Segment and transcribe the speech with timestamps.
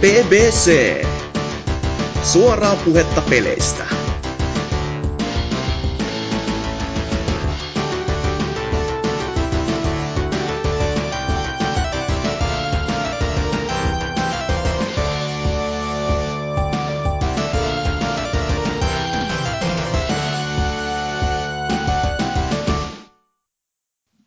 [0.00, 1.06] BBC.
[2.22, 3.84] Suoraa puhetta peleistä.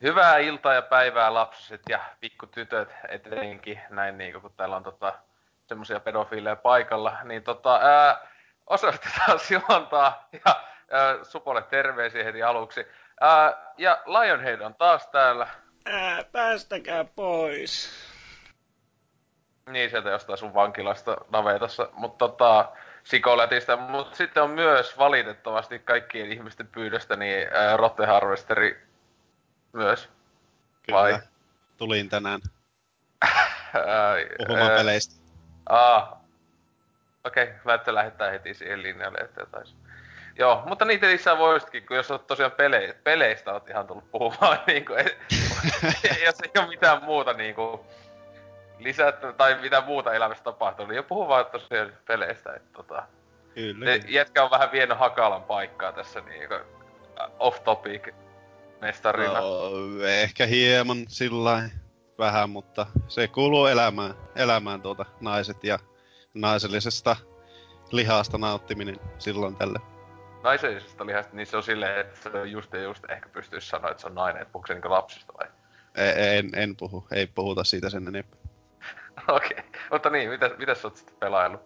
[0.01, 5.28] Hyvää iltaa ja päivää lapsiset ja pikkutytöt etenkin, näin niin kun täällä on tota,
[5.69, 8.27] semmosia pedofiileja paikalla, niin tota, ää,
[8.67, 12.87] osoitetaan Silontaa ja ää, Supolle terveisiä heti aluksi.
[13.21, 15.47] Ää, ja Lionhead on taas täällä.
[15.85, 17.89] Ää, päästäkää pois.
[19.69, 22.71] Niin, sieltä jostain sun vankilasta navetassa, mutta tota,
[23.03, 28.87] Sikolätistä, mutta sitten on myös valitettavasti kaikkien ihmisten pyydöstä niin ää, Rotte Harvesteri
[29.73, 30.09] myös.
[30.83, 30.99] Kyllä.
[30.99, 31.19] Vai?
[31.77, 32.41] Tulin tänään
[33.73, 35.18] Ää, puhumaan peleistä.
[35.69, 36.23] Aa.
[37.23, 39.65] Okei, okay, mä että lähettää heti siihen linjalle, että jotain.
[40.37, 44.59] Joo, mutta niitä lisää voisitkin, kun jos oot tosiaan pele- peleistä oot ihan tullut puhumaan,
[44.67, 45.17] niin kuin, et,
[46.25, 47.81] jos ei ole mitään muuta niin kuin,
[48.79, 53.03] lisättä, tai mitään muuta elämässä tapahtunut, niin jo puhu vaan tosiaan peleistä, että tota,
[53.55, 53.85] Kyllä.
[53.85, 56.61] se jätkä on vähän vienyt Hakalan paikkaa tässä niin kuin,
[57.39, 58.13] off topic
[58.81, 59.39] mestarina.
[59.39, 59.69] No,
[60.05, 61.69] ehkä hieman sillä
[62.19, 65.79] vähän, mutta se kuuluu elämään, elämään tuota naiset ja
[66.33, 67.15] naisellisesta
[67.91, 69.79] lihasta nauttiminen silloin tälle.
[70.43, 73.91] Naisellisesta lihasta, niin se on silleen, että se on just ja just ehkä pystyisi sanoa,
[73.91, 75.47] että se on nainen, että puhuuko se niinku lapsista vai?
[75.95, 78.39] E- En, en puhu, ei puhuta siitä sen enempää.
[79.27, 79.81] Okei, okay.
[79.91, 81.61] mutta niin, mitä, mitä sä oot sitten pelaillut?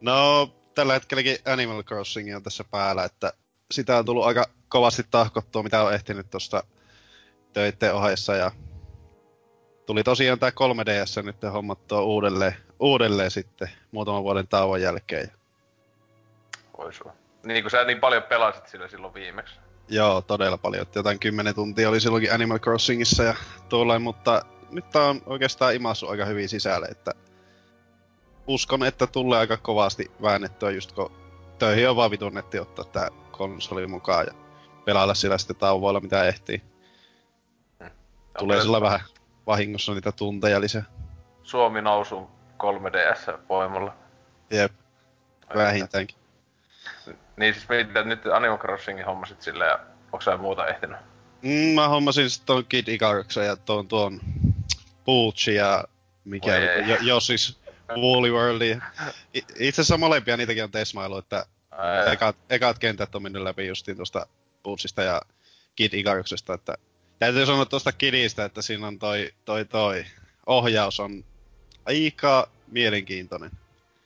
[0.00, 3.32] No, tällä hetkelläkin Animal Crossing on tässä päällä, että
[3.70, 6.62] sitä on tullut aika kovasti tahkottua, mitä on ehtinyt tuosta
[7.52, 8.50] töitten ohessa ja
[9.88, 15.32] tuli tosiaan tää 3DS nyt hommattua uudelleen, uudelleen sitten muutaman vuoden tauon jälkeen.
[16.78, 17.12] Voi sua.
[17.44, 19.54] Niin kun sä niin paljon pelasit sillä silloin viimeksi.
[19.88, 20.86] Joo, todella paljon.
[20.94, 23.34] Jotain 10 tuntia oli silloinkin Animal Crossingissa ja
[23.68, 27.12] tuollain, mutta nyt tää on oikeastaan imassu aika hyvin sisälle, että
[28.46, 31.12] uskon, että tulee aika kovasti väännettyä just kun
[31.58, 34.34] töihin on vaan vitun netti ottaa tää konsoli mukaan ja
[34.84, 36.62] pelailla sillä sitten tauvoilla mitä ehtii.
[38.38, 39.00] Tulee Onko sillä vähän
[39.48, 40.82] vahingossa niitä tunteja lisää.
[41.42, 42.30] Suomi nousu
[42.62, 43.94] 3DS voimalla.
[44.50, 44.72] Jep,
[45.54, 46.16] vähintäänkin.
[47.36, 49.78] Niin siis mitä nyt Animal Crossingin hommasit sillä ja
[50.12, 50.96] onko sä muuta ehtinyt?
[51.42, 54.20] Mm, mä hommasin sit ton Kid Icaruksen ja tuon tuon
[55.04, 55.84] Pooch ja
[56.24, 57.58] mikä jo, jo siis
[57.96, 58.78] Woolly Worldi.
[59.34, 63.96] Itse asiassa molempia niitäkin on tesmailu, että Ää, ekat, ekat kentät on mennyt läpi justiin
[63.96, 64.26] tuosta
[64.62, 65.22] Poochista ja
[65.76, 66.74] Kid Icaruksesta, että
[67.18, 70.04] täytyy sanoa tuosta Kidistä, että siinä on toi, toi, toi
[70.46, 71.24] ohjaus on
[71.86, 73.50] aika mielenkiintoinen.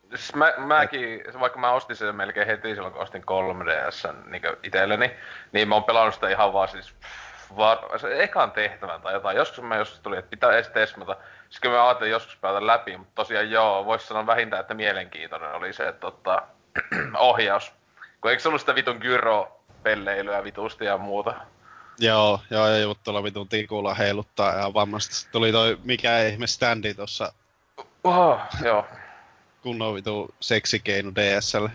[0.08, 5.10] Siis mä, mäkin, vaikka mä ostin sen melkein heti silloin, kun ostin 3DS niin itselleni,
[5.52, 6.94] niin mä oon pelannut sitä ihan vaan siis
[7.56, 7.78] var,
[8.18, 9.36] ekan tehtävän tai jotain.
[9.36, 11.16] Joskus mä joskus tuli, että pitää edes testata.
[11.50, 15.72] Sitten mä ajattelin joskus pelata läpi, mutta tosiaan joo, voisi sanoa vähintään, että mielenkiintoinen oli
[15.72, 16.42] se että, tota,
[17.18, 17.72] ohjaus.
[18.20, 21.34] Kun eikö se ollut sitä vitun gyro-pelleilyä vitusti ja muuta?
[21.98, 25.14] Joo, joo, ja just tuolla vitun tikulla heiluttaa ja vammasti.
[25.14, 27.32] Sitten tuli toi mikä ihme standi tossa
[28.04, 28.86] Oho, joo.
[29.62, 31.66] kunnon vitu seksikeinu DSL.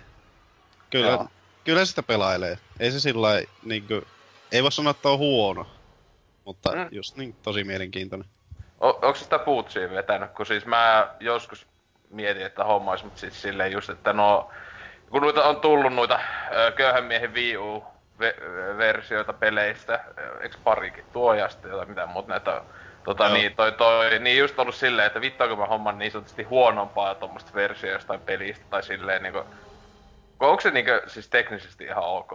[0.89, 1.27] Kyllä, Joo.
[1.63, 2.57] kyllä sitä pelailee.
[2.79, 3.29] Ei se sillä
[3.63, 4.01] niinkö,
[4.51, 5.67] ei voi sanoa, että on huono.
[6.45, 6.88] Mutta Mm.
[6.91, 8.27] just niin, tosi mielenkiintoinen.
[8.81, 10.31] O, onko sitä Bootsia vetänyt?
[10.31, 11.67] Kun siis mä joskus
[12.09, 14.50] mietin, että hommais, mutta siis silleen just, että no...
[15.09, 16.19] Kun noita on tullut noita
[16.75, 17.83] köyhän miehen Wii U
[18.19, 22.61] ve- versioita peleistä, ö, eiks parikin tuo ja sitten jotain mitä muuta näitä
[23.05, 23.33] Tota, Joo.
[23.33, 27.16] niin, toi, toi, niin just ollut silleen, että vittu kun mä homman niin sanotusti huonompaa
[27.16, 29.44] tuommoista versiota jostain pelistä tai silleen niinku...
[30.39, 32.31] Onko se niinku siis teknisesti ihan ok?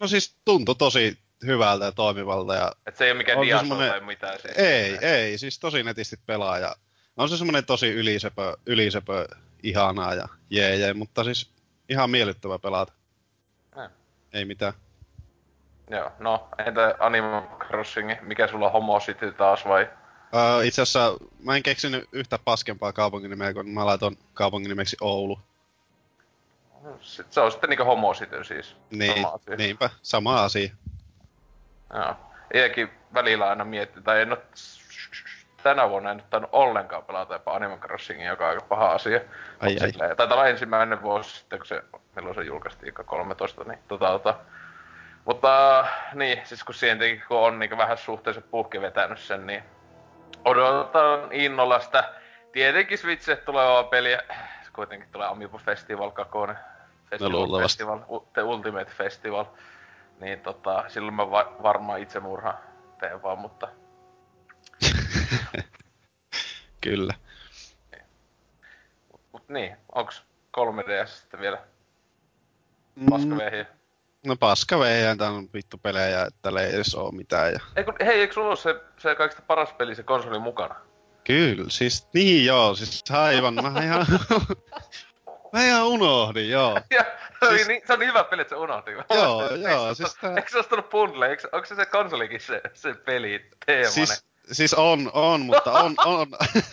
[0.00, 3.90] No siis tuntui tosi hyvältä ja toimivalta ja Et se ei ole mikään diaso semmonen-
[3.90, 4.56] tai mitään siis.
[4.58, 6.74] ei, ei, siis tosi netisti pelaa ja
[7.16, 9.28] on se semmonen tosi ylisepö, ylisepö
[9.62, 11.50] ihanaa ja jee, jee mutta siis
[11.88, 12.92] ihan miellyttävä pelata.
[13.84, 13.90] Eh.
[14.32, 14.72] Ei mitään.
[15.92, 19.88] Joo, no entä Animal Crossing, mikä sulla on homo sitten taas vai?
[20.32, 25.38] Uh, itse asiassa mä en keksinyt yhtä paskempaa kaupunginimeä, kun mä laiton kaupunginimeksi Oulu.
[27.00, 28.76] Sit se on sitten niinku homo sitten siis.
[28.90, 29.56] Niin, Sama asia.
[29.56, 30.70] niinpä, sama asia.
[31.94, 32.14] Joo.
[32.54, 34.38] Iäkin välillä aina miettii, tai en oo
[35.62, 39.20] tänä vuonna en nyt tainnut ollenkaan pelata jopa Animal Crossingia, joka on aika paha asia.
[39.60, 39.90] Ai, Mut ai.
[39.92, 41.82] silleen- Taitaa olla ensimmäinen vuosi sitten, kun se,
[42.16, 44.34] milloin se julkaistiin, 13, niin tota, tota.
[45.24, 49.62] Mutta niin, siis kun siihen tietenkin, kun on niin vähän suhteellisen puhki vetänyt sen, niin
[50.44, 52.14] odotan innolla sitä
[52.52, 54.22] tietenkin Switchille tulevaa peliä,
[54.72, 56.32] kuitenkin tulee Amiibo Festival 2.
[57.20, 57.62] No luultavasti.
[57.62, 59.44] Festival, u- The Ultimate Festival.
[60.20, 62.54] Niin tota, silloin mä va- varmaan itsemurha
[63.00, 63.68] teen vaan, mutta
[66.80, 67.14] Kyllä.
[69.32, 70.22] Mut niin, onks
[70.58, 71.58] 3DS sitten vielä
[72.96, 73.66] Mm, paskavehiä?
[74.26, 77.52] No paska veihän, tää on vittu pelejä, että ei edes oo mitään.
[77.52, 77.60] Ja...
[77.76, 80.74] Ei kun, hei, eikö sulla se, se kaikista paras peli, se konsoli mukana?
[81.24, 84.06] Kyllä, siis niin joo, siis aivan, mä ihan...
[85.52, 86.80] mä ihan unohdin, joo.
[86.90, 87.04] Ja,
[87.48, 88.90] se, Siis- niin, se on niin hyvä peli, että se unohti.
[88.90, 91.28] Mä Joo, joo, siis tää- Eikö se ostanut bundle?
[91.28, 93.92] Eikö, onko se se konsolikin se, se peli teemainen?
[93.92, 96.26] Siis, siis on, on, mutta on, on.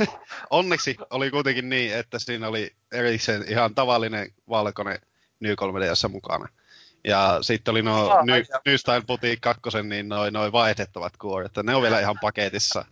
[0.49, 4.99] onneksi oli kuitenkin niin, että siinä oli erikseen ihan tavallinen valkoinen
[5.39, 6.47] New 3DS mukana.
[7.03, 11.51] Ja sitten oli nuo Ah, New, New Style Boutique 2, niin noin noi vaihdettavat kuoret.
[11.63, 12.85] Ne on vielä ihan paketissa.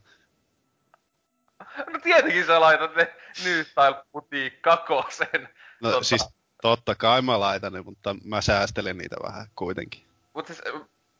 [1.93, 3.15] No tietenkin sä laitat ne
[3.45, 5.49] New Style Boutique kakosen.
[5.81, 6.03] No Totta.
[6.03, 6.27] siis
[6.61, 10.05] totta kai mä laitan ne, mutta mä säästelen niitä vähän kuitenkin.
[10.33, 10.61] Mut siis,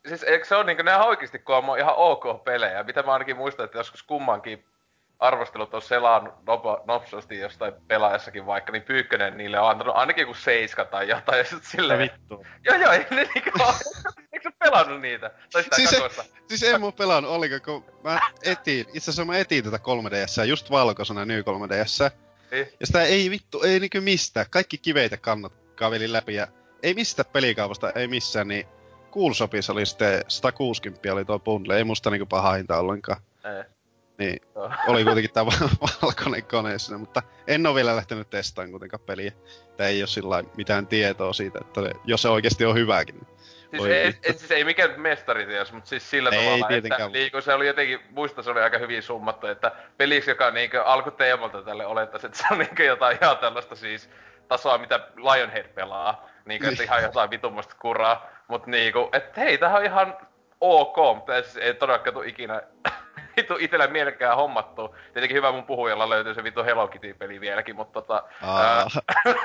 [0.07, 3.38] siis eikö se ole niinku, ne oikeesti kun on ihan ok pelejä, mitä mä ainakin
[3.38, 4.66] muistan, että joskus kummankin
[5.19, 6.33] arvostelut on selannut
[6.87, 11.43] nopsasti jostain pelaajassakin vaikka, niin Pyykkönen niille on antanut ainakin joku seiska tai jotain, ja
[11.45, 11.99] sit silleen...
[11.99, 12.45] vittu.
[12.63, 13.73] Joo joo, ei ne niinku oo-
[14.33, 15.31] Eikö sä pelannut niitä?
[15.51, 16.23] Tai sitä Siis siis se- kakosta?
[16.47, 20.45] Siis en mä oo pelannut ollenkaan, kun mä etin, itse asiassa mä etin tätä 3DS,
[20.45, 22.11] just valkoisena New 3DS.
[22.51, 22.67] Niin.
[22.79, 24.45] Ja sitä ei vittu, ei niinku mistään.
[24.49, 26.47] Kaikki kiveitä kannat kavelin läpi ja
[26.83, 28.67] ei mistä pelikaupasta, ei missään, niin
[29.11, 33.21] Coolshopissa oli sitten 160 oli tuo bundle, ei musta niinku paha hinta ollenkaan.
[33.43, 33.63] Ei.
[34.17, 34.41] Niin,
[34.87, 39.31] oli kuitenkin val- valkoinen kone siinä, mutta en oo vielä lähtenyt testaamaan kuitenkaan peliä.
[39.77, 43.15] Tää ei oo sillä mitään tietoa siitä, että jos se oikeesti on hyväkin.
[43.15, 43.27] niin
[43.69, 47.11] Siis Voi ei, ei, siis ei mikään mestariteos, mutta siis sillä Ei tavalla, että mutta-
[47.11, 51.61] liiku, se oli jotenkin, muista se oli aika hyvin summattu, että peliksi, joka niinkö alkuteemalta
[51.61, 54.09] tälle olettaisi, että se on niinkö jotain ihan tällaista siis
[54.47, 56.27] tasoa, mitä Lionhead pelaa.
[56.45, 56.87] Niinkö, että Niin.
[56.89, 58.29] ihan jotain vitumasta kuraa.
[58.47, 60.17] Mut niinku, että hei, tämähän on ihan
[60.61, 62.61] ok, mutta siis ei todellakaan tuu ikinä
[63.38, 64.95] vitu itellä mielekään hommattua.
[65.13, 68.24] Tietenkin hyvä mun puhujalla löytyy se vitu Hello Kitty-peli vieläkin, mutta tota...
[68.44, 68.86] Ää,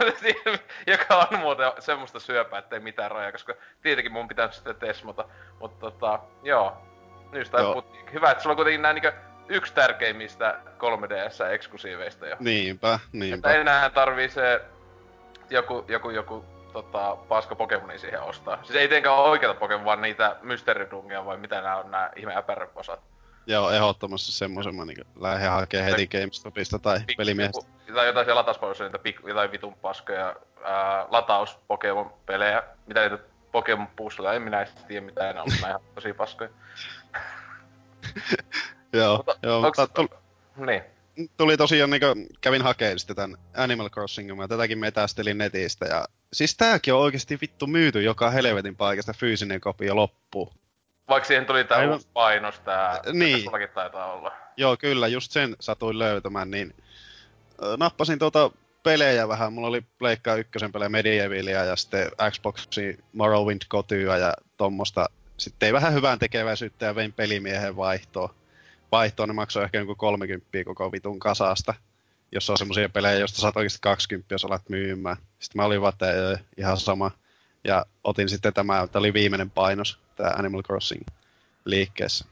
[0.93, 5.25] joka on muuten semmoista syöpää, ettei mitään rajaa, koska tietenkin mun pitää sitten tesmata.
[5.61, 6.77] Mutta tota, joo.
[7.33, 7.85] Nyt Joo.
[8.13, 9.13] hyvä, että sulla on kuitenkin nää niinkö
[9.49, 12.37] yksi tärkeimmistä 3DS-eksklusiiveista jo.
[12.41, 13.53] Niinpä, Että niinpä.
[13.53, 14.61] enää tarvii se
[15.51, 18.59] joku, joku, joku tota, paska Pokemoni siihen ostaa.
[18.63, 22.37] Siis ei tietenkään ole oikeita Pokemon, vaan niitä mysteeridungia vai mitä nää on nää ihme
[22.37, 23.01] äpäröposat.
[23.47, 27.59] Joo, ehdottomasti semmoisen mä niinku lähden hakemaan heti GameStopista tai Pik- pelimiestä.
[27.59, 32.63] joku- Tai jotain siellä latauspalveluissa niitä pik, jotain vitun paskoja ää, lataus Pokemon pelejä.
[32.87, 33.19] Mitä niitä
[33.53, 36.51] Pokemon puzzleja, en minä edes tiedä mitä ne on, ihan tosi paskoja.
[38.93, 40.09] Joo, Mutta joo, mutta tuli,
[40.67, 40.83] Niin.
[41.37, 42.07] tuli tosiaan niinku,
[42.41, 47.39] kävin hakemaan sitten tän Animal Crossingin, mä tätäkin metästelin netistä ja siis tääkin on oikeesti
[47.41, 50.53] vittu myyty joka helvetin paikasta fyysinen kopio loppuu.
[51.09, 51.95] Vaikka siihen tuli tää Aivan.
[51.95, 53.33] uusi painos, tää, Niin.
[53.37, 54.33] mikä sullakin taitaa olla.
[54.57, 56.75] Joo, kyllä, just sen satuin löytämään, niin
[57.63, 58.51] ö, nappasin tuota
[58.83, 59.53] pelejä vähän.
[59.53, 65.09] Mulla oli Pleikka ykkösen pelejä Medievalia ja sitten Xboxin Morrowind kotyä ja tommosta.
[65.37, 68.29] Sitten ei vähän hyvään tekeväisyyttä ja vein pelimiehen vaihtoon.
[68.93, 71.75] Vaihtoon ne maksoi ehkä joku 30 koko vitun kasasta.
[72.33, 75.17] Jos on semmosia pelejä, joista saat oikeasti 20, jos alat myymään.
[75.17, 77.11] Sitten mä olin vaan, että ihan sama.
[77.65, 81.03] Ja otin sitten tämä, tämä oli viimeinen painos, tämä Animal Crossing
[81.65, 82.25] liikkeessä.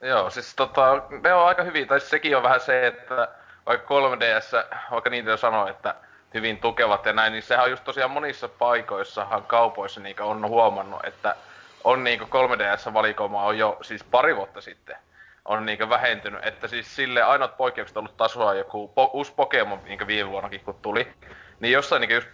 [0.00, 3.28] Joo, siis tota, ne on aika hyvin, tai siis sekin on vähän se, että
[3.66, 5.94] vaikka 3DS, vaikka niitä jo sanoo, että
[6.34, 11.00] hyvin tukevat ja näin, niin sehän on just tosiaan monissa paikoissahan kaupoissa niin on huomannut,
[11.04, 11.36] että
[11.84, 14.96] on niinku 3DS-valikoima on jo siis pari vuotta sitten
[15.44, 19.80] on niinku vähentynyt, että siis sille ainoat poikkeukset on ollut tasoa joku po- uusi Pokemon,
[19.84, 21.12] niinku viime vuonnakin kun tuli,
[21.60, 22.28] niin jossain niinku just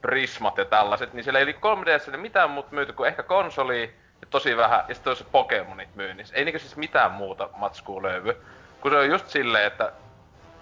[0.00, 4.26] Prismat ja tällaiset, niin siellä ei oli 3DS mitään muuta myyty kuin ehkä konsoli ja
[4.30, 6.34] tosi vähän, ja sitten se Pokemonit myynnissä.
[6.36, 8.36] Ei niinku siis mitään muuta matskua löydy.
[8.80, 9.92] Kun se on just silleen, että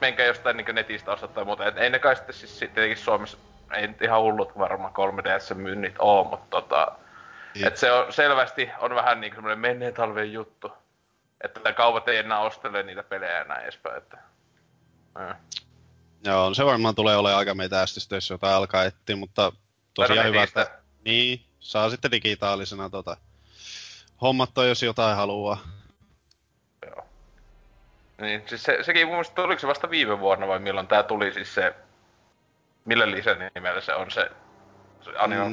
[0.00, 1.66] menkää jostain niinku netistä ostaa tai muuta.
[1.66, 3.38] Et ei ne kai sitten siis tietenkin Suomessa,
[3.72, 6.92] ei nyt ihan hullut varmaan 3DS myynnit oo, mutta tota,
[7.54, 7.66] Niin.
[7.66, 10.72] et se on selvästi on vähän niinku semmoinen menneen talven juttu.
[11.40, 13.96] Että kaupat ei enää ostele niitä pelejä näin edespäin.
[13.96, 14.18] Että.
[15.18, 15.34] Mm.
[16.26, 19.52] Joo, se varmaan tulee olemaan aika metästystä, jos jotain alkaa etsiä, mutta
[19.94, 20.70] tosiaan hyvä, että
[21.04, 23.16] niin, saa sitten digitaalisena tota,
[24.20, 25.58] hommattua, jos jotain haluaa.
[26.86, 27.06] Joo.
[28.20, 31.32] Niin, siis se, sekin mun mielestä, oliko se vasta viime vuonna vai milloin tää tuli
[31.32, 31.74] siis se,
[32.84, 34.30] millä lisän nimellä se on se,
[35.04, 35.50] se Animal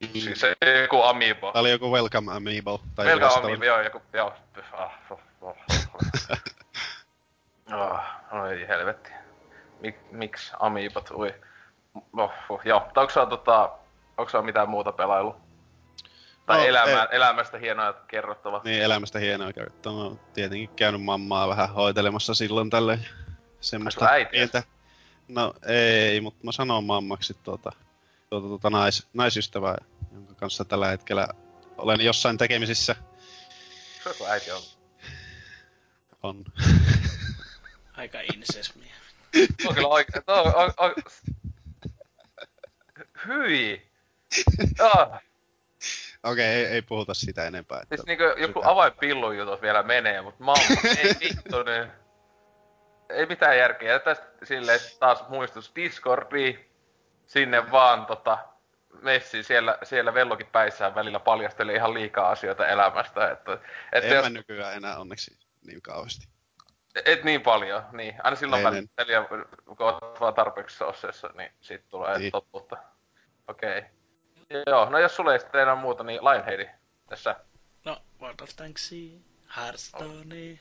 [0.00, 1.52] Mm, siis se joku Amiibo.
[1.52, 2.82] Tää oli joku Welcome Amiibo.
[2.94, 3.46] Tai vastaava.
[3.46, 4.32] Amiibo, joo, joku, joo,
[4.72, 5.56] ah, oh, oh,
[5.94, 6.38] oh.
[7.70, 9.15] Ah, oi helvetti.
[9.80, 11.34] Mik, miksi Amiibat, ui.
[12.18, 13.72] Oh, oh, joo, mutta onko sä, tota,
[14.16, 15.36] onko sä mitään muuta pelailu?
[16.46, 17.16] Tai No, elämä, ei.
[17.16, 18.60] elämästä hienoa kerrottava.
[18.64, 20.10] Niin, elämästä hienoa kertoa.
[20.10, 22.98] Mä tietenkin käynyt mammaa vähän hoitelemassa silloin tälle
[23.60, 24.62] semmoista pientä...
[25.28, 27.72] No ei, mutta mä sanon mammaksi tuota,
[28.30, 29.76] tuota, tuota nais, naisystävää,
[30.12, 31.28] jonka kanssa tällä hetkellä
[31.78, 32.96] olen jossain tekemisissä.
[34.02, 34.60] Se on kun äiti on.
[36.22, 36.44] On.
[37.96, 38.95] Aika insesmiä.
[39.68, 40.24] On kyllä oikein.
[40.26, 40.94] Tuo on, on, on...
[43.26, 43.86] Hyi!
[44.80, 45.22] Ah,
[46.22, 47.80] Okei, ei, ei, puhuta sitä enempää.
[47.82, 50.64] Että siis niinku joku avainpillun jutut vielä menee, mutta mamma,
[50.98, 51.92] ei vittu niin.
[53.08, 53.98] Ei mitään järkeä.
[53.98, 56.70] Tästä silleen taas muistus Discordiin.
[57.26, 58.38] Sinne vaan tota,
[59.02, 63.30] messi siellä, siellä vellokit päissään välillä paljasteli ihan liikaa asioita elämästä.
[63.30, 63.52] Että,
[63.92, 66.35] että En jos, mä nykyään enää onneksi niin kauheasti.
[67.04, 68.14] Et niin paljon, niin.
[68.22, 69.26] Aina silloin välillä,
[69.64, 72.20] kun oot vaan tarpeeksi sosseessa, niin siitä tulee Niin.
[72.20, 72.32] niin.
[72.32, 72.76] totuutta.
[73.48, 73.78] Okei.
[73.78, 74.62] Okay.
[74.66, 76.68] Joo, no jos sulle ei sitten enää muuta, niin Lionheadi
[77.08, 77.36] tässä.
[77.84, 79.18] No, World of Tanksia,
[79.56, 80.56] Hearthstonea.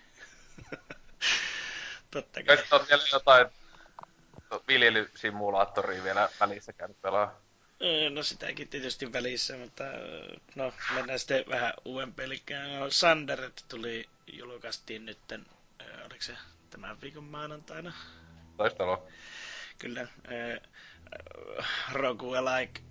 [2.12, 2.58] Totta kai.
[2.58, 3.48] Sitten oot vielä jotain
[4.68, 7.42] viljelysimulaattoria vielä välissä käynyt pelaa.
[7.82, 12.80] Öö, No sitäkin tietysti välissä, mutta öö, no mennään sitten vähän uuden pelikään.
[12.80, 15.46] No, Sanderet tuli, julkaistiin nytten,
[15.84, 16.38] oliko se
[16.70, 17.94] tämän viikon maanantaina?
[18.58, 19.08] Taistelua.
[19.78, 20.08] Kyllä.
[20.32, 20.60] öö,
[21.92, 22.82] Roguelike,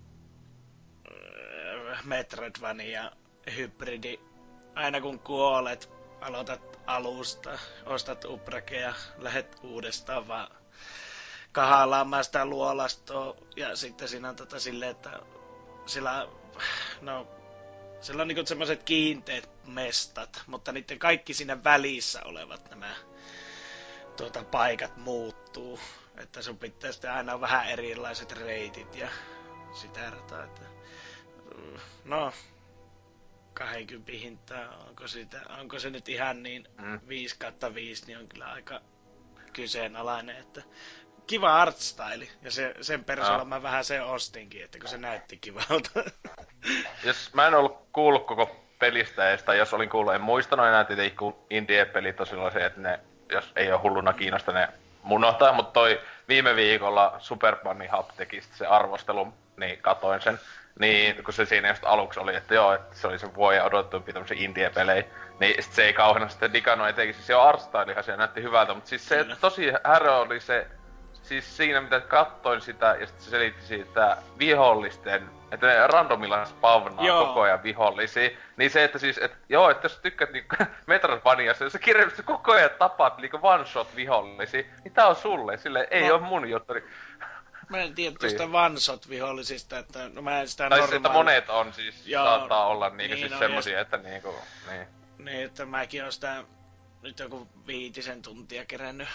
[1.10, 3.12] öö, Metroidvania,
[3.56, 4.18] hybridi.
[4.74, 10.48] Aina kun kuolet, aloitat alusta, ostat uprakeja, lähet uudestaan vaan
[11.52, 15.20] kahaalaamaan sitä luolastoa ja sitten siinä on tota silleen, että
[15.86, 16.28] sillä,
[17.00, 17.26] no,
[18.04, 22.94] sillä on niinku semmoiset kiinteät mestat, mutta niiden kaikki siinä välissä olevat nämä
[24.16, 25.80] tuota, paikat muuttuu.
[26.16, 29.08] Että sun pitää sitten aina vähän erilaiset reitit ja
[29.80, 30.62] sitä rataa, että
[32.04, 32.32] no,
[33.54, 37.00] 20 hintaa, onko, sitä, onko se nyt ihan niin Mm.
[37.08, 38.80] 5 kautta 5, niin on kyllä aika
[39.52, 40.62] kyseenalainen, että
[41.26, 43.45] kiva artstyle, ja se, sen perusteella Joo.
[43.45, 45.90] mä vähän sen ostinkin, että kun se näytti kivalta.
[47.04, 50.85] Jos mä en ollut kuullut koko pelistä edes, tai jos olin kuullut, en muistanut enää
[50.85, 53.00] tietenkin, kun indie-pelit on silloin se, että ne,
[53.33, 54.69] jos ei ole hulluna kiinnosta, ne
[55.02, 60.40] munohtaa, mutta toi viime viikolla Super Bunny Hub teki se arvostelu, niin katoin sen.
[60.78, 64.12] Niin, kun se siinä just aluksi oli, että joo, että se oli se vuoden odotettumpi
[64.12, 65.04] tämmösen indie-pelejä,
[65.40, 68.75] niin sit se ei kauheena sitten digannut etenkin, siis se on artstylihan se näytti hyvältä,
[68.75, 69.37] mutta siis se Kyllä.
[69.37, 70.66] tosi härö oli se,
[71.25, 77.04] siis siinä mitä kattoin sitä ja sitten se selitti siitä vihollisten, että ne randomilla spavnaa
[77.07, 77.26] Joo.
[77.26, 78.31] koko ajan vihollisia.
[78.57, 82.52] Niin se, että siis, että joo, että jos tykkäät niinku Metroidvaniasta, jos sä kirjallisesti koko
[82.52, 86.14] ajan tapaat niinku one shot vihollisia, niin tää on sulle, sille ei No.
[86.14, 86.73] oo mun juttu.
[86.73, 86.85] Niin-
[87.69, 91.14] Mä en tiedä tuosta vansot vihollisista, että no mä en sitä Tai siis, että normaali-
[91.14, 92.25] monet on siis, Joo.
[92.25, 94.35] saattaa olla niinku Niin, siis no, semmosia, että niinku,
[94.71, 94.87] niin.
[95.19, 96.45] Niin, että mäkin oon sitä
[97.02, 99.09] nyt joku viitisen tuntia kerännyt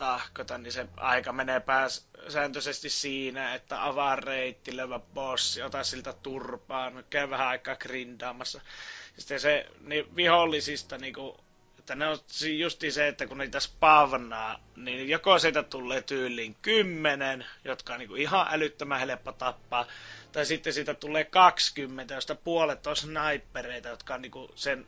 [0.00, 6.12] tahkota, niin se aika menee pääs sääntöisesti siinä, että avaa reitti, löyvä bossi, ota siltä
[6.12, 8.60] turpaan, käy vähän aikaa grindaamassa.
[9.18, 11.40] Sitten se niin vihollisista niinku,
[11.78, 12.18] että ne on
[12.58, 18.14] justi se, että kun niitä spavnaa, niin joko siitä tulee tyyliin kymmenen, jotka on niinku
[18.14, 19.86] ihan älyttömän helppo tappaa,
[20.32, 24.86] tai sitten siitä tulee 20, josta puolet on snipereita, jotka on niinku sen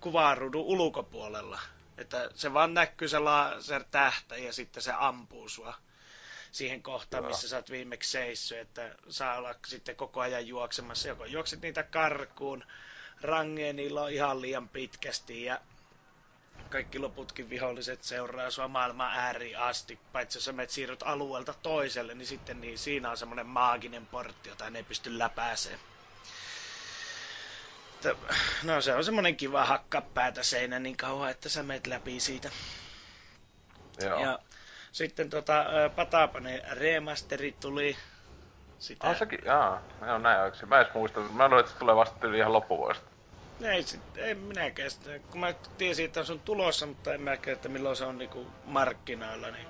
[0.00, 1.60] kuvaruudun ulkopuolella.
[2.02, 5.74] Että se vaan näkyy se laser tähtä ja sitten se ampuu sua
[6.52, 11.08] siihen kohtaan, missä sä oot viimeksi seissyt, että saa olla sitten koko ajan juoksemassa.
[11.08, 12.64] Joko juokset niitä karkuun,
[13.20, 15.60] rangeen niillä on ihan liian pitkästi ja
[16.68, 22.14] kaikki loputkin viholliset seuraa sua maailman ääriin asti, paitsi jos sä menet siirryt alueelta toiselle,
[22.14, 25.80] niin sitten niin siinä on semmoinen maaginen portti, jota ne ei pysty läpääseen.
[28.10, 32.20] Että, No se on semmonen kiva hakkaa päätä seinä niin kauan, että sä meet läpi
[32.20, 32.50] siitä.
[34.00, 34.20] Joo.
[34.20, 34.38] Ja
[34.92, 37.96] sitten tota, ö, Patapane remasteri tuli.
[38.78, 40.66] Sitä, Ah, sekin, jaa, joo näin oikeesti.
[40.66, 43.10] Mä en edes muista, mä luulen, että se tulee vasta yli ihan loppuvuodesta.
[43.64, 47.52] ei, sit, ei minäkään sitä, kun mä tiesin, että se on tulossa, mutta en mäkään,
[47.56, 49.68] että milloin se on niinku markkinoilla, niin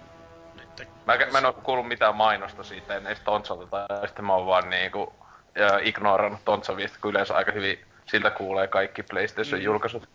[0.55, 4.47] nyt Mä, mä en oo kuullut mitään mainosta siitä ennen Tontsolta, tai sitten mä oon
[4.47, 5.15] vaan niinku
[5.55, 10.09] ja ignorannut Tontsovista, kun yleensä aika hyvin siltä kuulee kaikki PlayStation-julkaisut.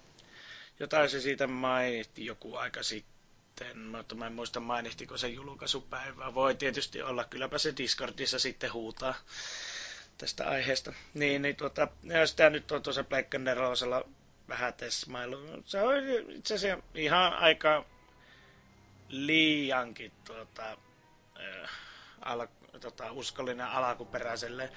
[0.80, 6.34] Jotain se siitä mainitti joku aika sitten, mutta mä en muista mainittiko se julkaisupäivää.
[6.34, 9.16] Voi tietysti olla, kylläpä se Discordissa sitten huutaa
[10.18, 10.94] tästä aiheesta.
[11.14, 11.88] Niin, niin tuota,
[12.26, 14.04] sitä nyt on tuossa Pleikka Nerosella
[14.50, 15.64] vähän tesmailu.
[15.66, 15.96] Se on
[16.30, 17.86] itse asiassa ihan aika
[19.10, 20.78] liiankin tuota,
[21.40, 21.70] äh,
[22.22, 22.48] al,
[22.80, 24.70] tota, uskollinen alkuperäiselle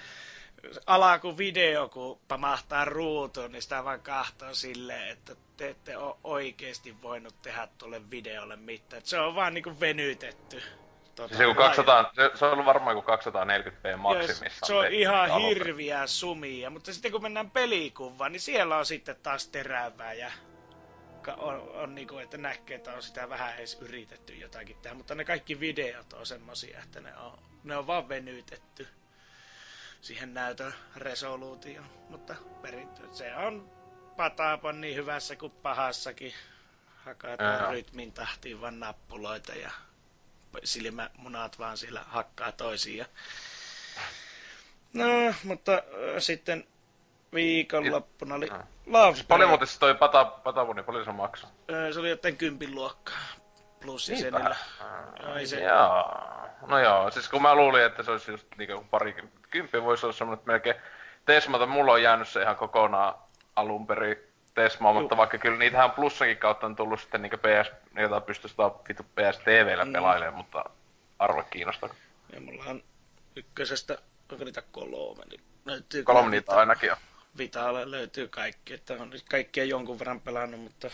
[0.87, 7.43] alakuvideo, kun pamahtaa ruutuun, niin sitä vaan kahtoo silleen, että te ette ole oikeasti voinut
[7.43, 9.03] tehdä tuolle videolle mitään.
[9.05, 10.63] Se on vaan niinku venytetty.
[11.15, 14.67] Tota, siis 200, se, se on ollut varmaan kuin 240p maksimissa.
[14.67, 19.49] Se on ihan hirviä sumia, mutta sitten kun mennään pelikuvaan, niin siellä on sitten taas
[19.49, 20.31] terävää ja
[21.37, 25.25] on, on niinku, että näkee, että on sitä vähän edes yritetty jotakin tehdä, mutta ne
[25.25, 28.89] kaikki videot on semmosia, että ne on, ne on vaan venytetty
[30.01, 31.87] siihen näytön resoluutioon.
[32.09, 33.71] Mutta perintö, se on
[34.17, 36.33] pataapan niin hyvässä kuin pahassakin.
[37.05, 37.71] Hakataan Ää.
[37.71, 39.71] rytmin tahtiin vaan nappuloita ja
[40.65, 43.07] silmämunat vaan siellä hakkaa toisiin.
[44.93, 45.83] No, mutta äh,
[46.19, 46.67] sitten
[47.35, 48.49] viikonloppuna oli
[48.87, 51.51] Love siis Paljon muuten toi pata, patavuni, paljon se maksaa?
[51.93, 53.19] Se oli jotain kympin luokkaa.
[53.83, 54.57] Plus jäsenillä.
[55.35, 55.61] Ai se...
[55.61, 56.15] Joo.
[56.67, 59.17] No joo, siis kun mä luulin, että se olisi just niinku pari
[59.51, 60.77] kymppi voisi olla semmoinen, että melkein
[61.25, 63.15] Tesmata, mulla on jäänyt se ihan kokonaan
[63.57, 64.17] alun perin
[64.55, 68.57] Tesmaa, mutta vaikka kyllä niitähän plussakin kautta on tullut sitten niinku PS, jota pystyisi
[68.89, 69.93] vitu PS TVllä mm.
[69.93, 70.65] pelailemaan, mutta
[71.19, 71.95] arvo kiinnostaa.
[72.33, 72.83] Ja mulla on
[73.37, 73.99] ykkösestä,
[74.33, 76.99] onko niitä kolme, niin löytyy kolme niitä ainakin on.
[77.39, 80.91] Vitaalle löytyy kaikki, että on kaikkia jonkun verran pelannut, mutta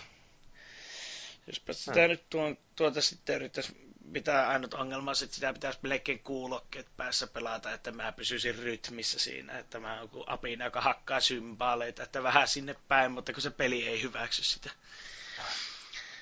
[1.47, 2.09] Jospa sitä hmm.
[2.09, 7.73] nyt tuon, tuota sitten yrittäisi pitää ainut ongelma, että sitä pitäisi melkein kuulokkeet päässä pelata,
[7.73, 12.77] että mä pysyisin rytmissä siinä, että mä oon apina, joka hakkaa symbaaleita, että vähän sinne
[12.89, 14.71] päin, mutta kun se peli ei hyväksy sitä.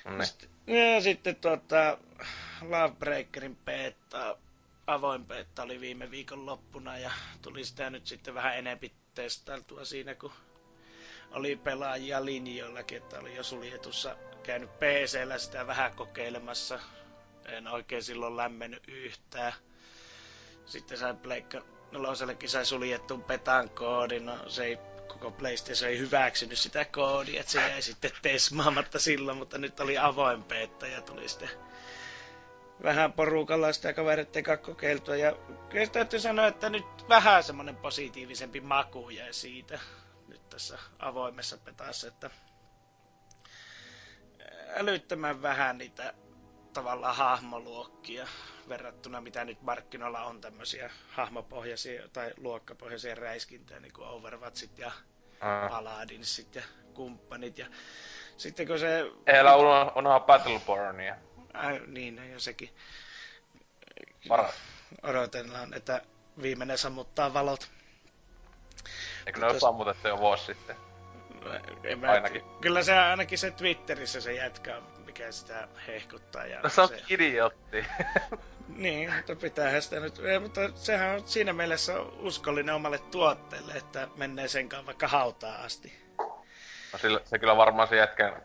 [0.05, 1.97] No sitten, ja sitten tuota,
[2.61, 4.37] Lovebreakerin beta,
[4.87, 10.15] avoin beta oli viime viikon loppuna ja tuli sitä nyt sitten vähän enempi testailtua siinä,
[10.15, 10.31] kun
[11.31, 16.79] oli pelaajia linjoillakin, että oli jo suljetussa käynyt PCllä sitä vähän kokeilemassa.
[17.45, 19.53] En oikein silloin lämmennyt yhtään.
[20.65, 21.61] Sitten sai Pleikka
[21.91, 24.25] nelosellekin sai suljettuun petan koodin.
[24.25, 24.77] No se ei,
[25.07, 29.97] koko PlayStation ei hyväksynyt sitä koodia, että se jäi sitten tesmaamatta silloin, mutta nyt oli
[29.97, 31.49] avoin beta ja tuli sitten
[32.83, 35.15] vähän porukalla sitä kavereiden kanssa kokeiltua.
[35.15, 35.33] Ja
[35.69, 39.79] kyllä täytyy sanoa, että nyt vähän semmoinen positiivisempi maku jäi siitä
[40.27, 42.29] nyt tässä avoimessa petassa, että
[44.69, 46.13] älyttömän vähän niitä
[46.73, 48.27] tavallaan hahmoluokkia
[48.69, 54.91] verrattuna mitä nyt markkinoilla on tämmöisiä hahmopohjaisia tai luokkapohjaisia räiskintöjä niin kuin Overwatchit ja
[55.31, 55.69] mm.
[55.69, 56.61] Paladinsit ja
[56.93, 57.65] kumppanit ja
[58.37, 59.11] sitten kun se...
[59.27, 61.15] Heillä on, onhan Battlebornia.
[61.55, 62.69] Äh, niin, ja sekin.
[64.27, 64.53] Paras.
[65.03, 66.01] Odotellaan, että
[66.41, 67.71] viimeinen sammuttaa valot.
[69.25, 70.84] Eikö ne ole sammutettu jo vuosi sitten?
[71.83, 72.43] En mä ainakin.
[72.61, 76.45] Kyllä se ainakin se Twitterissä se jätkä, mikä sitä hehkuttaa.
[76.45, 77.01] Ja no sä oot se...
[77.09, 77.85] idiotti.
[78.67, 80.17] niin, mutta pitäähän sitä nyt...
[80.17, 85.55] Ja, mutta sehän on siinä mielessä uskollinen omalle tuotteelle, että menee sen kanssa vaikka hautaa
[85.55, 86.05] asti.
[86.93, 88.41] No sillä, se kyllä varmaan se jätkän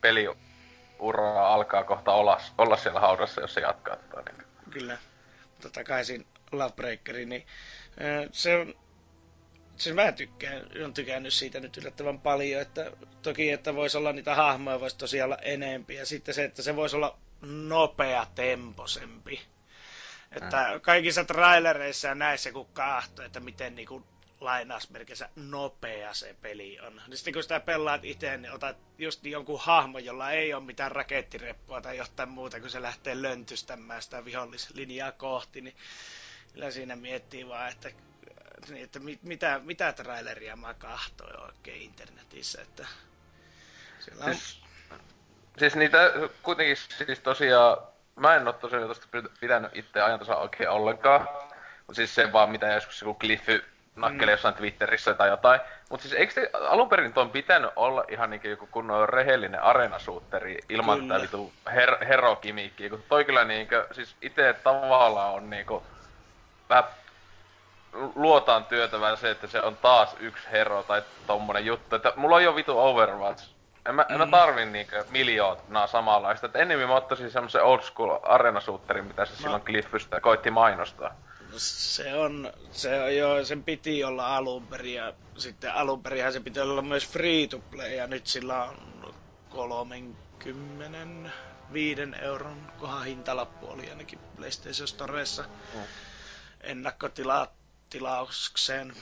[0.00, 4.32] peliura alkaa kohta olla, olla siellä haudassa, jos se jatkaa tätä.
[4.32, 4.46] Niin.
[4.70, 4.98] Kyllä.
[5.50, 7.46] Mutta takaisin Lovebreakeriin, niin
[8.32, 8.74] se on
[9.78, 14.34] siis mä tykkään, on tykännyt siitä nyt yllättävän paljon, että toki, että voisi olla niitä
[14.34, 19.40] hahmoja, voisi tosiaan olla enempi, ja sitten se, että se voisi olla nopea temposempi.
[20.32, 20.80] Että mm.
[20.80, 24.06] kaikissa trailereissa ja näissä kun kahto, että miten niinku
[24.40, 27.02] lainausmerkissä nopea se peli on.
[27.06, 30.92] Niin sitten kun sitä pelaat itse, niin otat just jonkun hahmo, jolla ei ole mitään
[30.92, 35.76] rakettireppua tai jotain muuta, kun se lähtee löntystämään sitä vihollislinjaa kohti, niin
[36.52, 37.90] kyllä siinä miettii vaan, että
[38.84, 42.86] että mit, mitä, mitä traileria mä kahtoin oikein internetissä, että
[44.00, 44.34] siellä on...
[44.34, 44.60] Siis,
[45.58, 47.76] siis niitä kuitenkin siis tosiaan,
[48.16, 49.06] mä en oo tosiaan tosta
[49.40, 51.28] pitänyt itse ajantosa oikein ollenkaan,
[51.86, 53.64] mutta siis se vaan mitä joskus joku Cliffy
[53.96, 54.30] nakkeli mm.
[54.30, 55.60] jossain Twitterissä tai jotain.
[55.90, 60.58] Mutta siis eikö te alun perin tuon pitänyt olla ihan niin joku kunnon rehellinen areenasuutteri
[60.68, 65.82] ilman tätä vitu her- herokimiikkiä, kun toi kyllä niinkö, siis itse tavallaan on niinku
[66.68, 66.84] vähän
[68.14, 71.96] luotaan työtävän se, että se on taas yksi hero tai tommonen juttu.
[71.96, 73.50] Että mulla on jo vitu Overwatch.
[73.86, 74.14] En mä, mm.
[74.14, 74.30] en mä mm.
[74.30, 76.46] tarvi niinkö miljoonaa samanlaista.
[76.46, 79.36] Että enemmän mä ottaisin semmosen old school arenasuutterin, mitä se no.
[79.38, 81.14] silloin Cliffystä koitti mainostaa.
[81.56, 86.40] Se on, se on jo, sen piti olla alun perin ja sitten alun perinhän se
[86.40, 88.76] piti olla myös free to play ja nyt sillä on
[89.48, 91.30] 30
[91.72, 95.80] viiden euron kohan hintalappu oli ainakin PlayStation Storessa mm.
[96.60, 97.50] ennakkotilat
[97.90, 98.94] tilaukseen.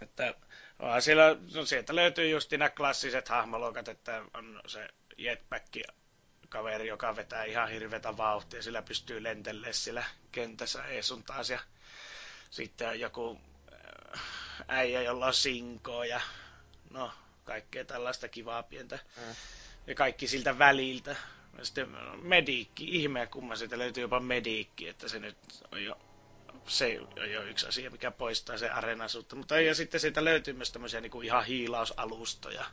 [0.00, 0.34] Että
[0.78, 5.76] onhan siellä, no sieltä löytyy just nämä klassiset hahmoluokat, että on se jetpack
[6.48, 11.50] kaveri, joka vetää ihan hirvetä vauhtia, sillä pystyy lentelemään sillä kentässä sun taas.
[11.50, 11.58] Ja
[12.50, 13.40] sitten on joku
[14.68, 16.20] äijä, jolla on sinkoa ja
[16.90, 17.12] no,
[17.44, 18.98] kaikkea tällaista kivaa pientä.
[19.16, 19.34] Mm.
[19.86, 21.16] Ja kaikki siltä väliltä.
[21.58, 21.88] Ja sitten
[22.22, 25.36] mediikki, ihmeä kumma siitä löytyy jopa mediikki, että se nyt
[25.72, 25.98] on jo
[26.66, 29.36] se on jo yksi asia, mikä poistaa se areenasuutta.
[29.36, 32.64] Mutta ja sitten siitä löytyy myös tämmöisiä niin kuin ihan hiilausalustoja.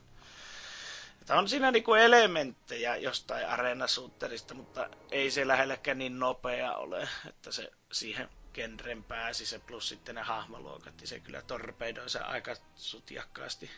[1.22, 7.10] Että on siinä niin kuin elementtejä jostain areenasuutterista, mutta ei se lähelläkään niin nopea ole,
[7.30, 12.20] että se siihen genren pääsi se plus sitten ne hahmoluokat, niin se kyllä torpeidoi se
[12.20, 13.70] aika sutjakkaasti.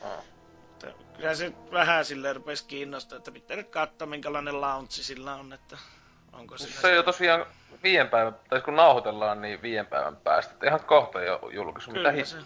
[0.00, 0.24] Oh.
[1.16, 5.78] Kyllä se vähän silleen rupesi kiinnostaa, että pitää nyt katsoa minkälainen launchi sillä on, että
[6.32, 6.80] onko sillä...
[6.80, 7.46] Se on jo tosiaan
[7.82, 10.52] viien päivän, tai kun nauhoitellaan, niin viien päivän päästä.
[10.52, 11.90] Että ihan kohta jo julkaisu.
[11.90, 12.36] Kyllä Mitä se.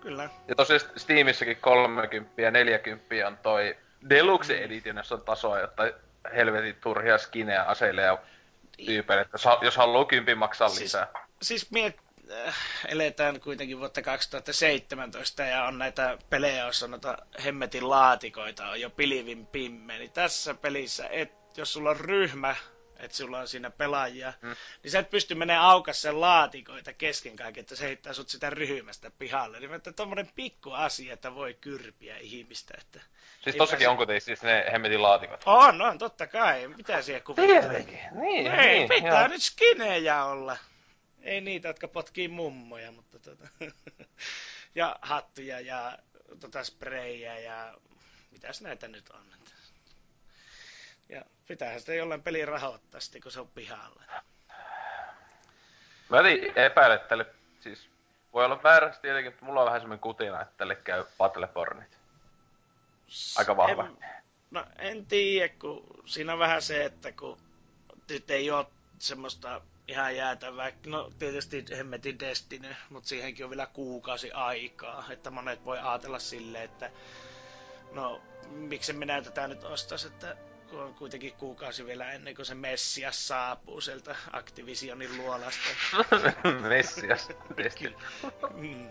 [0.00, 0.30] Kyllä.
[0.48, 3.76] Ja tosiaan Steamissäkin 30 ja 40 on toi
[4.10, 4.64] Deluxe mm.
[4.64, 5.82] Edition, jossa on tasoa, jotta
[6.34, 8.18] helvetin turhia skinejä aseille ja
[8.86, 11.06] tyypeille, että jos haluaa kympin maksaa siis, lisää.
[11.42, 11.96] Siis miet,
[12.46, 12.54] äh,
[12.88, 19.46] eletään kuitenkin vuotta 2017 ja on näitä pelejä, joissa noita hemmetin laatikoita on jo pilivin
[19.46, 22.56] pimme, niin tässä pelissä, et, jos sulla on ryhmä,
[22.98, 24.56] että sulla on siinä pelaajia, mm.
[24.82, 28.50] niin sä et pysty menemään aukas sen laatikoita kesken kaiken, että se heittää sut sitä
[28.50, 29.60] ryhmästä pihalle.
[29.60, 32.74] Niin että tommonen pikku asia, että voi kyrpiä ihmistä.
[32.78, 33.00] Että
[33.44, 33.88] siis tossakin pääse...
[33.88, 35.42] onko teissä siis ne hemmetin laatikot?
[35.46, 36.68] On, on, totta kai.
[36.68, 37.60] Mitä siihen kuvittelee?
[37.60, 38.46] Tietenkin, niin.
[38.46, 39.28] Ei, niin, pitää joo.
[39.28, 40.56] nyt skinejä olla.
[41.22, 43.48] Ei niitä, jotka potkii mummoja, mutta tota...
[44.74, 45.98] ja hattuja ja
[46.40, 47.74] tota sprayjä ja
[48.30, 49.38] mitäs näitä nyt on.
[51.08, 54.02] Ja pitäähän sitä jollain peli rahoittaa sitten, kun se on pihalla.
[56.08, 56.18] Mä
[56.56, 57.26] epäilen, tälle,
[57.60, 57.88] siis
[58.32, 61.98] voi olla väärästi tietenkin, että mulla on vähän semmoinen kutina, että tälle käy Battlebornit.
[63.36, 63.84] Aika vahva.
[63.84, 63.96] En,
[64.50, 67.38] no en tiedä, kun siinä on vähän se, että kun
[68.08, 68.66] nyt ei ole
[68.98, 70.72] semmoista ihan jäätävää.
[70.86, 75.04] No tietysti hemmetin Destiny, mutta siihenkin on vielä kuukausi aikaa.
[75.10, 76.90] Että monet voi ajatella silleen, että
[77.92, 80.36] no miksi minä tätä nyt ostais, että
[80.72, 85.68] on kuitenkin kuukausi vielä ennen kuin se Messias saapuu sieltä Activisionin luolasta.
[86.68, 87.28] Messias,
[88.54, 88.88] mm.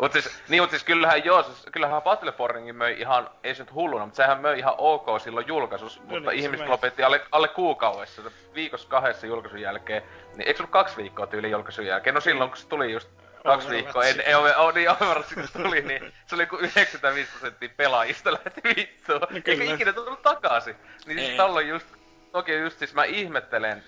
[0.00, 3.74] Mut siis, niin, mutta siis kyllähän joo, siis, kyllähän Battleborningin möi ihan, ei se nyt
[3.74, 7.48] hulluna, mutta sehän möi ihan ok silloin julkaisus, no mutta niin, ihmiset lopetti alle, alle
[7.48, 8.22] kuukaudessa,
[8.54, 10.02] viikossa kahdessa julkaisun jälkeen,
[10.36, 12.14] niin eikö ollut kaksi viikkoa tyyli julkaisun jälkeen?
[12.14, 13.08] No silloin kun se tuli just
[13.48, 17.68] kaksi viikkoa en, ei ole, on niin Overwatch tuli, niin se oli kuin 95 prosenttia
[17.76, 19.20] pelaajista lähti vittuun.
[19.20, 20.76] No, Eikä ikinä tullut takaisin.
[21.06, 21.86] Niin siis tällöin just,
[22.32, 23.84] toki just siis mä ihmettelen,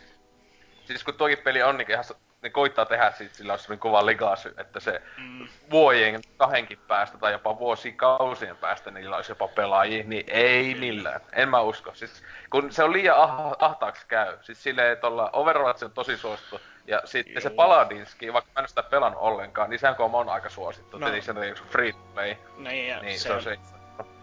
[0.85, 2.05] siis kun toki peli on niin ihan
[2.43, 5.49] ne koittaa tehdä siitä sillä on semmoinen kova legacy, että se mm.
[5.71, 11.21] vuojen kahdenkin päästä tai jopa vuosikausien päästä niillä olisi jopa pelaajia, niin ei millään.
[11.33, 11.95] En mä usko.
[11.95, 14.39] Siis, kun se on liian ah- ahtaaksi käy.
[14.43, 16.61] Siis silleen, että olla Overwatch on tosi suosittu.
[16.87, 17.41] Ja sitten Joo.
[17.41, 20.99] se Paladinski, vaikka mä en sitä pelannut ollenkaan, niin sehän on aika suosittu.
[20.99, 21.09] No.
[21.09, 21.37] Eli se on
[21.71, 22.37] free play.
[22.57, 23.59] Niin, ja niin se, se on se.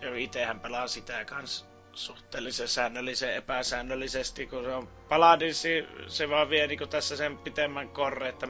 [0.01, 1.65] Joo, itehän pelaa sitä kanssa
[1.97, 8.29] suhteellisen säännöllisen epäsäännöllisesti, kun se on Paladinsi, se vaan vie niin tässä sen pitemmän korre,
[8.29, 8.47] että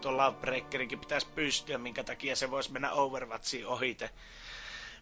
[0.00, 4.10] tuon Lawbreakerinkin pitäisi pystyä, minkä takia se voisi mennä Overwatchiin ohite.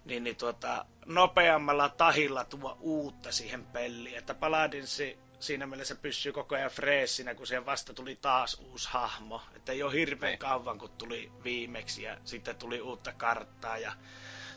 [0.05, 6.55] Niin, niin tuota, nopeammalla tahilla tuo uutta siihen peliin, että Paladinsi siinä mielessä pysyy koko
[6.55, 9.43] ajan freessinä, kun siihen vasta tuli taas uusi hahmo.
[9.57, 10.39] Että ei ole hirveän niin.
[10.39, 13.93] kauan, kun tuli viimeksi ja sitten tuli uutta karttaa ja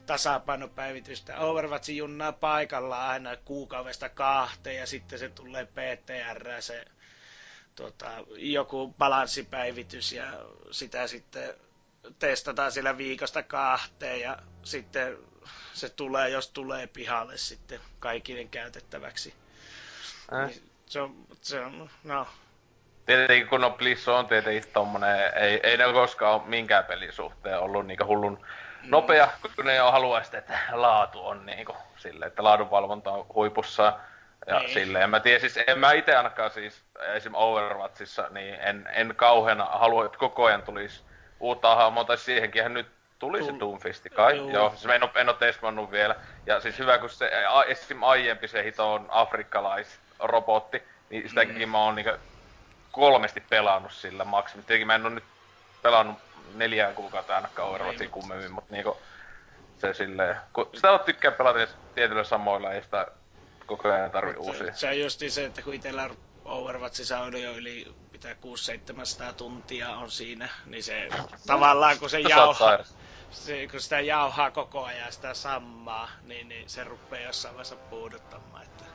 [0.05, 1.39] tasapainopäivitystä.
[1.39, 6.85] Overwatch junnaa paikalla aina kuukaudesta kahteen ja sitten se tulee PTR, se
[7.75, 10.25] tota, joku balanssipäivitys ja
[10.71, 11.53] sitä sitten
[12.19, 15.17] testataan siellä viikosta kahteen ja sitten
[15.73, 19.33] se tulee, jos tulee pihalle sitten kaikille käytettäväksi.
[20.33, 20.47] Äh.
[20.49, 22.27] Niin se on, se on, no.
[23.05, 27.59] Tietenkin kun on Bliss on tietenkin tommonen, ei, ei ne koskaan ole minkään pelin suhteen
[27.59, 28.45] ollut niinku hullun
[28.83, 33.99] nopea, kun ne jo haluaa sitä, että laatu on niinku sille, että laadunvalvonta on huipussa.
[34.47, 34.69] Ja niin.
[34.69, 36.83] silleen, en mä tiedä, siis en mä itse ainakaan siis
[37.15, 37.35] esim.
[37.35, 41.03] Overwatchissa, niin en, en kauheena halua, että koko ajan tulisi
[41.39, 42.87] uutta hahmoa, tai siihenkin nyt
[43.19, 46.15] tuli se Doomfisti kai, joo, joo siis en, ole, en testannut vielä.
[46.45, 47.31] Ja siis hyvä, kun se
[47.67, 48.03] esim.
[48.03, 49.07] aiempi se hito on
[50.19, 51.69] afrikkalaisrobotti, niin sitäkin mm.
[51.69, 52.11] mä oon niinku
[52.91, 54.67] kolmesti pelannut sillä maksimissa.
[54.67, 55.23] Tietenkin mä en ole nyt
[55.81, 56.17] pelannut
[56.53, 58.97] neljään kuukautta ainakaan Overwatchin kummemmin, mutta niinku
[59.77, 61.59] se silleen, kun sitä on tykkää pelata
[61.95, 63.07] tietyillä samoilla, ei sitä
[63.65, 64.75] koko ajan tarvi se, uusia.
[64.75, 66.09] Se on justi se, että kun itsellä
[66.45, 68.35] Overwatchissa on jo yli mitä
[69.29, 71.09] 600-700 tuntia on siinä, niin se
[71.47, 72.79] tavallaan kun se jauhaa,
[73.31, 78.63] se, kun sitä jauhaa koko ajan sitä sammaa, niin, niin se rupeaa jossain vaiheessa puuduttamaan.
[78.63, 78.85] Että...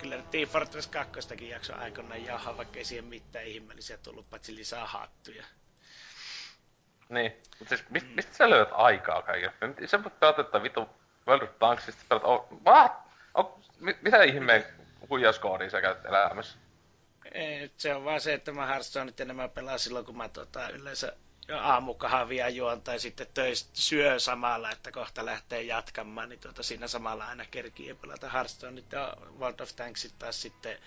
[0.00, 4.86] kyllä Team Fortress 2 jakso aikoinaan jaha, vaikka ei siihen mitään ihmeellisiä tullut, paitsi lisää
[4.86, 5.44] hattuja.
[7.08, 9.52] Niin, mutta siis mist, mistä sä löydät aikaa kaiken?
[9.86, 10.88] Sä voit pelata että vitu
[11.26, 12.92] World of Tanksista, pelata, oh, what?
[13.34, 14.64] Oh, mit, mitä ihmeen
[15.10, 16.58] huijauskoodia sä käytät elämässä?
[17.32, 21.16] Ei, se on vaan se, että mä Hearthstoneit enemmän pelaa silloin, kun mä tota, yleensä
[21.58, 27.26] aamukahvia juon tai sitten töistä syö samalla, että kohta lähtee jatkamaan, niin tuota, siinä samalla
[27.26, 30.78] aina kerkii pelata Hearthstoneit ja World of Tanksit taas sitten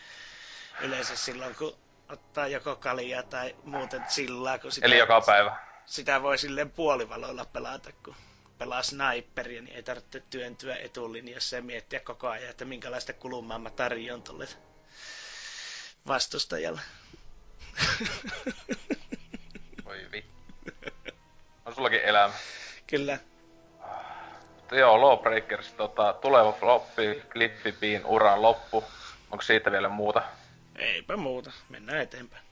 [0.81, 1.77] yleensä silloin, kun
[2.09, 4.59] ottaa joko kalia tai muuten sillaa.
[4.59, 5.57] Kun sitä, Eli joka päivä.
[5.85, 8.15] Sitä voi silleen puolivaloilla pelata, kun
[8.57, 13.69] pelaa sniperia, niin ei tarvitse työntyä etulinjassa ja miettiä koko ajan, että minkälaista kulumaa mä
[13.69, 14.47] tarjon tuolle
[16.07, 16.81] vastustajalle.
[21.65, 22.33] On sullakin elämä.
[22.87, 23.17] Kyllä.
[24.55, 28.83] Mutta joo, Lawbreakers, tota, tuleva floppi, klippipiin uran loppu.
[29.31, 30.21] Onko siitä vielä muuta?
[30.75, 32.43] Eipä muuta, mennään eteenpäin.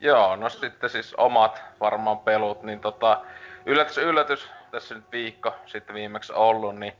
[0.00, 3.20] Joo, no sitten siis omat varmaan pelut, niin tota,
[3.66, 6.92] yllätys yllätys, tässä nyt viikko sitten viimeksi ollut, niin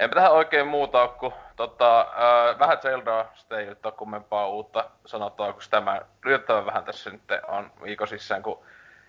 [0.00, 4.48] enpä tähän oikein muuta ole kuin tota, äh, vähän Zeldaa, sitten ei nyt ole kummempaa
[4.48, 8.64] uutta sanottavaa, kun tämä yllättävän vähän tässä nyt on viikon sisään, kun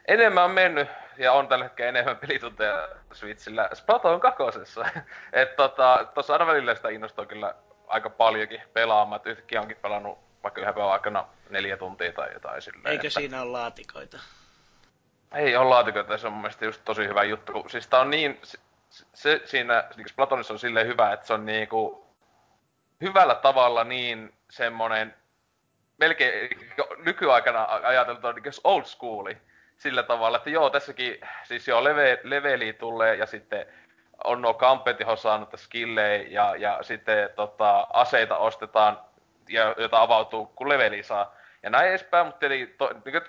[0.07, 0.87] enemmän on mennyt
[1.17, 4.85] ja on tällä hetkellä enemmän pelitunteja Switchillä Splatoon kakosessa.
[5.33, 7.55] että tota, tossa aina välillä sitä innostuu kyllä
[7.87, 12.61] aika paljonkin pelaamaan, että yhtäkkiä onkin pelannut vaikka yhden päivän aikana neljä tuntia tai jotain
[12.61, 12.87] silleen.
[12.87, 13.19] Eikö että...
[13.19, 14.19] siinä ole laatikoita?
[15.35, 17.65] Ei ole laatikoita, se on mun mielestä just tosi hyvä juttu.
[17.69, 18.57] Siis tää on niin, se,
[19.13, 22.05] se siinä niin Splatonissa on silleen hyvä, että se on niinku
[23.01, 25.15] hyvällä tavalla niin semmonen
[25.97, 26.49] melkein
[26.97, 29.37] nykyaikana ajateltu niin old schooli
[29.81, 33.65] sillä tavalla, että joo, tässäkin siis joo, leve, leveli tulee ja sitten
[34.23, 38.99] on nuo kampet, johon saa noita skillejä ja, ja sitten tota, aseita ostetaan,
[39.49, 41.35] ja, jota avautuu, kun leveli saa.
[41.63, 43.21] Ja näin edespäin, mutta eli to, niin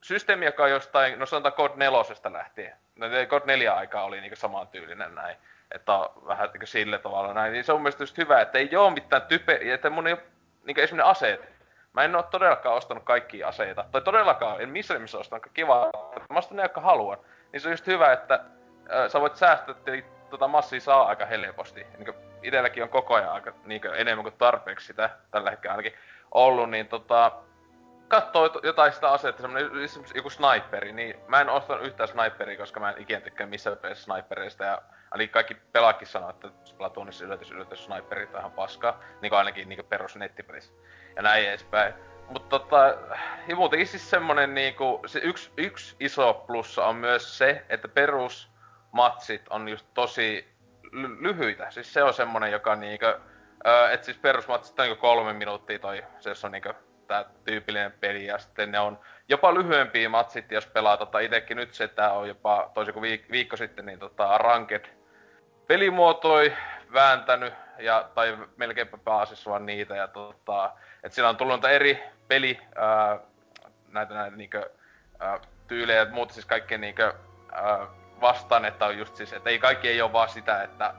[0.00, 1.98] systeemi, joka on jostain, no sanotaan God 4
[2.32, 2.76] lähtien.
[2.96, 5.36] No, God 4 aikaa oli niin samantyylinen näin.
[5.70, 7.52] Että on vähän niin sille tavalla näin.
[7.52, 10.22] Niin se on mielestäni hyvä, että ei ole mitään type, että mun ei ole
[10.64, 11.55] niin esimerkiksi aseet.
[11.96, 13.84] Mä en ole todellakaan ostanut kaikkia aseita.
[13.92, 15.90] Tai todellakaan, en missään nimessä ostanut kiva.
[16.30, 17.18] Mä ostan ne, jotka haluan.
[17.52, 21.26] Niin se on just hyvä, että äh, sä voit säästää, eli tota massia saa aika
[21.26, 21.86] helposti.
[21.98, 25.94] Niin itelläkin on koko ajan aika niin enemmän kuin tarpeeksi sitä tällä hetkellä ainakin
[26.30, 27.32] ollut, niin tota,
[28.08, 29.70] katsoo jotain sitä asetta, semmonen
[30.14, 34.04] joku sniperi, niin mä en ostanut yhtään sniperia, koska mä en ikinä tykkää missään pelissä
[34.04, 34.82] snipereista ja
[35.14, 39.68] Eli kaikki pelaakin sanoo, että Splatoonissa yllätys yllätys sniperit on ihan paskaa, niin kuin ainakin
[39.68, 40.72] niin kuin perus nettipelissä.
[41.16, 41.94] Ja näin edespäin.
[42.28, 42.96] Mutta tota,
[43.48, 49.48] ja muutenkin siis semmonen niinku, se yksi, yksi iso plussa on myös se, että perusmatsit
[49.50, 50.48] on just tosi
[51.20, 51.70] lyhyitä.
[51.70, 53.06] Siis se on semmonen, joka niinku,
[53.92, 56.72] että siis perusmatsit on niinku kolme minuuttia toi, se on niinku
[57.06, 58.98] tää tyypillinen peli, ja sitten ne on
[59.28, 63.30] jopa lyhyempiä matsit, jos pelaa tota itekin nyt se, että on jopa toisin kuin viik-
[63.30, 64.84] viikko sitten, niin tota ranked
[65.66, 66.52] pelimuotoi
[66.92, 72.60] vääntänyt, ja, tai melkeinpä pääasiassa vaan niitä, ja tota, et siinä on tullut eri peli,
[72.76, 73.18] ää,
[73.88, 74.70] näitä näitä niinkö,
[75.18, 77.14] ää, tyylejä, ja muuta siis kaikkea niinkö,
[77.52, 77.86] ää,
[78.20, 80.94] vastaan, että on just siis, että ei kaikki ei ole vaan sitä, että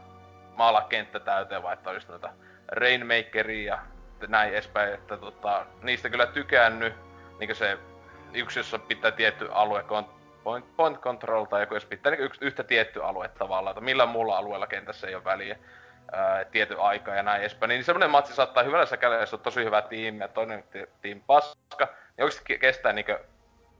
[0.55, 2.29] maala kenttä täyteen, vaan että on just noita
[2.67, 3.79] Rainmakeria
[4.21, 6.93] ja näin edespäin, että tota, niistä kyllä tykännyt,
[7.39, 7.77] niin se
[8.33, 9.85] yksi, jossa pitää tietty alue,
[10.43, 14.05] point, point control tai joku, jos pitää niin yksi, yhtä tietty alue tavallaan, että millä
[14.05, 15.57] muulla alueella kentässä ei ole väliä
[16.11, 19.63] ää, tiety aika ja näin edespäin, niin semmoinen matsi saattaa hyvällä säkällä, jos on tosi
[19.63, 20.63] hyvä tiimi ja toinen
[21.01, 21.85] tiimi paska,
[22.17, 23.05] niin oikeasti kestää niin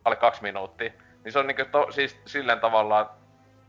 [0.05, 0.91] alle kaksi minuuttia.
[1.23, 3.09] Niin se on niin to, siis silleen tavallaan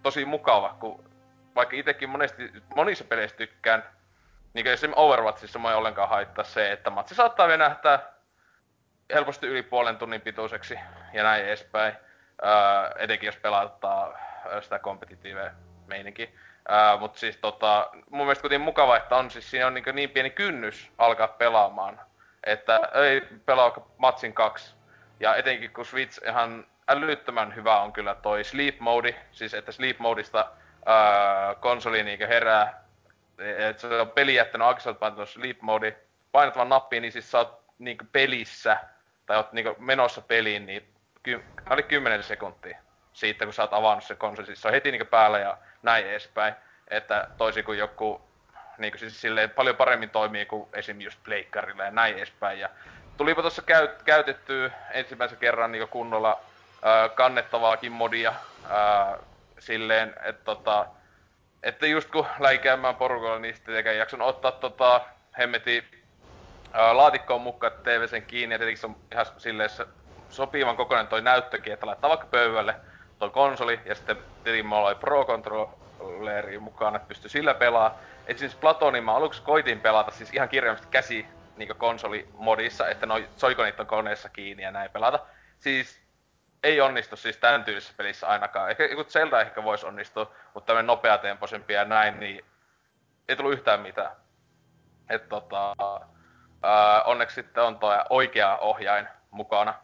[0.03, 1.11] tosi mukava, kun
[1.55, 3.85] vaikka itsekin monesti, monissa peleissä tykkään,
[4.55, 8.13] niin esimerkiksi Overwatchissa mä ei ollenkaan haittaa se, että matsi saattaa venähtää
[9.15, 10.79] helposti yli puolen tunnin pituiseksi
[11.13, 11.95] ja näin edespäin.
[12.45, 12.51] Öö,
[12.99, 14.19] etenkin jos pelataan
[14.61, 15.51] sitä kompetitiivea
[15.87, 16.35] meininki.
[17.01, 20.31] Mutta siis tota, mun mielestä kuitenkin mukava, että on siis siinä on niin, niin pieni
[20.31, 22.01] kynnys alkaa pelaamaan.
[22.45, 24.75] Että ei pelaa matsin kaksi.
[25.21, 29.99] Ja etenkin kun Switch ihan älyttömän hyvä on kyllä toi sleep mode, siis että sleep
[29.99, 30.47] modista
[30.89, 32.89] öö, konsoli niin herää
[33.39, 35.97] että se on peli jättänyt Axel painanut sleep mode,
[36.33, 38.77] painat vaan nappiin, niin siis sä oot niinku pelissä,
[39.27, 42.79] tai oot niinku menossa peliin, niin ky- oli 10 sekuntia
[43.19, 44.47] siitä, kun sä oot avannut se konsoli.
[44.47, 46.55] Siis se on heti niinku päällä ja näin edespäin.
[46.89, 48.21] Että toisin kuin joku,
[48.79, 51.01] niinku siis silleen paljon paremmin toimii kuin esim.
[51.01, 52.59] just pleikkarilla ja näin edespäin.
[52.59, 52.69] Ja
[53.17, 56.41] tulipa tuossa käy, käytettyä ensimmäisen kerran niin kunnolla
[56.87, 59.19] äh, kannettavaakin modia äh,
[59.59, 60.87] silleen, että tota,
[61.63, 65.01] että just kun läikäymään porukalla, niin sitten eikä jakson ottaa tota
[65.39, 65.85] hemmeti
[66.93, 69.71] laatikkoon mukaan TVCn kiinni ja tietenkin se on ihan silleen
[70.31, 72.75] sopivan kokoinen toi näyttökin, että laittaa vaikka pöydälle
[73.19, 77.99] toi konsoli ja sitten tietenkin mulla oli Pro Controlleri mukana, että pystyi sillä pelaa.
[78.27, 81.27] Esimerkiksi Platonin mä aluksi koitin pelata siis ihan kirjaimisesti käsi
[81.57, 85.21] niin konsolimodissa, että noi soikonit on koneessa kiinni ja näin pelata.
[85.59, 86.01] Siis
[86.63, 88.71] ei onnistu siis tämän tyylisessä pelissä ainakaan.
[88.71, 92.45] Ehkä joku Zelda ehkä voisi onnistua, mutta tämmöinen nopeatempoisempi ja näin, niin
[93.29, 94.13] ei tullut yhtään mitään.
[95.11, 95.75] Et tota,
[96.63, 99.75] ää, onneksi sitten on tuo oikea ohjain mukana,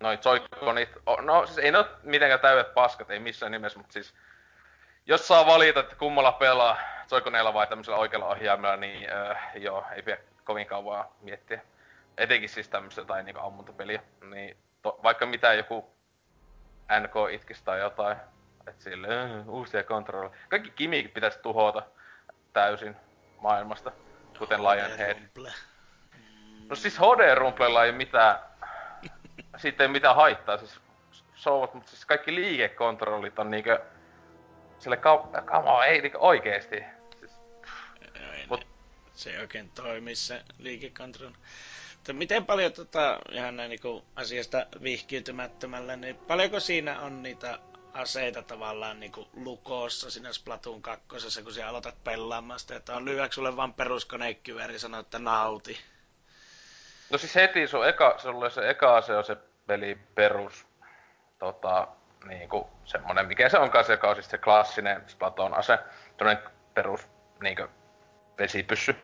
[0.00, 0.88] noin Joy-Conit,
[1.20, 4.14] no siis ei ne ole mitenkään täydet paskat, ei missään nimessä, mutta siis
[5.06, 6.78] jos saa valita, että kummalla pelaa,
[7.10, 11.60] Joy-Conilla vai tämmöisellä oikealla ohjaimella, niin äh, joo, ei pidä kovin kauan miettiä.
[12.18, 15.94] Etenkin siis tämmöistä tai niinku ammuntapeliä, niin to, vaikka mitä joku
[17.00, 18.16] NK itkisi tai jotain,
[18.66, 20.36] että sille äh, uusia kontrolleja.
[20.48, 21.82] Kaikki kimikit pitäisi tuhota
[22.52, 22.96] täysin
[23.40, 23.92] maailmasta,
[24.38, 25.16] kuten Lionhead.
[26.68, 28.38] No siis HD Rumplella ei mitään,
[29.56, 30.80] siitä ei mitään haittaa, siis
[31.34, 33.80] souvat, mutta siis kaikki liikekontrollit on niinkö
[34.78, 36.76] sille kau- kamo, ei niinkö oikeesti.
[37.18, 37.32] Siis,
[38.14, 38.66] ei, mut...
[39.14, 41.36] Se ei oikein toimi se liikekontrolli.
[41.96, 47.58] Mutta miten paljon tota, ihan näin niin asiasta vihkiytymättömällä, niin paljonko siinä on niitä
[47.92, 51.06] aseita tavallaan niin kuin lukossa siinä Splatoon 2,
[51.42, 55.78] kun sä aloitat pelaamaan sitä, että on lyhyäksi sulle vaan peruskonekivääri ja sanoo, että nauti.
[57.10, 60.66] No siis heti sun eka, sulle se eka ase on se peli perus,
[61.38, 61.88] tota,
[62.24, 65.78] niinku semmonen, mikä se onkaan se, joka on siis se klassinen Splatoon ase,
[66.16, 66.42] tämmönen
[66.74, 67.08] perus
[67.42, 67.62] niinku
[68.38, 68.96] vesipyssy,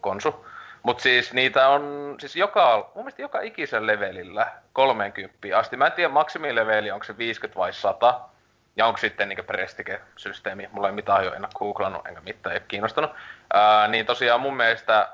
[0.00, 0.46] konsu.
[0.82, 5.76] Mut siis niitä on, siis joka, mun mielestä joka ikisen levelillä 30 asti.
[5.76, 8.20] Mä en tiedä maksimileveli, onko se 50 vai 100.
[8.76, 10.68] Ja onko sitten niinku prestike-systeemi.
[10.72, 13.10] Mulla ei mitään jo enää googlannut, enkä mitään ei kiinnostunut.
[13.52, 15.08] Ää, niin tosiaan mun mielestä,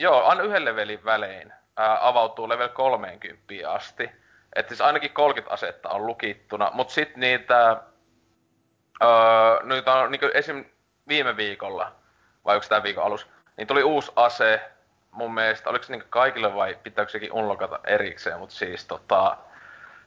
[0.00, 4.10] joo, aina yhden levelin välein ää, avautuu level 30 asti.
[4.56, 7.76] Että siis ainakin 30 asetta on lukittuna, mut sit niitä,
[9.00, 10.64] ää, niitä on niinku esim.
[11.08, 11.92] viime viikolla,
[12.44, 14.70] vai onko tämä viikon alussa, niin tuli uusi ase,
[15.10, 19.36] mun mielestä, oliko se niinku kaikille vai pitääkö sekin unlockata erikseen, mutta siis tota,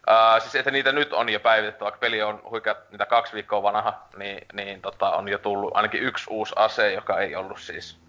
[0.08, 3.64] ää, siis että niitä nyt on jo päivitetty, vaikka peli on huikea niitä kaksi viikkoa
[3.64, 8.04] vanha, niin, niin tota, on jo tullut ainakin yksi uusi ase, joka ei ollut siis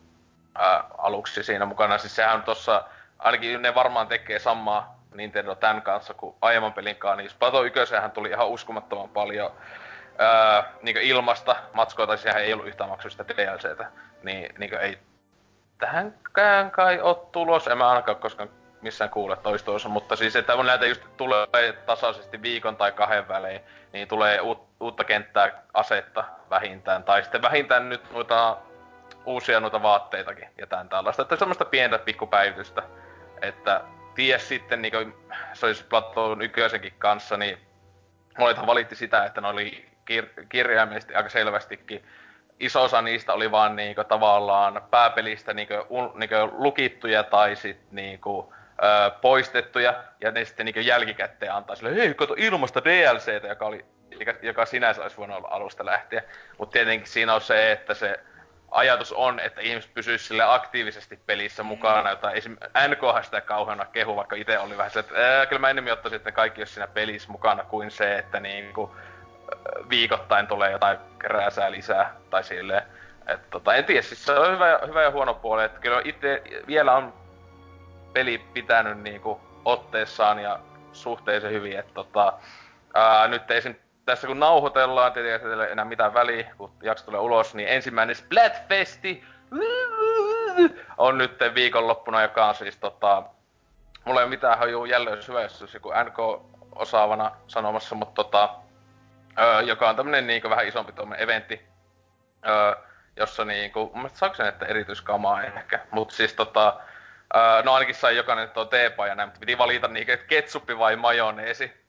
[0.59, 1.99] ää, aluksi siinä mukana.
[1.99, 2.85] Siis sehän on tossa,
[3.19, 7.81] ainakin ne varmaan tekee samaa Nintendo tämän kanssa kuin aiemman pelin kanssa, niin Splatoon 1
[8.15, 9.53] tuli ihan uskomattoman paljon
[10.19, 13.87] ää, niin ilmasta matskoita, sehän ei ollut yhtään maksuista DLCtä,
[14.23, 14.99] niin, niin ei
[15.79, 18.49] tähänkään kai ole tulos, en mä ainakaan koskaan
[18.85, 23.61] missään kuule toistuossa, mutta siis että kun näitä just tulee tasaisesti viikon tai kahden välein,
[23.93, 28.57] niin tulee uut, uutta kenttää asetta vähintään, tai sitten vähintään nyt noita
[29.27, 32.83] uusia noita vaatteitakin ja tämän tällaista, että semmoista pientä pikkupäivitystä,
[33.43, 33.81] että
[34.15, 35.15] ties sitten niin
[35.53, 37.59] se olisi Platon ykkösenkin kanssa, niin
[38.39, 42.05] monethan valitti sitä, että ne oli kir- kirjaimellisesti aika selvästikin
[42.61, 48.55] iso osa niistä oli vaan niinku tavallaan pääpelistä niinku, un, niinku lukittuja tai sit niinku,
[48.83, 53.85] ö, poistettuja, ja ne sitten niinku jälkikäteen antaa sille, hei, kato ilmasta DLCtä, joka, oli,
[54.19, 56.23] joka, joka sinänsä olisi voinut olla alusta lähtien.
[56.59, 58.21] Mutta tietenkin siinä on se, että se
[58.75, 61.67] ajatus on, että ihmiset pysyisivät sille aktiivisesti pelissä mm.
[61.67, 62.57] mukana, jota esim.
[62.89, 66.17] NK sitä kauheana kehu, vaikka itse oli vähän se, että ää, kyllä mä enemmän ottaisin,
[66.17, 68.97] että kaikki olisi siinä pelissä mukana kuin se, että niinku,
[69.91, 72.83] viikoittain tulee jotain krääsää lisää tai silleen.
[73.27, 76.43] Et tota, en tiedä, siis se on hyvä, hyvä ja huono puoli, että kyllä itse
[76.67, 77.15] vielä on
[78.13, 80.59] peli pitänyt niinku otteessaan ja
[80.93, 82.33] suhteellisen hyvin, että tota,
[82.95, 87.21] ää, nyt ei sen, tässä kun nauhoitellaan, tietenkin ei enää mitään väliä, kun jakso tulee
[87.21, 89.25] ulos, niin ensimmäinen Splatfesti
[90.99, 93.23] on nyt viikonloppuna, joka on siis tota,
[94.05, 95.19] mulla ei ole mitään hajuu jälleen
[95.61, 96.19] jos joku NK
[96.75, 98.55] osaavana sanomassa, mutta tota,
[99.39, 101.67] öö, joka on tämmönen niinku vähän isompi tuommoinen eventti,
[102.49, 102.75] öö,
[103.17, 106.81] jossa niinku, mun mielestä saako sen, että erityiskamaa ehkä, mut siis tota,
[107.37, 110.79] öö, no ainakin sai jokainen tuo teepa ja näin, mutta piti valita niinku, että ketsuppi
[110.79, 111.84] vai majoneesi.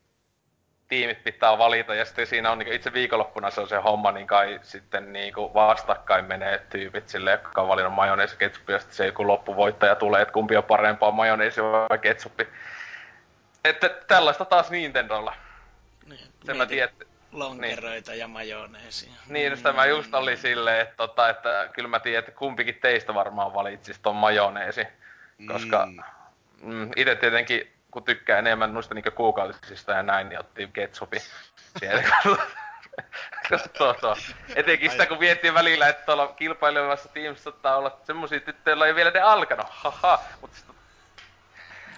[0.88, 4.28] Tiimit pitää valita ja sitten siinä on niinku itse viikonloppuna se on se homma, niin
[4.28, 9.06] kai sitten niinku vastakkain menee tyypit sille, jotka on valinnut majoneesi ketsuppi ja sitten se
[9.06, 12.48] joku loppuvoittaja tulee, että kumpi on parempaa majoneesi vai ketsuppi.
[13.64, 15.36] Että tällaista taas Nintendolla.
[16.06, 16.96] Niin, Sen mä tiedän,
[17.32, 18.20] lonkeroita niin.
[18.20, 19.12] ja majoneesia.
[19.30, 23.14] Niin, just tämä just oli silleen, että, tota, että kyllä mä tiedän, että kumpikin teistä
[23.14, 24.88] varmaan valitsisi ton majoneesi.
[25.48, 26.74] Koska mm.
[26.74, 31.18] mm itse tietenkin, kun tykkää enemmän noista niinku kuukautisista ja näin, niin otti ketsupi.
[33.50, 34.18] Katsoo tuo.
[34.56, 38.96] Etenkin sitä, kun miettii välillä, että tuolla kilpailevassa tiimissä saattaa olla semmosia tyttöjä, joilla ei
[38.96, 39.68] vielä ne alkanut.
[39.70, 40.20] Haha.
[40.42, 40.76] Mutta sitten...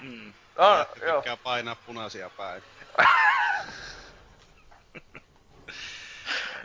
[0.01, 0.33] Mm.
[0.57, 1.37] Oh, joo.
[1.43, 2.63] painaa punaisia päin.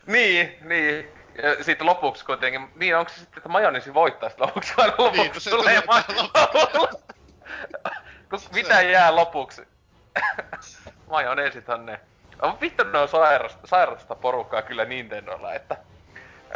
[0.06, 1.08] niin, niin.
[1.42, 5.22] Ja sitten lopuksi kuitenkin, niin onko se sitten, että majonisi voittaa sitten lopuksi aina lopuksi
[5.22, 5.82] niin, se tulee
[8.32, 9.68] Kun mitä jää lopuksi?
[11.10, 12.00] Majoneesithan ne.
[12.42, 15.76] Oh, vittu ne on sairasta, sairasta porukkaa kyllä Nintendolla, että...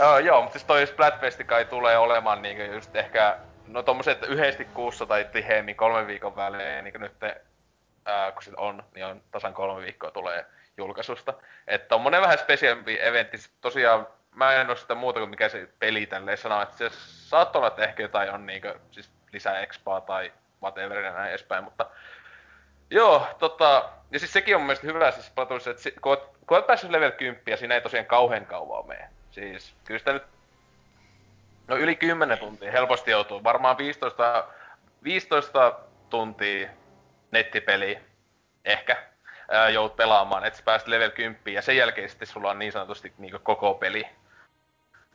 [0.00, 3.38] Uh, joo, mutta siis toi Splatfesti kai tulee olemaan niinku just ehkä...
[3.66, 7.40] No tommoset yhdesti kuussa tai tiheemmin kolmen viikon välein, niinku nyt te,
[8.08, 10.46] uh, kun sit on, niin on tasan kolme viikkoa tulee
[10.76, 11.34] julkaisusta.
[11.66, 16.06] Että tommonen vähän spesiaampi eventti, tosiaan mä en oo sitä muuta kuin mikä se peli
[16.06, 16.90] tälleen sanoo, että se
[17.28, 20.32] saattaa olla, että ehkä jotain on niinku, siis lisää expaa tai
[20.62, 21.86] whatever ja näin edespäin, mutta
[22.90, 26.56] Joo, tota, ja siis sekin on mun mielestä hyvä siis Platoonissa, että kun oot, kun
[26.56, 29.08] oot päässyt level 10, ja siinä ei tosiaan kauhean kauan mene.
[29.30, 30.22] Siis, kyllä sitä nyt,
[31.68, 34.44] no yli 10 tuntia helposti joutuu, varmaan 15,
[35.02, 35.72] 15
[36.10, 36.68] tuntia
[37.30, 38.00] nettipeliä,
[38.64, 38.96] ehkä,
[39.48, 42.72] ää, joudut pelaamaan, että sä pääset level 10, ja sen jälkeen sitten sulla on niin
[42.72, 44.06] sanotusti niin koko peli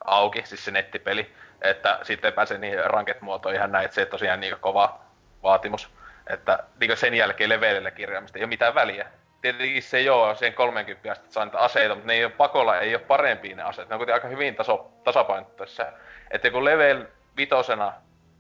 [0.06, 4.56] auki, siis se nettipeli, että sitten pääsee niihin ranket-muotoihin ihan näin, että se tosiaan niin
[4.60, 5.11] kova
[5.44, 5.90] vaatimus.
[6.28, 9.08] Että niin sen jälkeen levelille kirjaamista ei ole mitään väliä.
[9.42, 12.96] Tietenkin se joo, sen 30 asti saa niitä aseita, mutta ne ei ole pakolla, ei
[12.96, 13.90] ole parempia ne aseet.
[13.90, 15.86] Ne on kuitenkin aika hyvin taso, tasapainottuissa.
[16.32, 17.06] Että joku level
[17.38, 17.94] vitosena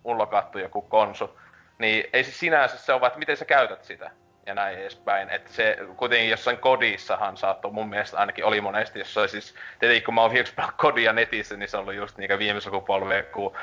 [0.03, 1.39] unlokattu joku konsu,
[1.77, 4.11] niin ei se sinänsä se vaan, että miten sä käytät sitä
[4.45, 5.29] ja näin edespäin.
[5.29, 10.05] Että se kuitenkin jossain kodissahan saattoi mun mielestä ainakin oli monesti, jos se siis, tietenkin
[10.05, 13.55] kun mä oon viimeksi kodia netissä, niin se on ollut just niinkä viime sukupolveen kuin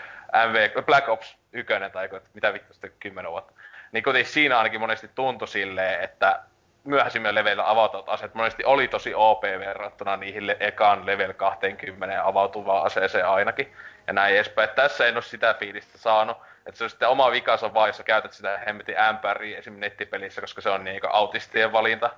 [0.48, 3.52] MV, Black Ops 1 tai mitä vittu sitten 10 vuotta
[3.92, 6.42] niin kuitenkin siinä ainakin monesti tuntui silleen, että
[6.84, 12.86] myöhäisimmillä leveillä avautuvat aseet monesti oli tosi OP verrattuna niihin le- ekan level 20 avautuvaan
[12.86, 13.72] aseeseen ainakin.
[14.06, 14.68] Ja näin edespäin.
[14.68, 16.36] Tässä en ole sitä fiilistä saanut.
[16.66, 19.80] Että se on sitten oma vikansa vaan, jos sä käytät sitä hemmetin ämpäriä esim.
[19.80, 22.10] nettipelissä, koska se on niinku autistien valinta.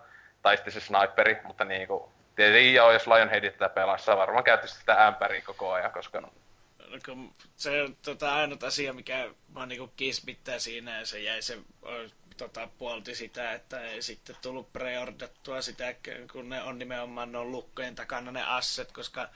[0.43, 2.13] Tai sitten se sniperi, mutta niinku...
[2.37, 6.21] Tietenkin joo, jos Lionheadit tätä pelaa, varmaan käyttäisi sitä ämpäriä koko ajan, koska
[7.57, 11.59] se on tota, ainut asia, mikä vaan niinku kismittää siinä, ja se jäi se
[12.37, 15.95] tota, puolti sitä, että ei sitten tullut preordattua sitä,
[16.33, 19.29] kun ne on nimenomaan ne on lukkojen takana ne asset, koska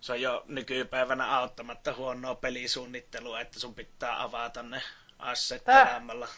[0.00, 4.82] se on jo nykypäivänä auttamatta huonoa pelisuunnittelua, että sun pitää avata ne
[5.18, 6.28] asset pelaamalla.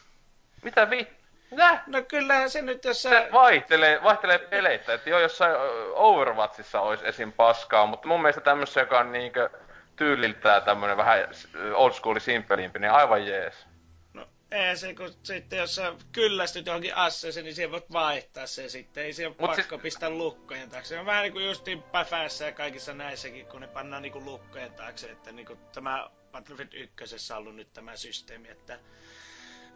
[0.62, 1.08] Mitä vi?
[1.50, 1.84] Nä?
[1.86, 3.08] No kyllähän se nyt, jos sä...
[3.08, 5.54] Se vaihtelee, vaihtelee peleitä, että joo, jossain
[5.94, 7.32] Overwatchissa olisi esim.
[7.32, 9.50] paskaa, mutta mun mielestä tämmössä, joka on niinkö
[9.96, 11.28] tyyliltään tämmönen vähän
[11.74, 13.66] old school simpelimpi, niin aivan jees.
[14.12, 18.68] No ei se, kun sitten jos sä kyllästyt johonkin asseeseen, niin siellä voit vaihtaa se
[18.68, 19.04] sitten.
[19.04, 19.82] Ei se ole pakko siis...
[19.82, 20.88] pistää lukkojen taakse.
[20.88, 25.10] Se on vähän niinku justiin päfässä ja kaikissa näissäkin, kun ne pannaan niinku lukkojen taakse.
[25.10, 28.78] Että niinku tämä Battlefield 1 on ollut nyt tämä systeemi, että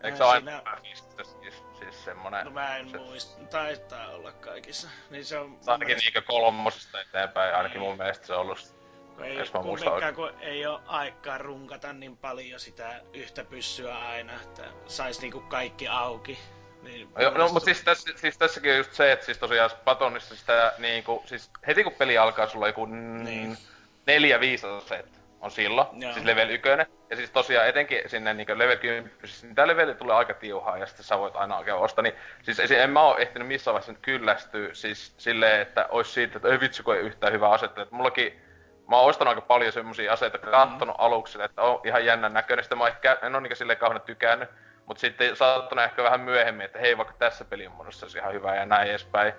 [0.02, 0.62] Eikö se ole siinä...
[1.42, 2.44] siis, siis semmonen...
[2.44, 2.98] No mä en se...
[2.98, 4.88] muista, taitaa olla kaikissa.
[5.10, 5.58] Niin se on...
[5.66, 8.77] Ainakin niinkö kolmosesta eteenpäin, ainakin mun mielestä se on ollut
[9.24, 15.20] ei, kumminkaan, kun ei ole aikaa runkata niin paljon sitä yhtä pyssyä aina, että sais
[15.20, 16.38] niinku kaikki auki.
[16.82, 20.36] Niin no, no mutta siis, tässä, siis tässäkin on just se, että siis tosiaan Patonissa
[20.36, 23.56] sitä niinku, siis heti kun peli alkaa, sulla joku niin.
[24.06, 26.12] neljä viisi aset on silloin, Joo.
[26.12, 26.68] siis level 1.
[27.10, 30.86] Ja siis tosiaan etenkin sinne niin level 10, siis tämä leveli tulee aika tiuhaa ja
[30.86, 32.02] sitten sä voit aina oikein ostaa.
[32.02, 36.36] Niin, siis en mä oo ehtinyt missään vaiheessa nyt kyllästyä siis silleen, että olisi siitä,
[36.36, 37.82] että ei vitsi kun ei yhtään hyvää asetta.
[37.82, 38.40] Että mullakin
[38.88, 40.50] mä oon ostanut aika paljon semmosia aseita, mm-hmm.
[40.50, 42.64] kattonut aluksi, että on ihan jännän näköinen.
[42.64, 44.48] Sitten mä ehkä, en oo niinku silleen kauhean tykännyt.
[44.86, 48.54] Mutta sitten saattanut ehkä vähän myöhemmin, että hei vaikka tässä pelin muodossa olisi ihan hyvä
[48.54, 49.32] ja näin edespäin.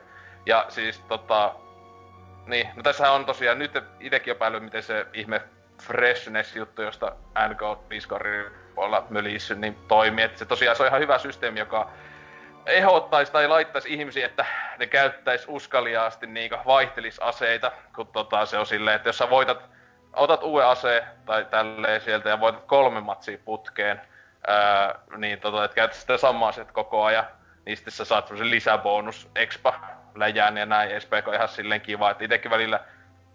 [0.46, 1.56] Ja siis tota...
[2.46, 5.42] Niin, no tässähän on tosiaan nyt itekin epäillyt, miten se ihme
[5.82, 7.16] freshness-juttu, josta
[7.50, 10.26] NK Discordin puolella mölissy, niin toimii.
[10.26, 11.92] Että se tosiaan se on ihan hyvä systeemi, joka
[12.66, 14.46] ehdottaisi tai laittaisi ihmisiä, että
[14.78, 19.70] ne käyttäisi uskaliaasti niin vaihtelis aseita, kun tota, se on silleen, että jos sä voitat,
[20.14, 24.02] otat uuden aseen tai tälleen sieltä ja voitat kolme matsia putkeen,
[24.48, 27.28] ää, niin tota, että käytät sitä samaa aset koko ajan,
[27.66, 29.80] niin sitten sä saat semmosen lisäbonus, expa,
[30.16, 32.80] läjään ja näin edespäin, ihan silleen kiva, että itekin välillä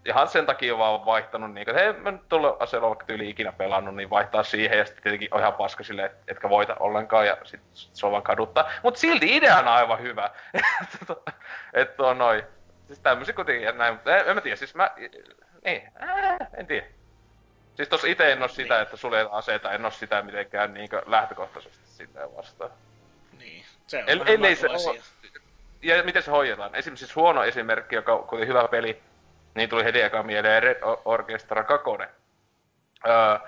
[0.05, 3.97] ihan sen takia vaan vaihtanut niin, että hei, mä nyt tuolla aseella tyyli ikinä pelannut,
[3.97, 7.37] niin vaihtaa siihen ja sitten tietenkin on ihan paska silleen, et, etkä voita ollenkaan ja
[7.45, 8.71] sit se on vaan kaduttaa.
[8.83, 10.31] Mut silti idea on aivan hyvä.
[11.73, 12.43] että on noin.
[12.87, 14.91] Siis tämmösiä kuitenkin ja näin, mutta en, en mä tiedä, siis mä,
[15.65, 16.87] niin, ää, en tiedä.
[17.77, 18.83] Siis tossa ite en oo sitä, niin.
[18.83, 22.71] että suljetaan aseita, en oo sitä mitenkään niinkö lähtökohtaisesti silleen vastaan.
[23.39, 25.03] Niin, se on El, ellei se asia.
[25.83, 26.75] ja miten se hoidetaan?
[26.75, 29.03] Esimerkiksi siis huono esimerkki, joka on hyvä peli,
[29.55, 31.91] niin tuli heti eka mieleen Red Orchestra 2.
[33.07, 33.39] Öö,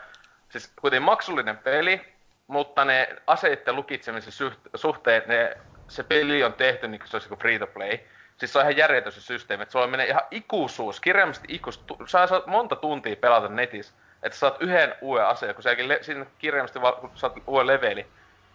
[0.49, 2.01] siis kuitenkin maksullinen peli,
[2.47, 5.57] mutta ne aseiden lukitsemisen suhteen, ne,
[5.89, 7.99] se peli on tehty niin kuin se olisi free to play.
[8.37, 12.11] Siis se on ihan järjetön se systeemi, että sulla menee ihan ikuisuus, kirjaimisesti ikuisuus.
[12.11, 16.27] Sä saat monta tuntia pelata netissä, että saat yhden uuden aseen, kun säkin le- sinne
[16.39, 18.07] kirjaimisesti vaan, kun saat uuden leveli,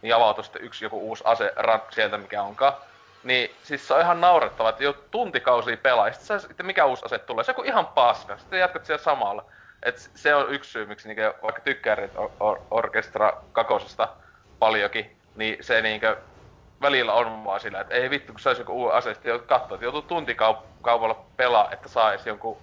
[0.02, 1.54] niin avautuu sitten yksi joku uusi ase
[1.90, 2.74] sieltä, mikä onkaan.
[3.24, 7.06] Niin siis se on ihan naurettava, että jo tuntikausia pelaa, ja sitten, sitten mikä uusi
[7.06, 9.46] ase tulee, se on ihan paska, sitten jatkat siellä samalla.
[9.84, 14.08] Et se on yksi syy, miksi niinku, vaikka tykkää or- or- Orkestra kakosesta
[14.60, 16.08] paljonkin, niin se niinku,
[16.82, 19.86] välillä on vaan sillä, että ei vittu, kun saisi joku uuden ase, sitten katsoa, että
[19.86, 22.62] joutuu tuntikaupalla pelaa, että saisi jonkun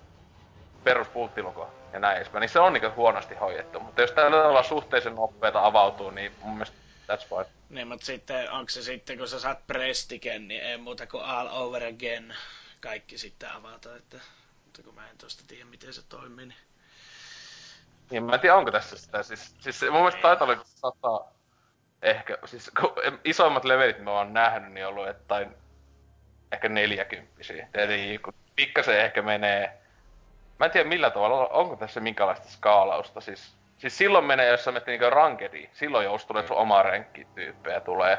[0.84, 2.40] peruspuuttilukon ja näin edespäin.
[2.40, 3.80] Niin se on niinku huonosti hoidettu.
[3.80, 6.78] Mutta jos tällä tavalla suhteellisen nopeeta avautuu, niin mun mielestä
[7.12, 7.46] that's fine.
[7.70, 11.48] Niin, mutta sitten onko se sitten, kun sä saat prestiken, niin ei muuta kuin all
[11.52, 12.34] over again
[12.80, 14.20] kaikki sitten avata, että,
[14.64, 16.58] mutta kun mä en tosta tiedä, miten se toimii, niin...
[18.10, 19.22] Niin, mä en tiedä, onko tässä sitä.
[19.22, 21.24] Siis, siis mun mielestä taitaa olla sata,
[22.02, 22.70] ehkä, siis
[23.24, 25.56] isoimmat levelit mä oon nähnyt, niin on ollut jotain
[26.52, 27.68] ehkä neljäkymppisiä.
[27.74, 29.78] Eli kun pikkasen ehkä menee,
[30.58, 34.72] mä en tiedä millä tavalla, onko tässä minkälaista skaalausta, siis Siis silloin menee, jos sä
[34.72, 35.70] menet niinku rankediin.
[35.72, 38.18] Silloin jos tulee sun oma renkkityyppejä tulee.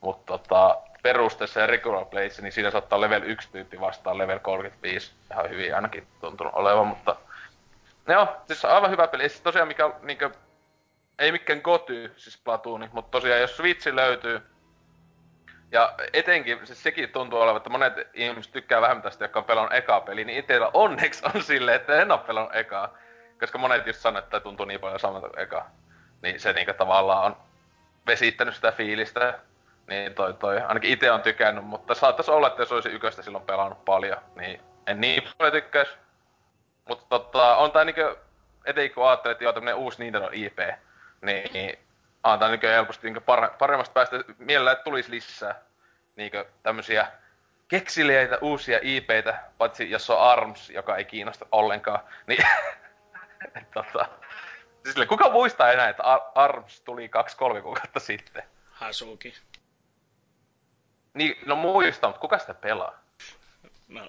[0.00, 5.12] Mutta tota, perusteessa ja regular playssä, niin siinä saattaa level 1 tyyppi vastaan level 35.
[5.30, 7.16] Ihan hyvin ainakin tuntunut olevan, mutta...
[8.08, 9.28] Joo, siis aivan hyvä peli.
[9.28, 10.30] Siis tosiaan mikä niinkö...
[11.18, 14.42] Ei mikään goty, siis Platooni, mutta tosiaan jos Switch löytyy,
[15.72, 19.72] ja etenkin, siis sekin tuntuu olevan, että monet ihmiset tykkää vähemmän tästä, jotka on pelannut
[19.72, 22.98] ekaa peli, niin itsellä onneksi on silleen, että en ole pelannut ekaa
[23.40, 25.66] koska monet just sanoo, että tuntuu niin paljon samalta eka.
[26.22, 27.36] Niin se niinku tavallaan on
[28.06, 29.38] vesittänyt sitä fiilistä.
[29.86, 33.44] Niin toi toi, ainakin itse on tykännyt, mutta saattaisi olla, että jos olisi yköstä silloin
[33.44, 35.88] pelannut paljon, niin en niin paljon tykkäis.
[36.88, 38.18] Mutta tota, on tää niinku,
[38.64, 40.58] etenkin kun ajattelee, että joo tämmönen uusi Nintendo IP,
[41.20, 41.78] niin, niin
[42.38, 45.54] tää niinku helposti niinku paremmasta päästä mielellä, että tulisi lisää
[46.16, 47.06] niinku tämmösiä
[47.68, 52.46] keksiliäitä uusia IPitä, paitsi jos on ARMS, joka ei kiinnosta ollenkaan, niin
[53.74, 54.08] tota,
[54.84, 56.02] siis kuka muistaa enää, että
[56.34, 58.42] ARMS tuli kaksi-kolme kuukautta sitten?
[58.70, 59.34] Hasuki.
[61.14, 62.98] Niin, no muista, mutta kuka sitä pelaa?
[63.88, 64.08] No,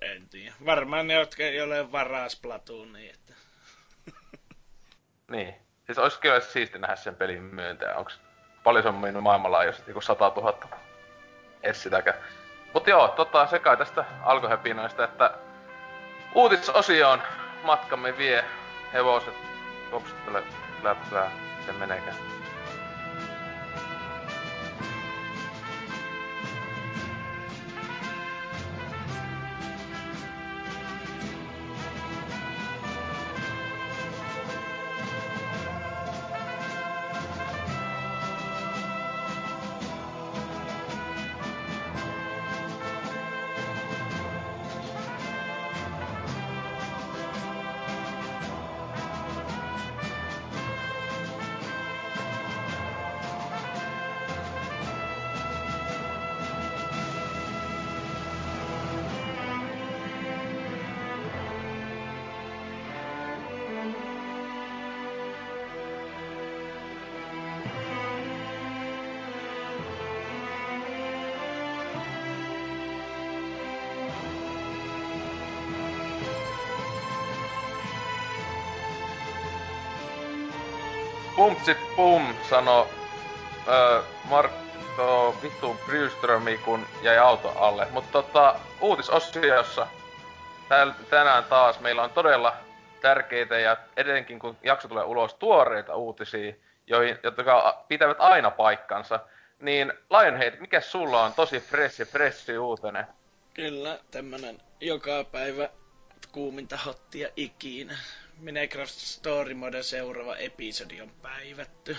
[0.00, 0.54] en tiedä.
[0.66, 3.34] Varmaan ne, jotka ei ole varaa Splatoonia, että...
[5.32, 5.54] niin.
[5.86, 7.96] Siis olisi kyllä siisti nähdä sen pelin myöntäjä.
[7.96, 8.20] Onks
[8.64, 10.68] paljon se on myynyt maailmanlaajuisesti, joku 100 000?
[11.62, 12.18] Edes sitäkään.
[12.74, 15.34] Mut joo, tota, se kai tästä alkohepinoista, että
[16.34, 17.22] uutisosioon
[17.62, 18.44] matkamme vie
[18.92, 19.34] hevoset
[19.90, 20.42] kopsuttele
[20.82, 21.30] läppää,
[21.66, 22.41] sen menekään.
[81.62, 82.88] Pumpsit pum sano
[83.68, 87.86] öö, Marko vittu Brewströmi kun jäi auto alle.
[87.90, 89.86] Mutta tota, uutisosiossa
[90.68, 92.56] täl, tänään taas meillä on todella
[93.00, 96.52] tärkeitä ja edenkin kun jakso tulee ulos tuoreita uutisia,
[96.86, 99.20] joihin, jotka pitävät aina paikkansa.
[99.60, 103.06] Niin Lionhead, mikä sulla on tosi fresh fresh uutinen?
[103.54, 105.68] Kyllä, tämmönen joka päivä
[106.32, 107.98] kuuminta hottia ikinä.
[108.36, 111.96] Minecraft Story Mode seuraava episodi on päivätty.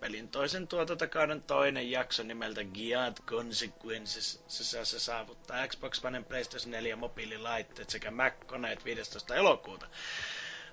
[0.00, 4.44] Pelin toisen tuotantokauden toinen jakso nimeltä Giant Consequences.
[4.48, 9.34] Se, se, se saavuttaa Xbox One, PlayStation 4 mobiililaitteet sekä Mac-koneet 15.
[9.34, 9.86] elokuuta.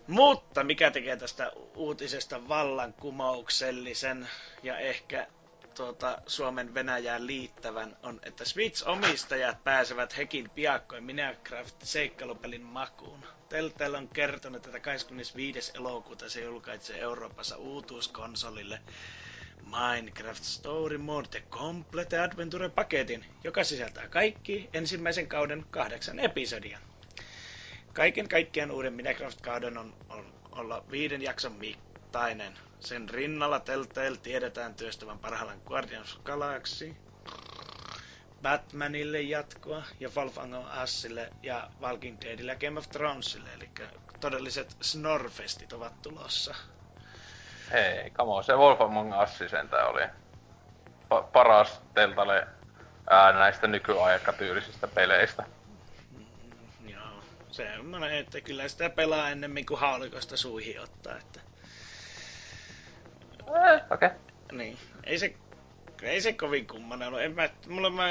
[0.08, 4.30] Mutta mikä tekee tästä uutisesta vallankumouksellisen
[4.64, 5.28] ja ehkä
[5.76, 13.39] tuota, Suomen Venäjään liittävän on, että Switch-omistajat pääsevät hekin piakkoin Minecraft-seikkailupelin makuun.
[13.50, 15.72] Telltale on kertonut, että 25.
[15.76, 18.82] elokuuta se julkaisee Euroopassa uutuuskonsolille
[19.64, 26.80] Minecraft Story Mode The Complete Adventure-paketin, joka sisältää kaikki ensimmäisen kauden kahdeksan episodia.
[27.94, 32.60] kaiken kaikkiaan uuden Minecraft-kauden on, on olla viiden jakson mittainen.
[32.80, 36.96] Sen rinnalla Telltale tiedetään työstävän parhaillaan Guardians of Galaxy,
[38.42, 43.70] Batmanille jatkoa ja Wolf Among Usille ja Walking Deadille ja Game of Thronesille, eli
[44.20, 46.56] todelliset Snorfestit ovat tulossa.
[47.72, 50.02] Hei, kamo, se Wolf Among Us sentään oli
[51.10, 52.48] pa- paras Teltale
[53.10, 55.44] ää, näistä nykyaikatyylisistä peleistä.
[56.12, 61.42] Mm, joo, se on että kyllä sitä pelaa ennemmin kuin haulikosta suihin ottaa, että...
[63.40, 64.08] Eh, okei.
[64.08, 64.20] Okay.
[64.52, 65.36] Niin, ei se
[66.02, 67.22] ei se kovin kummanen ollut.
[67.22, 68.08] En mä, mulla mä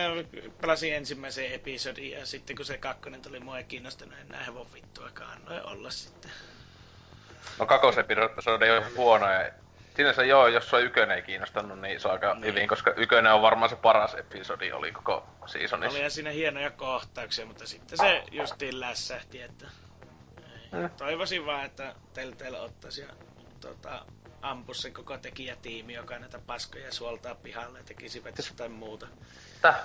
[0.60, 5.32] pelasin ensimmäisen episodin ja sitten kun se kakkonen tuli mua ei kiinnostanut enää hevon vittuakaan,
[5.32, 6.30] annoin olla sitten.
[7.58, 9.50] No kakosepisodi on huono ja
[9.96, 12.44] sinänsä joo, jos sua ykönen ei kiinnostanut, niin se on aika niin.
[12.44, 15.98] hyvin, koska ykönen on varmaan se paras episodi oli koko seasonissa.
[15.98, 19.66] Oli siinä hienoja kohtauksia, mutta sitten se justiin lässähti, että
[20.72, 20.90] mm.
[20.90, 23.08] toivoisin vaan, että Telltale ottaisi ja
[23.60, 24.06] tota,
[24.42, 29.08] ampua se koko tekijätiimi, joka näitä paskoja suoltaa pihalle ja tekisivät siis, jotain muuta.
[29.62, 29.80] Täh.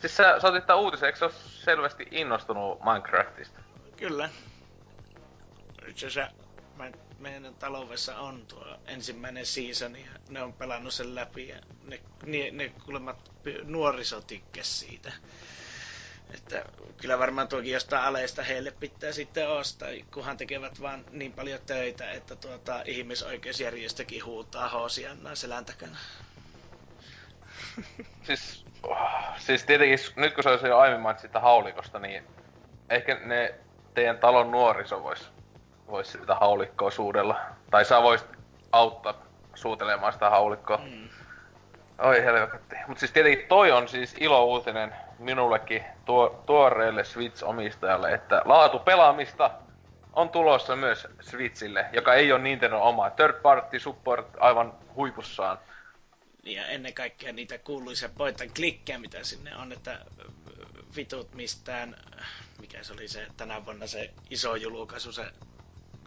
[0.00, 1.34] Siis sä, sä otit tää uutisen, eikö sä ole
[1.64, 3.60] selvästi innostunut Minecraftista?
[3.96, 4.30] Kyllä.
[5.88, 6.38] Itse asiassa
[7.18, 12.50] meidän taloudessa on tuo ensimmäinen season ja ne on pelannut sen läpi ja ne, ne,
[12.50, 13.30] ne kuulemmat
[13.64, 14.22] nuoriso
[14.62, 15.12] siitä.
[16.34, 16.64] Että
[16.96, 22.10] kyllä varmaan tuokin jostain aleista heille pitää sitten ostaa, kunhan tekevät vaan niin paljon töitä,
[22.10, 25.96] että tuota, ihmisoikeusjärjestökin huutaa hoosiannaa selän takana.
[28.26, 28.98] Siis, oh,
[29.38, 32.24] siis tietenkin, nyt kun se olisi jo aiemmin mainitsi sitä haulikosta, niin
[32.90, 33.54] ehkä ne
[33.94, 35.28] teidän talon nuoriso voisi
[35.88, 37.40] vois sitä haulikkoa suudella.
[37.70, 38.28] Tai sä voisit
[38.72, 39.14] auttaa
[39.54, 40.76] suutelemaan sitä haulikkoa.
[40.76, 41.08] Mm.
[41.98, 42.76] Oi helvetti.
[42.86, 49.50] Mut siis tietenkin toi on siis ilo uutinen minullekin tuo, tuoreelle Switch-omistajalle, että laatu pelaamista
[50.12, 53.10] on tulossa myös Switchille, joka ei ole Nintendo oma.
[53.10, 55.58] Third party support aivan huipussaan.
[56.42, 59.98] Ja ennen kaikkea niitä kuuluisia point klikkejä, mitä sinne on, että
[60.96, 61.96] vitut mistään,
[62.60, 65.24] mikä se oli se tänä vuonna se iso julkaisu, se,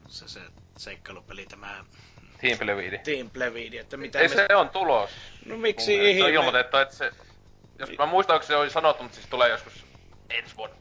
[0.07, 0.39] se, se
[0.77, 1.83] seikkailupeli, tämä
[2.41, 2.97] Team Plevidi.
[2.97, 4.35] Team Plevidi, että mitä Ei me...
[4.35, 5.09] se on tulos.
[5.45, 6.19] No miksi ihme?
[6.19, 7.11] Se on ilmoitettu, että se
[7.81, 9.85] jos mä muistan, että se oli sanottu, mutta siis tulee joskus
[10.29, 10.75] ensi vuonna.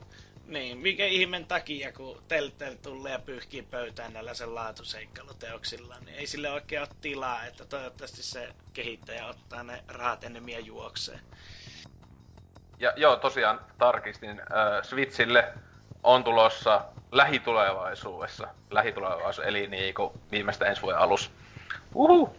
[0.47, 6.27] Niin, mikä ihmeen takia, kun Telltale tulee ja pyyhkii pöytään näillä sen laatuseikkaluteoksilla, niin ei
[6.27, 11.21] sille oikein ole tilaa, että toivottavasti se kehittäjä ottaa ne rahat enemmän ja juoksee.
[12.79, 15.53] Ja joo, tosiaan tarkistin, äh, Switchille
[16.03, 21.31] on tulossa lähitulevaisuudessa, lähitulevaisuudessa, eli niinku viimeistä ensi vuoden alus.
[21.95, 22.37] Uhu!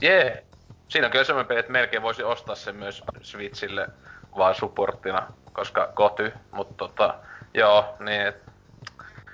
[0.00, 0.24] Jee!
[0.24, 0.46] Yeah
[0.88, 3.88] siinä on kyllä semmoinen peli, että melkein voisi ostaa sen myös Switchille
[4.36, 7.14] vaan supporttina, koska koty, mutta tota,
[7.54, 8.42] joo, niin et,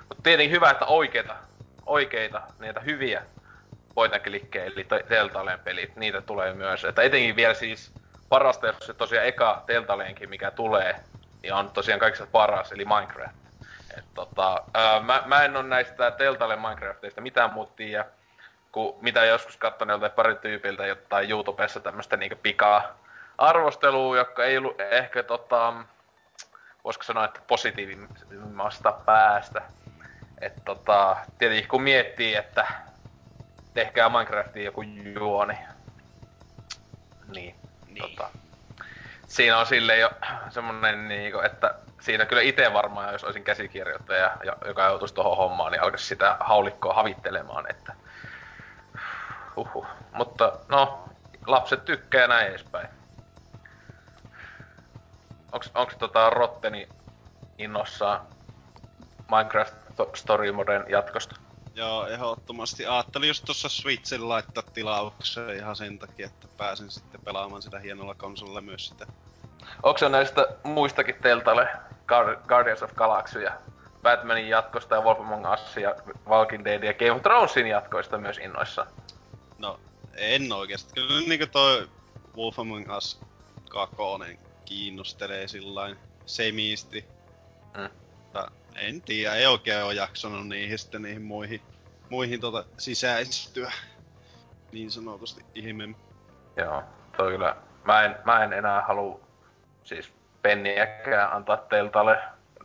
[0.08, 1.36] mut tietenkin hyvä, että oikeita,
[1.86, 3.22] oikeita, niitä hyviä
[3.94, 6.84] pointaklikkejä, eli Teltaleen pelit, niitä tulee myös.
[6.84, 7.92] Että etenkin vielä siis
[8.28, 10.96] parasta, jos se tosiaan eka Teltaleenkin, mikä tulee,
[11.42, 13.36] niin on tosiaan kaikista paras, eli Minecraft.
[13.98, 18.04] Et tota, ää, mä, mä en ole näistä Teltaleen Minecraftista mitään muuta tiedä,
[18.72, 22.98] kun mitä joskus katsoin joltain pari tyypiltä jotain YouTubessa tämmöistä niinku pikaa
[23.38, 25.74] arvostelua, joka ei ollut ehkä tota,
[26.84, 29.62] voisiko sanoa, että positiivimmasta päästä.
[30.40, 32.66] että tota, tietenkin kun miettii, että
[33.74, 35.58] tehkää Minecraftiin joku juoni,
[37.28, 37.54] niin,
[37.86, 37.98] niin.
[37.98, 38.28] Tota,
[39.28, 40.10] siinä on sille jo
[40.50, 45.82] semmonen niinku, että siinä kyllä itse varmaan, jos olisin käsikirjoittaja, joka joutuisi tuohon hommaan, niin
[45.82, 47.94] alkaisi sitä haulikkoa havittelemaan, että
[49.56, 49.86] Huhhuh.
[50.12, 51.08] Mutta no,
[51.46, 52.88] lapset tykkää näin edespäin.
[55.52, 56.88] Onks, onks tota Rotteni
[57.58, 58.20] innossaan
[59.30, 59.74] Minecraft
[60.14, 61.36] Story Moden jatkosta?
[61.74, 62.86] Joo, ehdottomasti.
[62.86, 68.14] Ajattelin just tuossa Switchillä laittaa tilaukseen ihan sen takia, että pääsen sitten pelaamaan sitä hienolla
[68.14, 69.06] konsolilla myös sitä.
[69.82, 71.68] Onko se näistä muistakin teltalle
[72.48, 73.52] Guardians of Galaxy ja
[74.02, 75.94] Batmanin jatkosta ja Wolf Among Us ja
[76.28, 78.86] Walking Dead ja Game of Thronesin jatkoista myös innoissa?
[79.62, 79.80] No,
[80.14, 80.94] en oikeesti.
[80.94, 81.88] Kyllä niinku toi
[82.36, 83.20] Wolf Among Us
[83.70, 83.96] 2
[84.64, 85.96] kiinnostelee sillain
[86.26, 87.04] semiisti.
[87.82, 91.62] Mutta en tiedä, ei oikein ole jaksanut niihin sitten niihin muihin,
[92.10, 93.72] muihin tota sisäistyä.
[94.72, 95.96] Niin sanotusti ihmeen.
[96.56, 96.82] Joo,
[97.16, 97.56] toi kyllä.
[97.84, 99.20] Mä en, mä en enää halua
[99.84, 102.18] siis penniäkään antaa teltalle,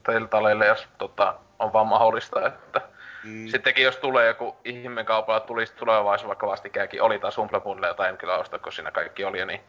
[0.06, 2.82] teltaleille, jos tota, on vaan mahdollista, että
[3.24, 3.48] Mm.
[3.48, 8.38] Sittenkin jos tulee joku ihmekaupalla tulisi tulevaisuus vaikka vastikääkin, oli taas Humble jota en kyllä
[8.38, 9.62] osta, kun siinä kaikki oli, niin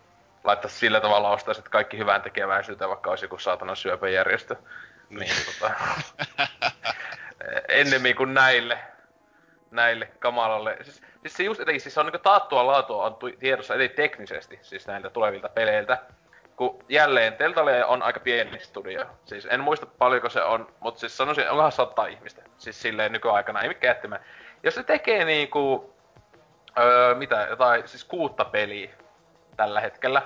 [0.44, 4.56] laittaisi sillä tavalla ostaisit kaikki hyvän tekeväisyyteen, vaikka olisi joku saatana syöpäjärjestö.
[5.10, 5.74] Niin, tota,
[7.68, 8.78] ennemmin kuin näille,
[9.70, 10.76] näille kamalalle.
[10.82, 14.58] Siis, siis se just etenkin, siis se on niinku taattua laatua on tiedossa etenkin teknisesti,
[14.62, 15.98] siis näiltä tulevilta peleiltä.
[16.58, 19.06] Kun jälleen, Teltale on aika pieni studio.
[19.24, 22.42] Siis en muista paljonko se on, mutta siis sanoisin, onkohan sata ihmistä.
[22.56, 24.24] Siis silleen nykyaikana, ei mikään jättimään.
[24.62, 25.94] Jos se tekee niinku,
[26.78, 28.90] öö, mitä, jotain, siis kuutta peliä
[29.56, 30.22] tällä hetkellä,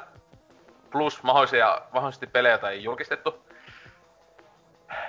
[0.90, 3.46] plus mahdollisia, mahdollisesti pelejä, tai julkistettu,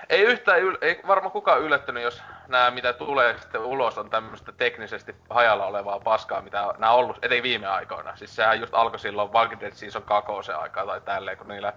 [0.10, 5.16] ei yhtään, ei varmaan kukaan yllättynyt, jos nämä mitä tulee sitten ulos on tämmöistä teknisesti
[5.30, 8.16] hajalla olevaa paskaa, mitä nämä on ollut, ettei viime aikoina.
[8.16, 11.74] Siis sehän just alkoi silloin Walking Dead Season 2 aikaa tai tälleen, kun niillä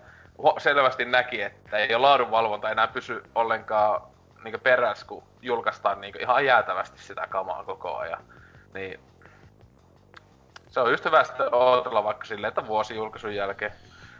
[0.58, 4.02] selvästi näki, että ei ole laadunvalvonta enää pysy ollenkaan
[4.44, 8.24] niin perässä, kun julkaistaan niin ihan jäätävästi sitä kamaa koko ajan.
[8.74, 9.00] Niin
[10.68, 13.72] se on just hyvä sitten odotella vaikka silleen, että vuosi julkaisun jälkeen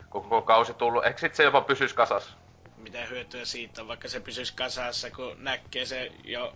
[0.08, 1.06] koko kausi tullut.
[1.06, 2.36] Ehkä sit se jopa pysyisi kasassa
[2.76, 6.52] mitä hyötyä siitä on, vaikka se pysyisi kasassa, kun näkee se jo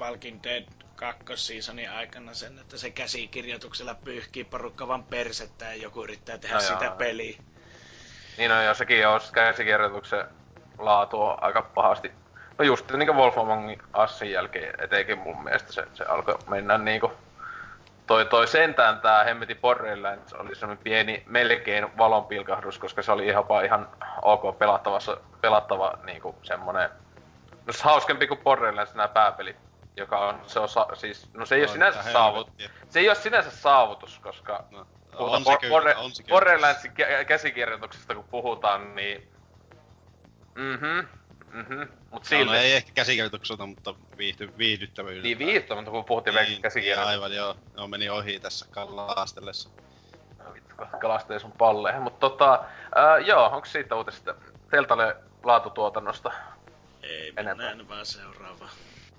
[0.00, 0.64] Walking Dead
[0.96, 6.60] kakkosseasonin aikana sen, että se käsikirjoituksella pyyhkii porukka vaan persettä ja joku yrittää tehdä no
[6.60, 6.96] sitä joo.
[6.96, 7.38] peliä.
[8.38, 10.24] Niin on, no, jo sekin on käsikirjoituksen
[10.78, 12.12] laatu on aika pahasti.
[12.58, 16.78] No just niin kuin Wolf Among Ussin jälkeen etenkin mun mielestä se, se alkoi mennä
[16.78, 17.12] niinku
[18.06, 23.44] toi, toi sentään tää hemmeti Borderlands oli semmonen pieni melkein valonpilkahdus, koska se oli ihan
[23.64, 23.88] ihan
[24.22, 26.90] ok pelattavassa, pelattava niinku semmonen...
[27.66, 29.56] No se hauskempi kuin Borderlands nää pääpelit,
[29.96, 32.54] joka on, se on siis, no se ei no, oo sinänsä saavutus.
[32.88, 34.86] Se ei oo sinänsä saavutus, koska no,
[35.18, 37.24] on se kyllä, Border, on se kyllä.
[37.24, 39.28] Käsikirjoituksesta kun puhutaan, niin...
[40.54, 41.06] Mhm,
[41.56, 41.82] Mhm.
[42.10, 42.44] Mut sille...
[42.44, 45.22] No, ei ehkä käsikirjoituksesta, mutta viihdy, viihdyttävyydeltä.
[45.22, 47.10] Niin viihdyttävä, mutta kun puhuttiin niin, käsikirjoituksesta.
[47.10, 47.56] Aivan joo.
[47.76, 49.70] No meni ohi tässä kalastellessa.
[50.44, 52.02] No vittu, kalastelee sun palleen.
[52.02, 54.34] Mutta tota, ää, joo, onko siitä uutista?
[54.70, 56.32] Teltalle laatutuotannosta?
[57.02, 58.68] Ei, mennään vaan seuraava.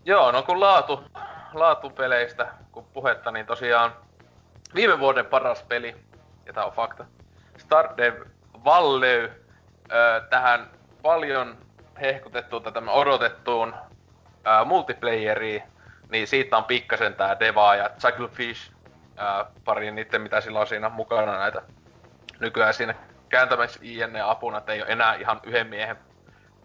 [0.05, 1.03] Joo, no kun laatu,
[1.53, 3.95] laatupeleistä, kun puhetta, niin tosiaan
[4.75, 5.95] viime vuoden paras peli,
[6.45, 7.05] ja tää on fakta,
[7.57, 8.13] Stardew
[8.65, 9.31] Valley,
[10.29, 10.69] tähän
[11.01, 11.66] paljon
[12.01, 13.75] hehkutettuun tätä odotettuun
[14.43, 15.63] ää, multiplayeriin,
[16.09, 18.71] niin siitä on pikkasen tää Deva ja Chucklefish
[19.17, 21.61] ää, pari niitten, mitä sillä on siinä mukana näitä
[22.39, 22.95] nykyään siinä
[23.29, 25.97] kääntämässä INE apuna, että ei ole enää ihan yhden miehen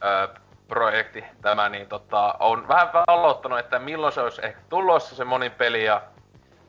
[0.01, 0.29] ää,
[0.69, 5.53] projekti tämä, niin tota, on vähän aloittanut, että milloin se olisi ehkä tulossa se monin
[5.53, 6.03] peli ja,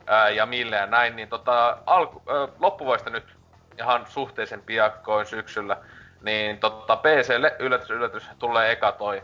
[0.07, 3.38] ää, ja mille ja näin, niin tota, alku, ää, loppuvuodesta nyt
[3.80, 5.78] ihan suhteellisen piakkoin syksyllä
[6.24, 9.24] niin totta, PClle yllätys yllätys tulee eka toi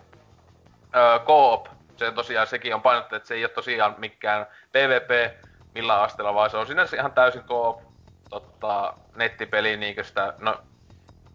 [0.95, 1.67] öö, Co-op.
[1.97, 5.35] Se tosiaan sekin on painottu, että se ei ole tosiaan mikään PvP
[5.75, 7.81] millä asteella, vaan se on sinänsä ihan täysin Co-op
[8.29, 10.59] totta, nettipeli niinkö sitä, no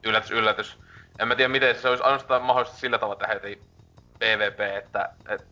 [0.04, 0.78] yllätys yllätys.
[1.18, 3.62] En mä tiedä miten se olisi ainoastaan mahdollista sillä tavalla tehdä heti
[4.18, 5.46] PvP, että, että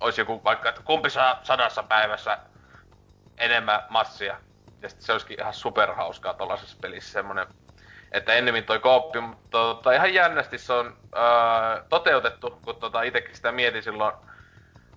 [0.00, 2.38] olisi joku vaikka, että kumpi saa sadassa päivässä
[3.38, 4.40] enemmän massia.
[4.82, 7.46] Ja sitten se olisikin ihan superhauskaa tuollaisessa pelissä semmonen
[8.12, 13.36] että ennemmin toi kooppi, mutta tota, ihan jännästi se on ää, toteutettu, kun tota, itekin
[13.36, 14.14] sitä mietin silloin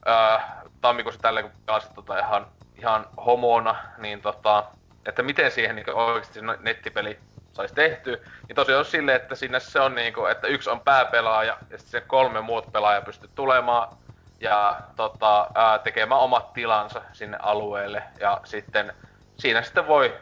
[0.05, 2.47] ää, tammikuussa tälle, kun pelasin tota, ihan,
[2.78, 4.64] ihan homona, niin tota,
[5.05, 7.20] että miten siihen niin oikeasti nettipeli
[7.53, 8.24] saisi tehty.
[8.47, 12.03] Niin tosiaan on silleen, että sinne se on niinku, että yksi on pääpelaaja ja sitten
[12.07, 13.97] kolme muut pelaajaa pystyy tulemaan
[14.39, 18.03] ja tota, ää, tekemään omat tilansa sinne alueelle.
[18.20, 18.93] Ja sitten
[19.38, 20.18] siinä sitten voi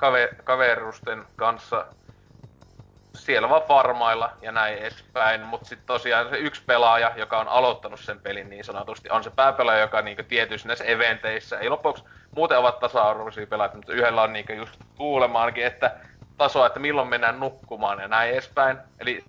[0.00, 1.86] kaver, kaverusten kanssa
[3.14, 8.00] siellä vaan farmailla ja näin edespäin, mutta sitten tosiaan se yksi pelaaja, joka on aloittanut
[8.00, 12.58] sen pelin niin sanotusti, on se pääpelaaja, joka niinku tietyissä näissä eventeissä, ei lopuksi muuten
[12.58, 15.96] ovat tasa-arvoisia pelaajia, mutta yhdellä on niinku just kuulemaankin, että
[16.36, 18.78] tasoa, että milloin mennään nukkumaan ja näin edespäin.
[19.00, 19.24] Eli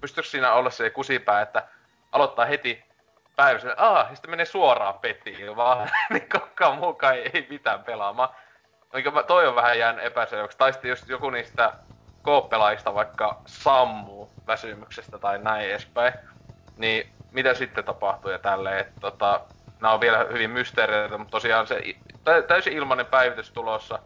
[0.00, 1.68] pystyykö siinä olla se kusipää, että
[2.12, 2.84] aloittaa heti
[3.36, 8.28] päivässä, aah, ja sitten menee suoraan petiin, vaan niin kukaan muukaan ei, ei mitään pelaamaan.
[8.94, 10.58] Oikein toi on vähän jään epäselväksi.
[10.58, 11.72] Tai sitten jos joku niistä
[12.22, 16.14] kooppelaista vaikka sammuu väsymyksestä tai näin edespäin,
[16.76, 19.40] niin mitä sitten tapahtuu ja tälleen, että tota,
[19.80, 21.82] nämä on vielä hyvin mysteereitä, mutta tosiaan se
[22.48, 23.98] täysin ilmainen päivitys tulossa.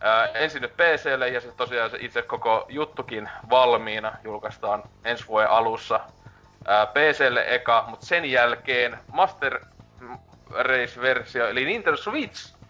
[0.00, 5.50] Ää, ensin nyt PClle ja se tosiaan se itse koko juttukin valmiina julkaistaan ensi vuoden
[5.50, 6.00] alussa
[6.66, 9.60] ää, PClle eka, mutta sen jälkeen Master
[10.50, 12.61] Race-versio eli Nintendo Switch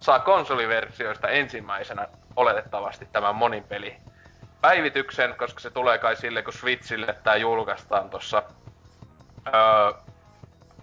[0.00, 3.96] saa konsoliversioista ensimmäisenä oletettavasti tämän monin peli
[4.60, 8.42] päivityksen, koska se tulee kai sille, kun Switchille tää julkaistaan tossa
[9.46, 9.92] öö,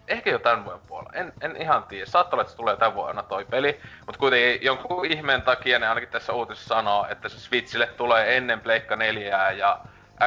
[0.07, 1.11] ehkä jo tämän vuoden puolella.
[1.13, 2.05] En, en ihan tiedä.
[2.05, 3.79] Saattaa olla, että se tulee tämän vuonna toi peli.
[4.05, 8.61] Mutta kuitenkin jonkun ihmeen takia ne ainakin tässä uutisessa sanoo, että se Switchille tulee ennen
[8.61, 9.79] Pleikka 4 ja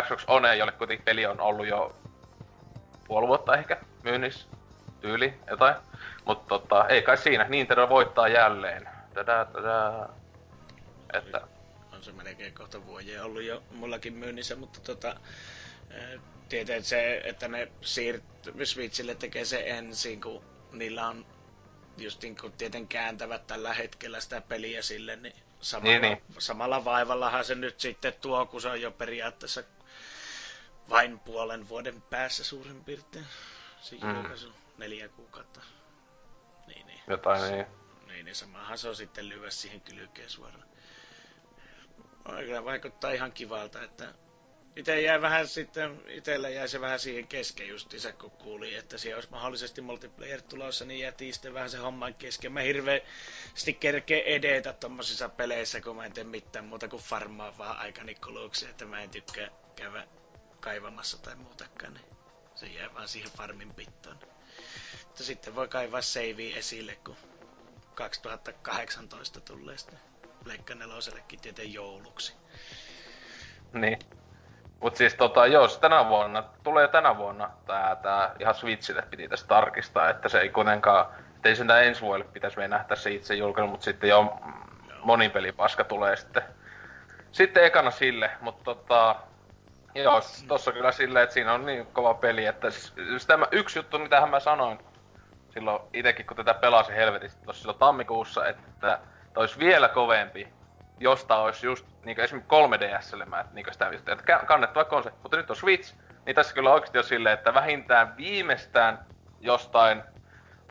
[0.02, 1.96] Xbox One, jolle kuitenkin peli on ollut jo
[3.06, 4.48] puoli vuotta ehkä myynnissä.
[5.00, 5.74] tyyli jotain.
[6.28, 8.88] Mutta tota, ei kai siinä, Nintendo voittaa jälleen.
[9.14, 10.08] Tada, tada.
[11.14, 11.40] Että...
[11.92, 15.20] On se melkein kohta vuoden ollut jo mullakin myynnissä, mutta tota,
[16.48, 21.26] tietää se, että ne siirtyy Switchille tekee se ensin, kun niillä on
[21.98, 26.22] just niin kuin tieten kääntävät tällä hetkellä sitä peliä sille, niin samalla, niin, niin.
[26.38, 29.62] samalla vaivallahan se nyt sitten tuo, kun se on jo periaatteessa
[30.90, 33.26] vain puolen vuoden päässä suurin piirtein.
[33.80, 34.52] Se mm.
[34.78, 35.60] neljä kuukautta.
[37.08, 37.18] Niin, niin.
[37.18, 37.66] Jotain niin.
[38.06, 40.68] Niin, niin samahan se on sitten lyödä siihen kylkeen suoraan.
[42.38, 44.14] Kyllä vaikuttaa ihan kivalta, että
[44.76, 49.16] itse jäi vähän sitten, itsellä jäi se vähän siihen kesken justiinsa, kun kuuli, että siellä
[49.16, 52.52] olisi mahdollisesti multiplayer tulossa, niin jätiin sitten vähän se homman kesken.
[52.52, 57.78] Mä hirveästi kerkee edetä tommosissa peleissä, kun mä en tee mitään muuta kuin farmaa vaan
[57.78, 60.06] aikani kuluksi, että mä en tykkää käydä
[60.60, 62.06] kaivamassa tai muutakaan, niin
[62.54, 64.18] se jää vaan siihen farmin pittoon.
[65.18, 67.16] Mutta sitten voi kaivaa save esille, kun
[67.94, 69.98] 2018 tulee sitten
[70.44, 72.34] Pleikka nelosellekin tieteen jouluksi.
[73.72, 73.98] Niin.
[74.80, 79.48] Mut siis tota, jos tänä vuonna, tulee tänä vuonna tää, tää ihan Switchille piti tästä
[79.48, 81.06] tarkistaa, että se ei kuitenkaan,
[81.44, 84.40] ei sen ensi vuodelle pitäisi nähdä se itse julkaisu, mutta sitten jo
[85.02, 86.42] monipelipaska tulee sitten,
[87.32, 89.16] sitten ekana sille, mutta tota,
[89.94, 93.78] joo, tossa kyllä silleen, että siinä on niin kova peli, että siis, siis tämä yksi
[93.78, 94.87] juttu, mitä mä sanoin
[95.50, 98.98] silloin itekin, kun tätä pelasin helvetisti tuossa silloin tammikuussa, että
[99.36, 100.48] olisi vielä kovempi
[101.00, 105.18] josta olisi just niinku esimerkiksi 3DSlle mä niinku sitä että kannettava konsepti.
[105.22, 105.94] Mutta nyt on Switch,
[106.26, 108.98] niin tässä kyllä oikeasti on silleen, että vähintään viimeistään
[109.40, 110.02] jostain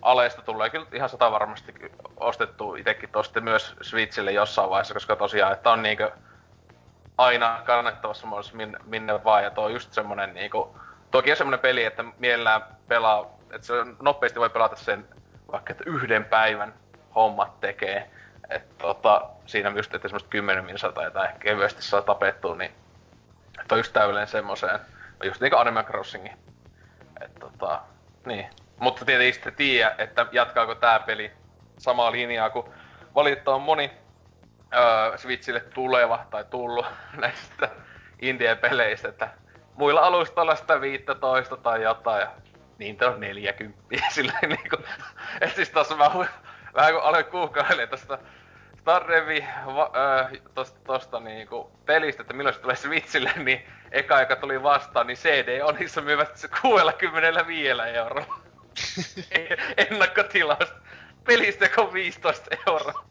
[0.02, 1.74] aleista tulee kyllä ihan sata varmasti
[2.20, 6.10] ostettu itekin tosta myös Switchille jossain vaiheessa, koska tosiaan, että on niinku
[7.18, 10.80] aina kannettavassa muodossa minne, minne vaan, ja tuo on just semmonen niinku,
[11.12, 15.08] toki on semmonen peli, että mielellään pelaa, että se nopeasti voi pelata sen
[15.52, 16.74] vaikka että yhden päivän
[17.16, 18.12] hommat tekee,
[18.50, 22.72] että tota, siinä just, että semmoista 10 minsa tai jotain kevyesti saa tapettua, niin
[23.62, 24.80] että on just täydelleen semmoiseen.
[25.24, 26.38] Just niinku Animal Crossingin.
[27.22, 27.82] että tota,
[28.26, 28.50] niin.
[28.80, 31.32] Mutta tietenkin sitten tiedä, että jatkaako tää peli
[31.78, 32.66] samaa linjaa kuin
[33.16, 33.92] valitettavan moni
[34.74, 36.86] öö, Switchille tuleva tai tullut
[37.22, 37.70] näistä
[38.22, 39.30] indie-peleistä, että
[39.76, 42.32] muilla alustoilla sitä 15 tai jotain ja
[42.78, 43.80] niitä on 40
[44.14, 44.78] silleen niinku,
[45.42, 46.12] et siis tossa mä
[46.76, 48.20] vähän kun aloin kuukaille tosta
[48.80, 54.36] Starrevi va, äh, tosta, tosta niinku pelistä, että milloin se tulee Switchille, niin eka joka
[54.36, 58.40] tuli vastaan, niin CD on niissä myyvät 65 eurolla.
[59.78, 60.74] Ennakkotilaus.
[61.24, 63.06] Pelistä joka on 15 euroa.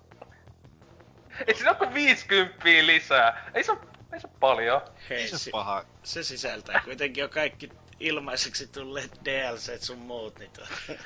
[1.46, 3.50] Ei siinä ole kuin 50 lisää.
[3.54, 3.80] Ei se ole,
[4.12, 4.80] ei se ole paljon.
[5.10, 5.84] Hei, ei se, paha.
[6.02, 7.70] Se sisältää kuitenkin jo kaikki
[8.00, 10.74] ilmaiseksi tulleet DLC sun muut, niin tuota.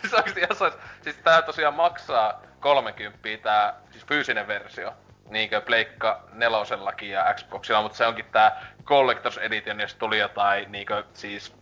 [0.00, 4.94] siis oikeesti ihan sais, siis tää tosiaan maksaa 30 tää siis fyysinen versio.
[5.30, 11.04] Niinkö Pleikka nelosellakin ja Xboxilla, mutta se onkin tää Collectors Edition, jos tuli jotain niinkö
[11.14, 11.54] siis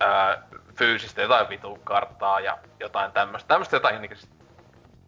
[0.00, 0.42] ää,
[0.76, 3.48] fyysistä jotain vitun karttaa ja jotain tämmöstä.
[3.48, 4.37] Tämmöstä jotain siis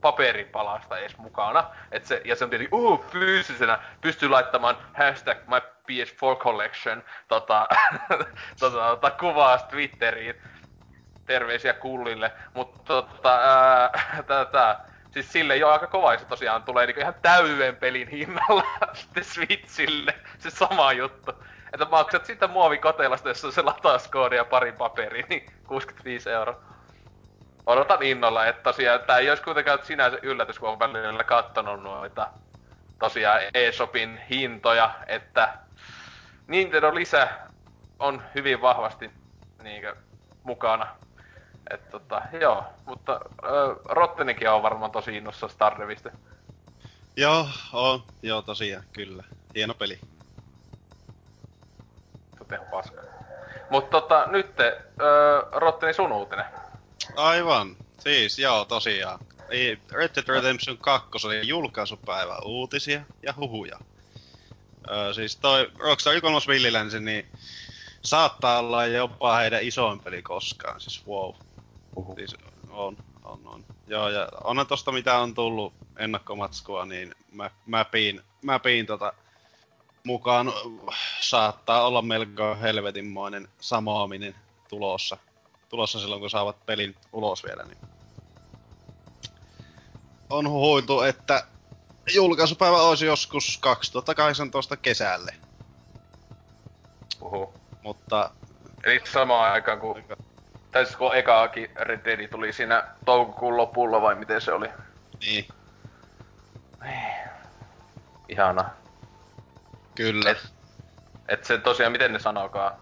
[0.01, 1.65] paperipalasta edes mukana.
[1.93, 7.69] Et se, ja se on tietenkin, uh, fyysisenä, pystyy laittamaan hashtag my PS4 collection tota,
[8.61, 10.35] tota, tota, kuvaa Twitteriin
[11.27, 13.41] terveisiä kullille, mutta tota,
[14.27, 14.81] tätä,
[15.11, 20.15] siis sille jo aika kova, se tosiaan tulee niinku ihan täyden pelin hinnalla sitten Switchille,
[20.39, 21.33] se sama juttu.
[21.73, 26.61] Että maksat siitä muovikotelasta, jossa on se latauskoodi ja pari paperi, niin 65 euroa.
[27.71, 32.31] Odotan innolla, että tosiaan tää ei olisi kuitenkaan sinänsä yllätys, kun on välillä kattonut noita
[32.99, 35.59] tosiaan eShopin hintoja, että
[36.47, 37.29] Nintendo lisä
[37.99, 39.11] on hyvin vahvasti
[39.63, 39.97] niinkö
[40.43, 40.87] mukana
[41.71, 46.11] et tota, joo, mutta ö, Rottenikin on varmaan tosi innossa Starrevistä.
[47.17, 48.03] Joo, on.
[48.23, 49.25] Joo, tosiaan, kyllä.
[49.55, 49.99] Hieno peli.
[52.41, 53.03] On paska.
[53.71, 54.73] Mut tota, nyt ö,
[55.53, 56.47] Rotteni sun uutinen.
[57.17, 57.77] Aivan.
[57.99, 59.19] Siis, joo, tosiaan.
[59.93, 63.79] Red Dead Redemption 2 oli julkaisupäivä uutisia ja huhuja.
[64.91, 67.27] Ö, siis toi Rockstar 3 Villilänsi, niin
[68.03, 71.35] saattaa olla jopa heidän isoin peli koskaan, siis wow.
[71.97, 72.15] Uhuh.
[72.17, 72.37] Siis
[72.71, 73.65] on, on, on.
[73.87, 79.13] Joo, ja onhan tosta mitä on tullut ennakkomatskua, niin mä, mä piin, mä piin tota
[80.05, 80.53] mukaan
[81.21, 84.35] saattaa olla melko helvetinmoinen samoaminen
[84.69, 85.17] tulossa.
[85.71, 87.79] Tulossa silloin, kun saavat pelin ulos vielä, niin
[90.31, 91.45] on huhuitu, että
[92.15, 95.35] julkaisupäivä olisi joskus 2018 kesälle.
[97.21, 97.55] Oho.
[97.83, 98.31] Mutta...
[98.85, 100.05] Eli samaan aikaan kuin
[100.71, 104.69] Tai siis kun ekaakin Red Dead tuli siinä toukokuun lopulla vai miten se oli?
[105.21, 105.49] Niin.
[108.29, 108.71] Ihana.
[109.95, 110.31] Kyllä.
[110.31, 110.39] Et,
[111.29, 112.81] et se tosiaan, miten ne sanokaa,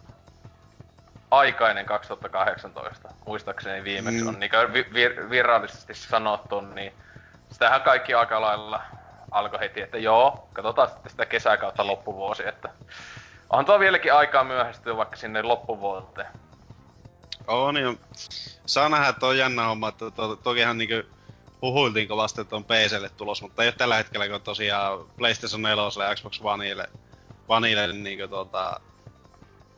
[1.31, 4.29] aikainen 2018, muistaakseni viimeksi Mm.
[4.29, 6.93] on niin vi- vir- virallisesti sanottu, niin
[7.53, 8.83] sitähän kaikki aika lailla
[9.31, 12.68] alkoi heti, että joo, katsotaan sitten sitä kesäkautta loppuvuosi, että
[13.51, 16.29] onhan tuo vieläkin aikaa myöhästyä vaikka sinne loppuvuoteen.
[17.47, 18.01] On niin.
[18.66, 21.09] Saa nähdä, että on jännä homma, että to, tokihan niinku
[21.62, 26.09] huhuiltiin kovasti, että on PClle tulos, mutta ei ole tällä hetkellä, kun tosiaan PlayStation 4
[26.09, 26.89] ja Xbox Oneille,
[27.49, 28.81] Oneille niin niinku tota,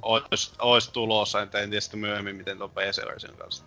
[0.03, 3.65] ois, ois tulossa, en tiedä sitten myöhemmin, miten tuon PC-version kanssa.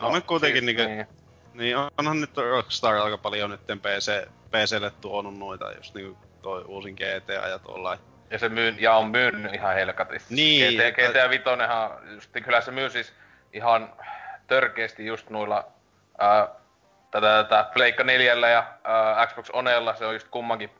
[0.00, 1.12] No, on nyt kuitenkin siis, niinku,
[1.52, 6.94] niin onhan nyt Rockstar aika paljon nyt PC, PClle tuonut noita, just niinku toi uusin
[6.94, 7.98] GTA ja tuollain.
[8.30, 10.34] Ja se myy, ja on myynyt ihan helkatisti.
[10.34, 13.12] Niin, GTA, että- GTA Vitonenhan, just, kyllä se myy siis
[13.52, 13.92] ihan
[14.46, 15.72] törkeästi just noilla
[16.18, 16.48] ää,
[17.10, 20.70] tätä, tätä Pleikka 4 ja ää, Xbox Onella, se on just kummankin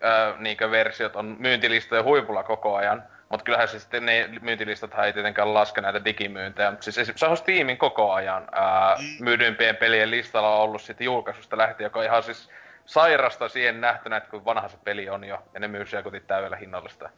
[0.00, 3.02] ää, niinkö versiot on myyntilistojen huipulla koko ajan.
[3.30, 6.70] Mutta kyllähän se sitten ne myyntilistat ei tietenkään laske näitä digimyyntejä.
[6.70, 9.24] Mutta siis se on Steamin koko ajan ää, Mm.
[9.24, 12.50] myydyimpien pelien listalla on ollut sitten julkaisusta lähtien, joka on ihan siis
[12.86, 16.26] sairasta siihen nähtynä, että kun vanha se peli on jo, ja ne myy siellä kotiin
[16.26, 17.10] täydellä hinnalla sitä.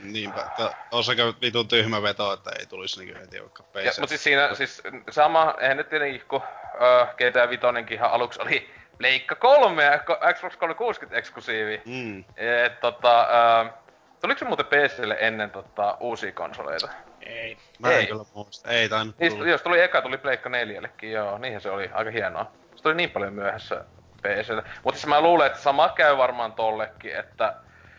[0.00, 0.50] Niinpä,
[0.92, 3.84] on se aika vitun tyhmä veto, että ei tulisi niinku heti vaikka PC.
[3.98, 6.42] Mutta siis siinä, siis sama, eihän nyt tietenkin, kun
[6.74, 9.98] uh, GTA Vitonenkin ihan aluksi oli Leikka 3 ja
[10.34, 11.82] Xbox 360 eksklusiivi.
[11.84, 12.24] Mm.
[12.36, 13.28] Et tota,
[13.66, 13.85] uh,
[14.20, 16.88] tuliko se muuten PClle ennen tota, uusia konsoleita?
[17.20, 17.58] Ei.
[17.78, 18.06] Mä en Ei.
[18.06, 18.70] kyllä muista.
[18.70, 19.50] Ei tainnut Niistä, tulla.
[19.50, 22.50] jos tuli eka, tuli Pleikka 4 joo, niinhän se oli, aika hienoa.
[22.76, 23.84] Se tuli niin paljon myöhässä
[24.22, 24.62] PClle.
[24.84, 27.54] Mutta siis mä luulen, että sama käy varmaan tollekin, että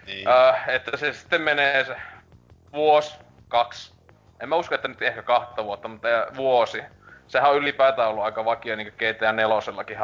[0.05, 0.27] Niin.
[0.27, 1.95] Äh, että se sitten menee se
[2.73, 3.93] vuosi, kaksi.
[4.39, 6.83] En mä usko, että nyt ehkä kahta vuotta, mutta äh, vuosi.
[7.27, 9.55] Sehän on ylipäätään ollut aika vakio, niin kuin GTA 4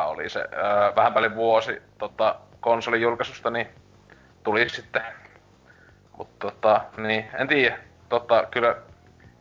[0.05, 3.68] oli se äh, vähän päälle vuosi tota, konsolin julkaisusta, niin
[4.43, 5.01] tuli sitten.
[6.18, 7.80] Mutta tota, niin, en tiedä.
[8.09, 8.76] Tota, kyllä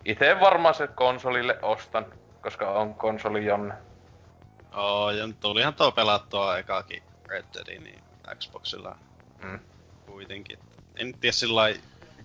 [0.05, 2.07] itse varmaan se konsolille ostan,
[2.41, 3.75] koska on konsoli jonne.
[4.77, 8.01] Oo, ja nyt tulihan tuo pelattua ekaakin Red Dead, niin
[8.39, 8.97] Xboxilla
[9.43, 9.59] Mm.
[10.07, 10.59] kuitenkin.
[10.97, 11.63] En tiedä sillä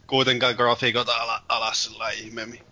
[0.07, 2.63] kuitenkaan grafiikot ala, alas sillä ihmeemmin.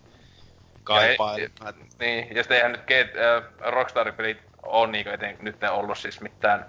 [0.83, 1.51] Kaipailin.
[1.65, 6.65] Ja Niin, ja sitten eihän nyt äh, Rockstar-pelit on niinku eten, nyt ollut siis mitään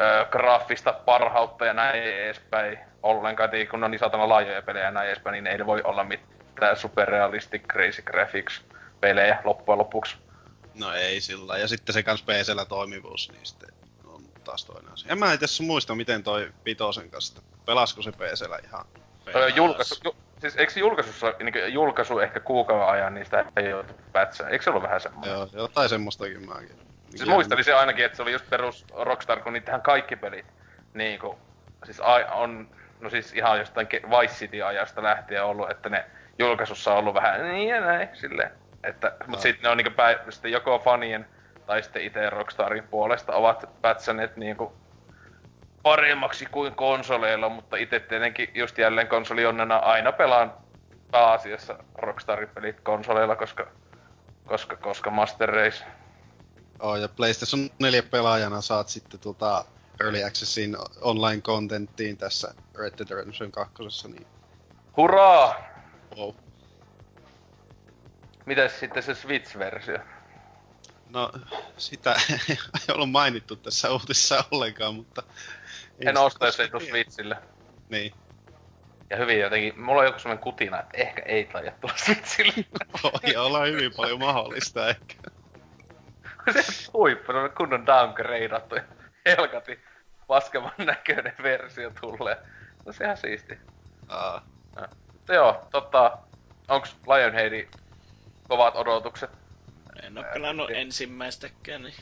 [0.00, 3.54] äh, graafista parhautta ja näin edespäin ollenkaan.
[3.54, 6.04] Et kun on niin saatana laajoja pelejä ja näin edespäin, niin ei ne voi olla
[6.04, 8.62] mitään superrealistic crazy graphics
[9.00, 10.16] pelejä loppujen lopuksi.
[10.74, 11.58] No ei sillä.
[11.58, 13.68] Ja sitten se kans PCllä toimivuus, niin sitten
[14.04, 15.12] on taas toinen asia.
[15.12, 18.84] En mä itse muista, miten toi Vitosen kanssa, pelasko se PCllä ihan
[19.34, 23.70] Öö, julkaisu, ju, siis eikö se julkaisussa, niin julkaisu ehkä kuukauden ajan, niin sitä ei
[23.70, 24.48] joutu pätsää.
[24.48, 25.32] Eikö se ollut vähän semmoinen?
[25.32, 26.89] Joo, jotain semmoistakin mäkin.
[27.16, 30.46] Siis muistelin se ainakin, että se oli just perus Rockstar, kun niitähän kaikki pelit
[30.94, 31.38] niinku,
[31.84, 32.68] siis ai, on,
[33.00, 36.04] no siis ihan jostain Vice City-ajasta lähtien ollut, että ne
[36.38, 38.50] julkaisussa on ollut vähän niin ja näin, silleen.
[38.84, 41.26] Että, mut sitten ne on niinku päin, sitten joko fanien
[41.66, 44.72] tai sitten itse Rockstarin puolesta ovat pätsäneet niinku
[45.82, 50.52] paremmaksi kuin konsoleilla, mutta itse tietenkin just jälleen konsolionnena aina pelaan
[51.10, 53.66] pääasiassa Rockstarin pelit konsoleilla, koska,
[54.44, 55.84] koska, koska Master Race
[56.80, 59.64] Oh, ja PlayStation 4 pelaajana saat sitten tota
[60.00, 64.26] Early Accessin online-kontenttiin tässä Red Dead Redemption 2, niin
[64.96, 65.54] Hurraa!
[66.16, 66.34] wow.
[68.46, 69.98] Mitäs sitten se Switch-versio?
[71.10, 71.32] No,
[71.76, 72.16] sitä
[72.50, 72.56] ei
[72.94, 75.22] ollut mainittu tässä uutisessa ollenkaan, mutta...
[76.00, 76.80] En osta, jos ei tuu.
[76.80, 77.36] Switchille.
[77.88, 78.12] Niin.
[79.10, 82.64] Ja hyvin jotenkin, mulla on joku semmonen kutina, että ehkä ei taida tulla Switchille.
[83.02, 85.14] Voi olla hyvin paljon mahdollista ehkä.
[86.60, 88.82] se huippu, semmonen kunnon downgradeattu ja
[89.26, 89.80] helkati
[90.26, 92.38] paskevan näköinen versio tulee.
[92.86, 93.58] No sehän siisti.
[94.08, 94.42] Aa,
[95.12, 96.18] Mutta joo, tota,
[96.68, 97.68] onks Lionheadi
[98.48, 99.30] kovat odotukset?
[100.02, 101.94] En oo pelannut ensimmäistäkään, niin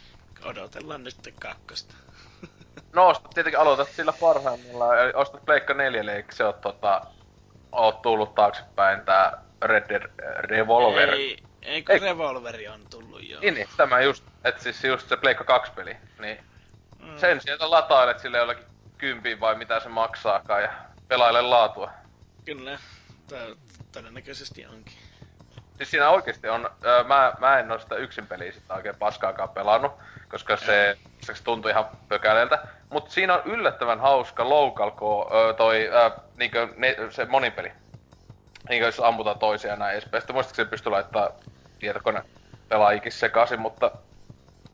[0.43, 1.95] odotellaan nyt kakkosta.
[2.93, 7.03] No ostat tietenkin aloitat sillä parhaimmillaan, eli ostat Pleikka 4, eikö se oo tota,
[7.73, 10.03] oot tullut taaksepäin tää Red Dead
[10.39, 11.11] Revolver.
[11.11, 11.99] Ei, ei kun Ei.
[12.01, 13.41] revolveri on tullut jo.
[13.41, 16.39] Niin, niin, tämä just, että siis just se Pleikka 2 peli, niin
[17.03, 17.19] Mm.
[17.19, 18.65] sen sieltä latailet sille jollakin
[18.99, 20.71] kympin vai mitä se maksaakaan ja
[21.09, 21.91] pelaile laatua.
[22.45, 22.79] Kyllä,
[23.29, 23.57] to-
[23.93, 24.95] todennäköisesti onkin.
[25.77, 29.49] Siis siinä oikeesti on, öö, mä, mä en oo sitä yksin peliä sitä oikein paskaakaan
[29.49, 29.93] pelannut,
[30.29, 32.59] koska se, se tuntui ihan pökäleeltä.
[32.91, 37.73] Mut siinä on yllättävän hauska local co, öö, toi, öö, niinkö ne, se monipeli.
[38.69, 40.21] Niinkö jos ammutaan toisia ja näin edespäin.
[40.21, 41.31] Sitten muistaakseni pystyy laittaa
[41.79, 42.23] tietokone
[42.69, 43.91] pelaajikin sekaisin, mutta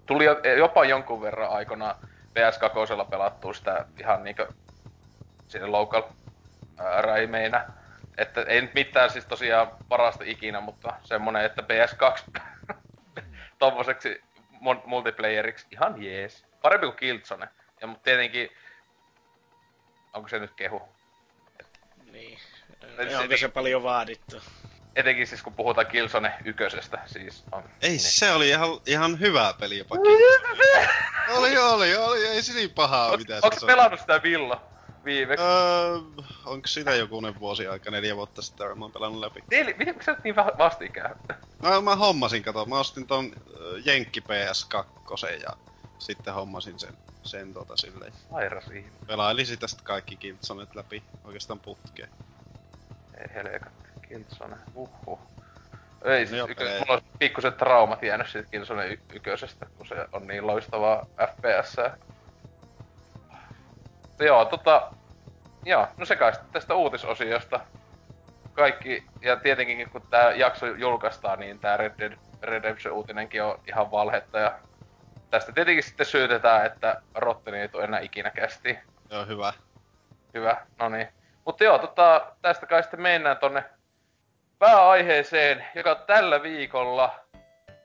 [0.06, 0.24] tuli
[0.58, 1.94] jopa jonkun verran aikana
[2.34, 4.48] PS2 pelattua sitä ihan niinkö
[5.48, 6.02] sinne local
[7.00, 7.66] räimeinä.
[8.18, 12.40] Että ei nyt mitään siis tosiaan parasta ikinä, mutta semmonen, että PS2
[13.58, 14.22] tommoseksi
[14.84, 16.44] multiplayeriksi ihan jees.
[16.62, 17.48] Parempi kuin Killzone.
[17.80, 18.50] Ja mutta tietenkin,
[20.12, 20.82] onko se nyt kehu?
[22.12, 22.38] Niin.
[23.08, 24.42] Se, onko se paljon vaadittu?
[24.96, 27.64] Etenkin siis kun puhutaan Killzone ykkösestä, siis on.
[27.82, 28.00] Ei, niin.
[28.00, 29.96] se oli ihan, ihan hyvä peli jopa
[31.36, 34.60] Oli, oli, oli, ei se niin pahaa mitä Onko pelannut sitä Villo?
[35.04, 35.44] viimeksi?
[35.44, 35.98] Öö,
[36.44, 39.44] onko sitä jokunen vuosi aika, neljä vuotta sitten mä oon pelannut läpi.
[39.50, 41.16] Neljä, miten sä niin vastikään?
[41.62, 43.32] No mä hommasin, kato, mä ostin ton
[43.84, 45.56] Jenkki PS2 ja
[45.98, 48.12] sitten hommasin sen, sen tota silleen.
[48.30, 48.90] Sairas ihme.
[49.06, 52.10] Pelailin sitä sitten kaikki Killzonet läpi, oikeastaan putkeen.
[53.18, 53.70] Ei helvetä,
[54.14, 55.20] Killzone, uhu.
[56.04, 60.26] Ei siis, ykö, mulla on pikkuset traumat jäänyt siitä Killzone y- yköisestä, kun se on
[60.26, 61.76] niin loistavaa FPS.
[64.20, 64.92] Joo, tota...
[65.64, 67.60] Joo, no se kai tästä uutisosiosta.
[68.52, 72.12] Kaikki, ja tietenkin kun tää jakso julkaistaan, niin tää Red Dead
[72.42, 74.58] Redemption-uutinenkin on ihan valhetta, ja
[75.30, 78.78] tästä tietenkin sitten syytetään, että Rotteni ei tule enää ikinä kästi.
[79.10, 79.52] Joo, hyvä.
[80.34, 81.08] Hyvä, no niin.
[81.44, 83.64] Mutta joo, tota, tästä kai sitten mennään tonne
[84.58, 87.24] pääaiheeseen, joka tällä viikolla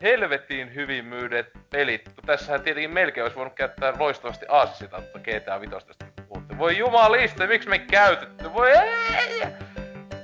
[0.02, 2.10] helvetin hyvin myydet pelit.
[2.26, 5.76] Tässähän tietenkin melkein olisi voinut käyttää loistavasti aasisita GTA 5
[6.28, 6.58] puhutte.
[6.58, 8.54] Voi jumalista, miksi me käytetty?
[8.54, 9.44] Voi ei!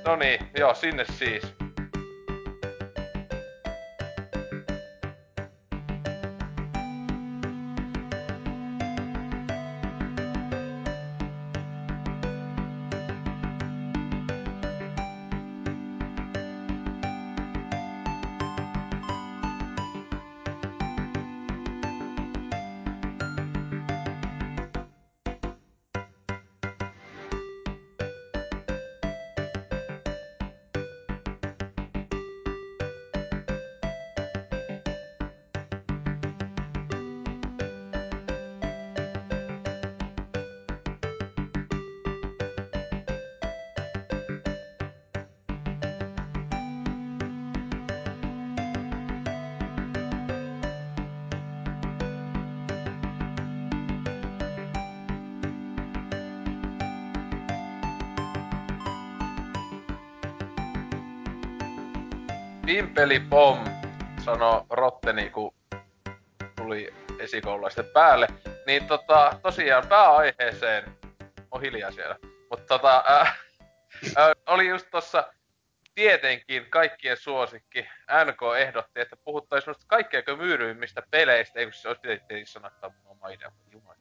[0.06, 1.55] No niin, joo, sinne siis.
[62.96, 63.58] Pimpeli pom,
[64.24, 65.54] sanoi Rotteni, kun
[66.56, 68.28] tuli esikoululaisten päälle.
[68.66, 70.84] Niin tota, tosiaan pääaiheeseen,
[71.50, 72.16] on hiljaa siellä,
[72.50, 73.38] mutta tota, äh,
[74.18, 75.32] äh, oli just tossa
[75.94, 77.88] tietenkin kaikkien suosikki.
[78.24, 83.28] NK ehdotti, että puhuttaisiin noista kaikkein myydyimmistä peleistä, ei se olisi tietenkin että on oma
[83.28, 83.96] idea, jumala,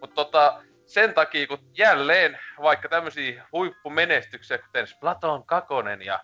[0.00, 6.20] Mutta tota, sen takia, kun jälleen vaikka tämmöisiä huippumenestyksiä, kuten Splatoon 2 ja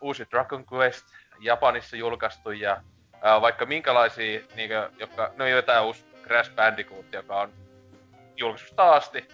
[0.00, 1.06] uusi Dragon Quest
[1.40, 2.80] Japanissa julkaistu ja
[3.14, 7.52] uh, vaikka minkälaisia, niinkö, jotka, no jotain uusi Crash Bandicoot, joka on
[8.36, 9.28] julkaisusta asti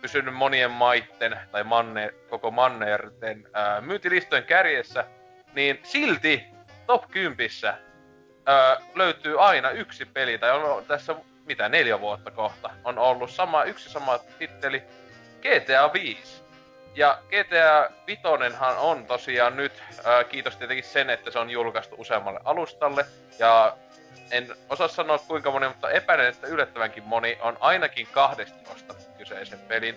[0.00, 5.04] pysynyt monien maitten tai manne, koko mannerten uh, myyntilistojen kärjessä,
[5.54, 6.44] niin silti
[6.86, 11.14] top 10 uh, löytyy aina yksi peli, tai on tässä
[11.46, 14.82] mitä neljä vuotta kohta, on ollut sama, yksi sama titteli,
[15.40, 16.39] GTA 5.
[17.00, 22.40] Ja GTA Vitonenhan on tosiaan nyt, ää, kiitos tietenkin sen, että se on julkaistu useammalle
[22.44, 23.06] alustalle.
[23.38, 23.76] Ja
[24.30, 29.58] en osaa sanoa kuinka moni, mutta epäilen, että yllättävänkin moni on ainakin kahdesti ostanut kyseisen
[29.58, 29.96] pelin.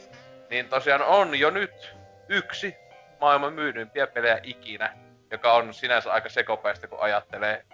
[0.49, 1.95] Niin tosiaan on jo nyt
[2.29, 2.75] yksi
[3.21, 4.93] maailman myydympiä pelejä ikinä,
[5.31, 7.65] joka on sinänsä aika sekopäistä, kun ajattelee.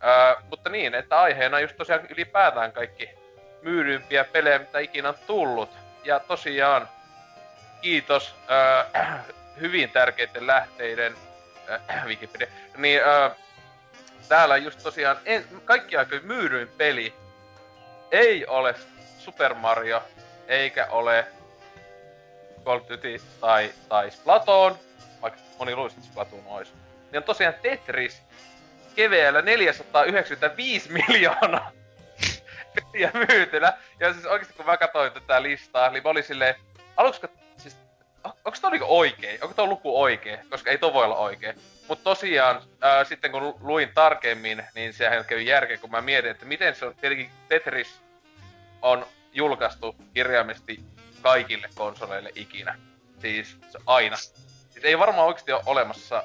[0.00, 3.10] Ää, mutta niin, että aiheena just tosiaan ylipäätään kaikki
[3.62, 5.70] myydympiä pelejä, mitä ikinä on tullut.
[6.04, 6.88] Ja tosiaan
[7.80, 9.24] kiitos äh,
[9.60, 11.16] hyvin tärkeiden lähteiden
[11.70, 12.46] äh, Wikipedia,
[12.76, 13.36] niin äh,
[14.28, 17.14] täällä just tosiaan en, kaikki aikojen myydyin peli
[18.10, 18.74] ei ole
[19.18, 20.02] Super Mario,
[20.48, 21.26] eikä ole
[22.64, 24.78] Call of Duty tai, tai Splatoon,
[25.22, 26.72] vaikka moni luulisi, että Splatoon olisi.
[27.10, 28.22] Niin on tosiaan Tetris
[28.96, 31.72] keveällä 495 miljoonaa
[32.74, 33.72] peliä myytynä.
[34.00, 36.54] Ja siis oikeesti kun mä katsoin tätä listaa, niin mä olin silleen,
[36.96, 37.20] aluksi
[38.24, 39.42] onko toi niinku oikein?
[39.42, 40.38] Onko tuo luku oikein?
[40.50, 41.54] Koska ei toi voi olla oikein.
[41.88, 46.46] Mutta tosiaan, ää, sitten kun luin tarkemmin, niin sehän kävi järkeä, kun mä mietin, että
[46.46, 48.00] miten se on, tietenkin Tetris
[48.82, 50.80] on julkaistu kirjaimesti
[51.22, 52.78] kaikille konsoleille ikinä.
[53.20, 54.16] Siis aina.
[54.16, 56.22] Siis ei varmaan oikeasti ole olemassa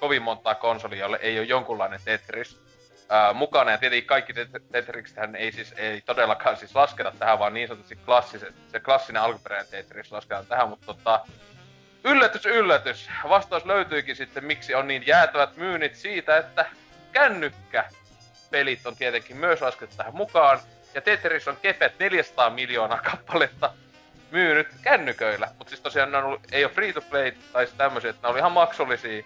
[0.00, 2.61] kovin montaa konsolia, jolle ei ole jonkunlainen Tetris
[3.12, 3.70] ää, mukana.
[3.70, 4.32] Ja tietenkin kaikki
[4.72, 9.70] Tetriksethän ei siis ei todellakaan siis lasketa tähän, vaan niin sanotusti klassiset, se klassinen alkuperäinen
[9.70, 11.20] Tetris lasketaan tähän, mutta tota,
[12.04, 13.10] yllätys, yllätys.
[13.28, 16.66] Vastaus löytyykin sitten, miksi on niin jäätävät myynnit siitä, että
[17.12, 17.84] kännykkä
[18.50, 20.60] pelit on tietenkin myös laskettu tähän mukaan.
[20.94, 23.72] Ja Tetris on kepet 400 miljoonaa kappaletta
[24.30, 25.48] myynyt kännyköillä.
[25.58, 28.28] Mutta siis tosiaan ne on ollut, ei ole free to play tai siis tämmöisiä, että
[28.28, 29.24] ne oli ihan maksullisia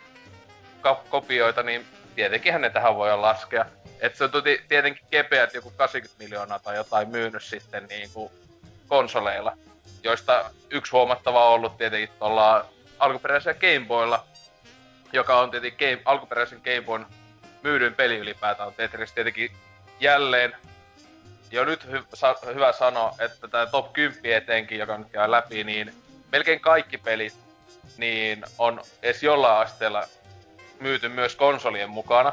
[1.09, 3.65] kopioita, niin tietenkin ne tähän voi laskea.
[4.01, 4.31] Et se on
[4.69, 8.31] tietenkin kepeät joku 80 miljoonaa tai jotain myynyt sitten niin kuin
[8.89, 9.57] konsoleilla.
[10.03, 12.67] Joista yksi huomattava on ollut tietenkin tuolla
[12.99, 14.25] alkuperäisellä Gameboylla,
[15.13, 17.07] joka on tietenkin game, alkuperäisen Gameboyn
[17.63, 19.51] myydyin peli ylipäätään on Tetris tietenkin
[20.01, 20.57] jälleen
[21.51, 25.65] jo nyt hy- sa- hyvä sanoa, että tämä top 10 etenkin, joka nyt käy läpi,
[25.65, 25.95] niin
[26.33, 27.35] melkein kaikki pelit
[27.97, 30.07] niin on edes jollain asteella
[30.81, 32.33] myyty myös konsolien mukana.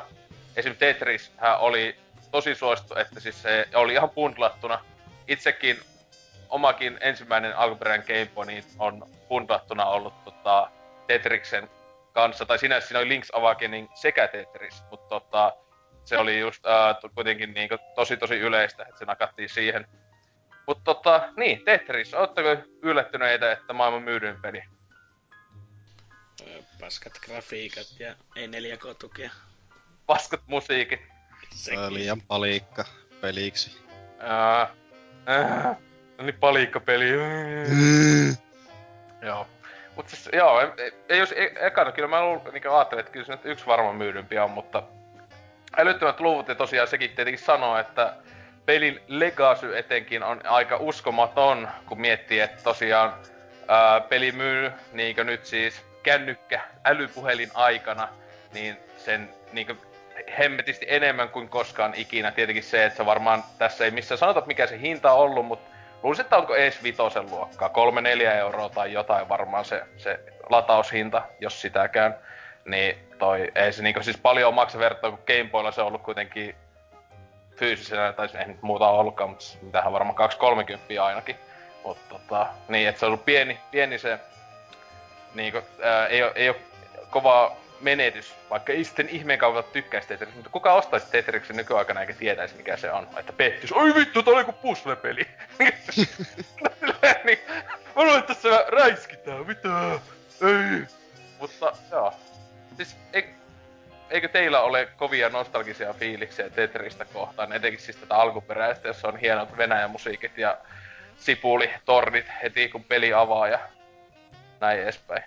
[0.56, 0.76] Esim.
[0.76, 1.96] Tetris oli
[2.32, 4.86] tosi suosittu, että siis se oli ihan bundlattuna.
[5.28, 5.80] Itsekin
[6.50, 10.72] omakin ensimmäinen alkuperäinen Game niin on bundlattuna ollut tota,
[11.08, 11.70] Tetriksen
[12.14, 15.54] kanssa, tai sinä, siinä oli Link's Awakening sekä Tetris, mutta tota,
[16.06, 19.88] se oli just äh, kuitenkin niinku tosi tosi yleistä, että se nakattiin siihen.
[20.68, 22.50] Mutta tota, niin, Tetris, ootteko
[22.82, 24.64] yllättyneitä, että maailman myydyin peli?
[26.80, 29.32] Paskat grafiikat ja ei 4K-tukia.
[30.06, 31.02] Paskat musiikit.
[31.50, 31.94] Sekin.
[31.94, 32.86] Liian palikka
[33.22, 33.78] peliksi.
[34.24, 34.70] Äh,
[35.30, 35.78] äh,
[36.22, 37.10] niin palikka peli.
[39.22, 39.48] Joo.
[39.96, 43.26] Mut siis, joo, ei, ei jos e, ekana, kyllä mä luul, niin ajattelin, että kyllä
[43.26, 44.84] se nyt yksi varmaan myydympi on, mutta
[45.78, 48.14] älyttömät luvut ja tosiaan sekin tietenkin sanoo, että
[48.66, 53.14] pelin legacy etenkin on aika uskomaton, kun miettii, että tosiaan
[53.68, 58.08] ää, peli myy niinkö nyt siis kännykkä älypuhelin aikana,
[58.54, 59.76] niin sen niinkö
[60.38, 62.32] hemmetisti enemmän kuin koskaan ikinä.
[62.32, 65.70] Tietenkin se, että se varmaan tässä ei missään sanota, mikä se hinta on ollut, mutta
[66.04, 67.70] luulisin, että onko edes vitosen luokkaa,
[68.20, 70.20] 3-4 euroa tai jotain varmaan se, se
[70.50, 72.18] lataushinta, jos sitäkään.
[72.66, 76.56] Niin toi, ei se niinku siis paljon maksa vertaa, kun Gameboylla se on ollut kuitenkin
[77.56, 80.30] fyysisenä, tai ei nyt muuta ollutkaan, mutta mitähän varmaan
[80.98, 81.36] 2-30 ainakin.
[81.84, 84.20] Mutta tota, niin, että se on ollut pieni, pieni se,
[85.34, 86.58] niinku, ää, ei, ei ole
[87.10, 92.14] kova menetys, vaikka ei sitten ihmeen kautta tykkäisi Tetris, mutta kuka ostaisi Tetriksen nykyaikana eikä
[92.14, 93.08] tietäisi mikä se on?
[93.18, 95.28] Että pettys, oi vittu, tää oli joku puzzle-peli.
[97.26, 97.40] niin,
[97.96, 99.92] mä luulen, että tässä räiskitään, mitä?
[100.42, 100.88] Ei.
[101.40, 102.14] Mutta joo,
[102.78, 103.26] siis eik,
[104.10, 109.58] eikö teillä ole kovia nostalgisia fiiliksiä Tetristä kohtaan, etenkin siis tätä alkuperäistä, jossa on hienot
[109.58, 110.58] Venäjän musiikit ja
[111.18, 113.60] sipuli, tornit heti kun peli avaa ja
[114.62, 115.24] näin edespäin.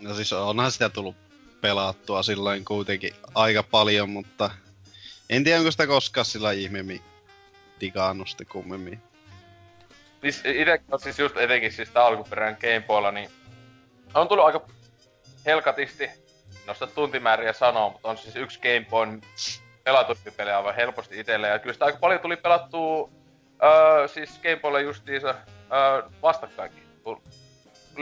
[0.00, 1.27] No siis onhan sitä tullut
[1.60, 4.50] pelattua silloin kuitenkin aika paljon, mutta
[5.30, 7.02] en tiedä onko sitä koskaan sillä ihmeemmin
[7.80, 9.02] digannut sitten kummemmin.
[10.20, 13.30] Siis ite, siis just etenkin siis tää alkuperäinen Gameboylla, niin
[14.14, 14.68] on tullut aika
[15.46, 16.10] helkatisti
[16.66, 19.20] nosta tuntimääriä sanoa, mutta on siis yksi Game Boyn
[19.84, 21.48] pelatumpi peli aivan helposti itselle.
[21.48, 23.10] Ja kyllä sitä aika paljon tuli pelattua
[23.62, 26.82] öö, siis Game Boylle justiinsa öö, vastakkainkin.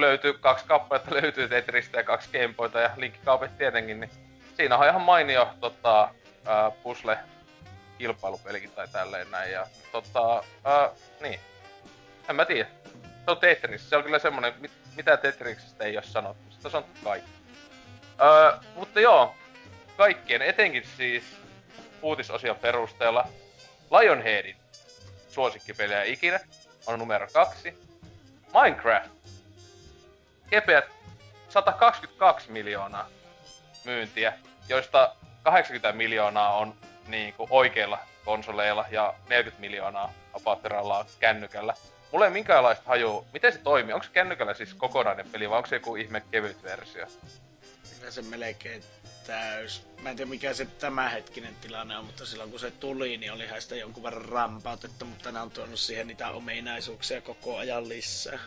[0.01, 4.10] Löytyy kaksi kappaletta, löytyy Tetristä ja kaksi Game Boyta ja linkkikaupit tietenkin, niin
[4.56, 6.09] siinä on ihan mainio tota,
[6.48, 7.18] öö, pusle
[7.98, 9.52] kilpailupelikin tai tälleen näin.
[9.52, 10.89] Ja tota, öö,
[11.20, 11.40] niin.
[12.28, 12.68] En mä tiedä.
[13.24, 13.90] Se on Tetris.
[13.90, 16.43] Se on kyllä semmonen, mit, mitä Tetrisistä ei oo sanottu.
[16.51, 17.31] Sitä on kaikki.
[18.23, 19.35] Öö, mutta joo,
[19.97, 21.24] kaikkien, etenkin siis
[22.02, 23.28] uutisosion perusteella,
[23.90, 24.56] Lionheadin
[25.28, 26.40] suosikkipelejä ikinä
[26.86, 27.78] on numero kaksi.
[28.62, 29.10] Minecraft.
[30.51, 30.85] Kepeät
[31.48, 33.09] 122 miljoonaa
[33.85, 34.32] myyntiä,
[34.68, 36.74] joista 80 miljoonaa on
[37.06, 41.74] niinku oikeilla konsoleilla ja 40 miljoonaa apatterallaan kännykällä.
[42.12, 43.93] Mulla ei minkäänlaista haju, miten se toimii.
[43.93, 47.06] Onko se kännykällä siis kokonainen peli vai onko se joku ihme kevyt versio?
[48.06, 48.82] kyllä se melkein
[49.27, 49.82] täys.
[50.02, 53.62] Mä en tiedä mikä se tämänhetkinen tilanne on, mutta silloin kun se tuli, niin olihan
[53.62, 58.39] sitä jonkun verran rampautettu, mutta ne on tuonut siihen niitä ominaisuuksia koko ajan lisää.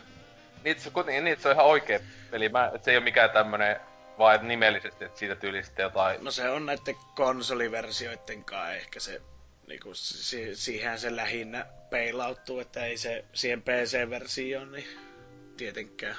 [0.63, 1.99] Niin, se, kuitenkin, niin, se on ihan oikea
[2.31, 2.49] peli.
[2.49, 3.79] Mä, et se ei ole mikään tämmönen
[4.17, 6.23] vaan nimellisesti, että siitä tyylistä jotain...
[6.23, 9.21] No se on näiden konsoliversioiden kanssa ehkä se,
[9.67, 14.87] niinku, si- siihen se lähinnä peilauttuu, että ei se siihen PC-versioon, niin
[15.57, 16.15] tietenkään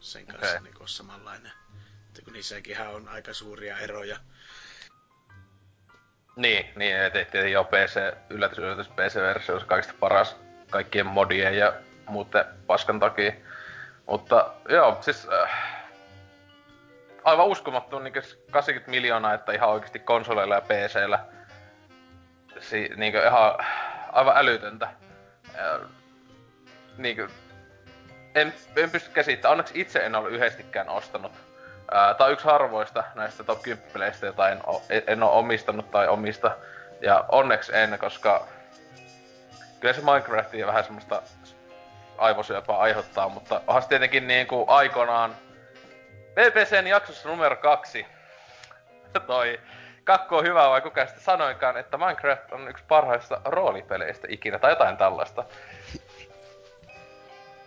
[0.00, 0.60] sen kanssa okay.
[0.62, 1.52] niinku samanlainen.
[2.08, 4.16] Että kun niissäkin on aika suuria eroja.
[6.36, 10.36] Niin, niin tehtiin jo PC, yllätys, yllätys, PC-versio on kaikista paras
[10.70, 11.72] kaikkien modien ja
[12.06, 13.32] muuten paskan takia.
[14.06, 15.50] Mutta joo, siis äh,
[17.24, 21.24] aivan uskomattoman niin 80 miljoonaa, että ihan oikeasti konsoleilla ja PCllä.
[22.60, 23.54] Si, niin ihan
[24.12, 24.88] aivan älytöntä.
[25.56, 25.80] Ja,
[26.96, 27.30] niin kuin,
[28.34, 29.52] en, en pysty käsittämään.
[29.52, 31.32] Onneksi itse en ole yhdestikään ostanut.
[32.18, 34.62] Tämä on yksi harvoista näistä top 10 peleistä, jota en,
[35.06, 36.56] en ole omistanut tai omista.
[37.00, 38.46] Ja onneksi en, koska
[39.80, 41.22] kyllä se Minecraftia vähän semmoista
[42.18, 45.36] aivosyöpää aiheuttaa, mutta onhan se tietenkin niin kuin aikoinaan
[46.34, 48.06] BBCn jaksossa numero kaksi
[49.26, 49.60] toi
[50.04, 54.72] kakko on hyvä vai kuka sitten sanoinkaan, että Minecraft on yksi parhaista roolipeleistä ikinä tai
[54.72, 55.44] jotain tällaista.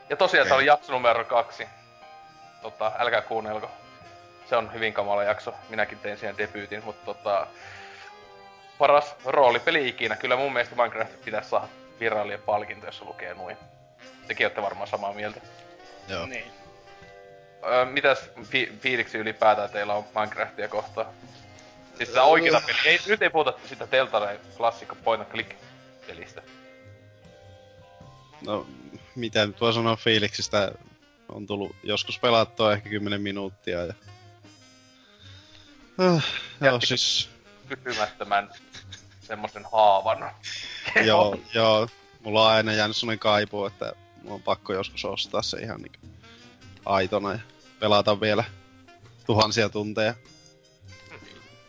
[0.09, 1.67] Ja tosiaan tämä oli jakso numero kaksi.
[2.61, 3.71] Tota, älkää kuunnelko.
[4.45, 5.53] Se on hyvin kamala jakso.
[5.69, 7.47] Minäkin tein siihen debyytin, mutta tota,
[8.77, 10.15] paras roolipeli ikinä.
[10.15, 11.67] Kyllä mun mielestä Minecraft pitäisi saada
[11.99, 13.57] virallinen palkinto, jos lukee noin.
[14.27, 15.41] Tekin olette varmaan samaa mieltä.
[16.07, 16.25] Joo.
[16.25, 16.45] Niin.
[17.65, 21.07] Öö, mitäs fi- fiiliksi ylipäätään teillä on Minecraftia kohtaan?
[21.97, 22.81] Siis sitä oikeeta peliä.
[22.85, 25.51] Ei, nyt ei puhuta sitä Telltale klassikko point and click
[26.07, 26.41] pelistä.
[28.45, 28.67] No,
[29.15, 30.71] mitä nyt voi sanoa fiiliksistä?
[31.29, 33.93] On tullut joskus pelattua ehkä 10 minuuttia ja...
[35.99, 36.21] Uh,
[36.61, 37.29] joo, siis...
[37.69, 38.51] Kysymättömän
[39.21, 40.31] semmoisen haavan.
[41.05, 41.87] joo, joo.
[42.23, 43.93] Mulla on aina jäänyt semmonen kaipu, että
[44.27, 46.07] on pakko joskus ostaa se ihan niinku
[46.85, 47.39] aitona ja
[47.79, 48.43] pelata vielä
[49.25, 50.13] tuhansia tunteja.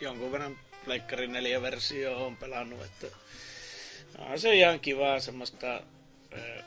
[0.00, 3.06] Jonkun verran Pleikkari 4 versio on pelannut, että
[4.18, 5.80] on se ihan kivaa semmoista
[6.32, 6.62] ö,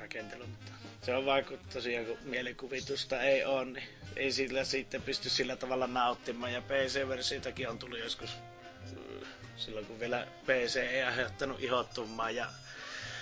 [0.00, 0.72] rakentelua, mutta
[1.02, 5.86] se on vaikka tosiaan kun mielikuvitusta ei ole, niin ei sillä sitten pysty sillä tavalla
[5.86, 6.52] nauttimaan.
[6.52, 8.30] Ja PC-versioitakin on tullut joskus
[9.56, 12.46] silloin kun vielä PC ei aiheuttanut ihottumaa ja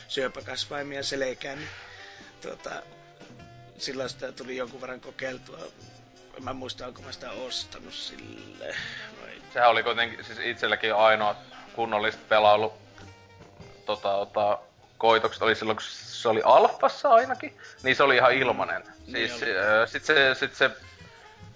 [0.08, 1.68] syöpäkasvaimia selkään, niin
[2.42, 2.70] tuota,
[3.78, 5.58] silloin sitä tuli jonkun verran kokeiltua.
[6.36, 8.76] En mä muista, onko mä sitä ostanut sille.
[9.22, 9.30] Vai...
[9.52, 11.36] Sehän oli kuitenkin siis itselläkin ainoa
[11.74, 12.72] kunnollista pelailu
[13.86, 14.58] tota, tota,
[14.98, 18.82] koitokset oli silloin, kun se oli alfassa ainakin, niin se oli ihan ilmanen.
[18.82, 20.70] Mm, siis niin äh, sit se, sit se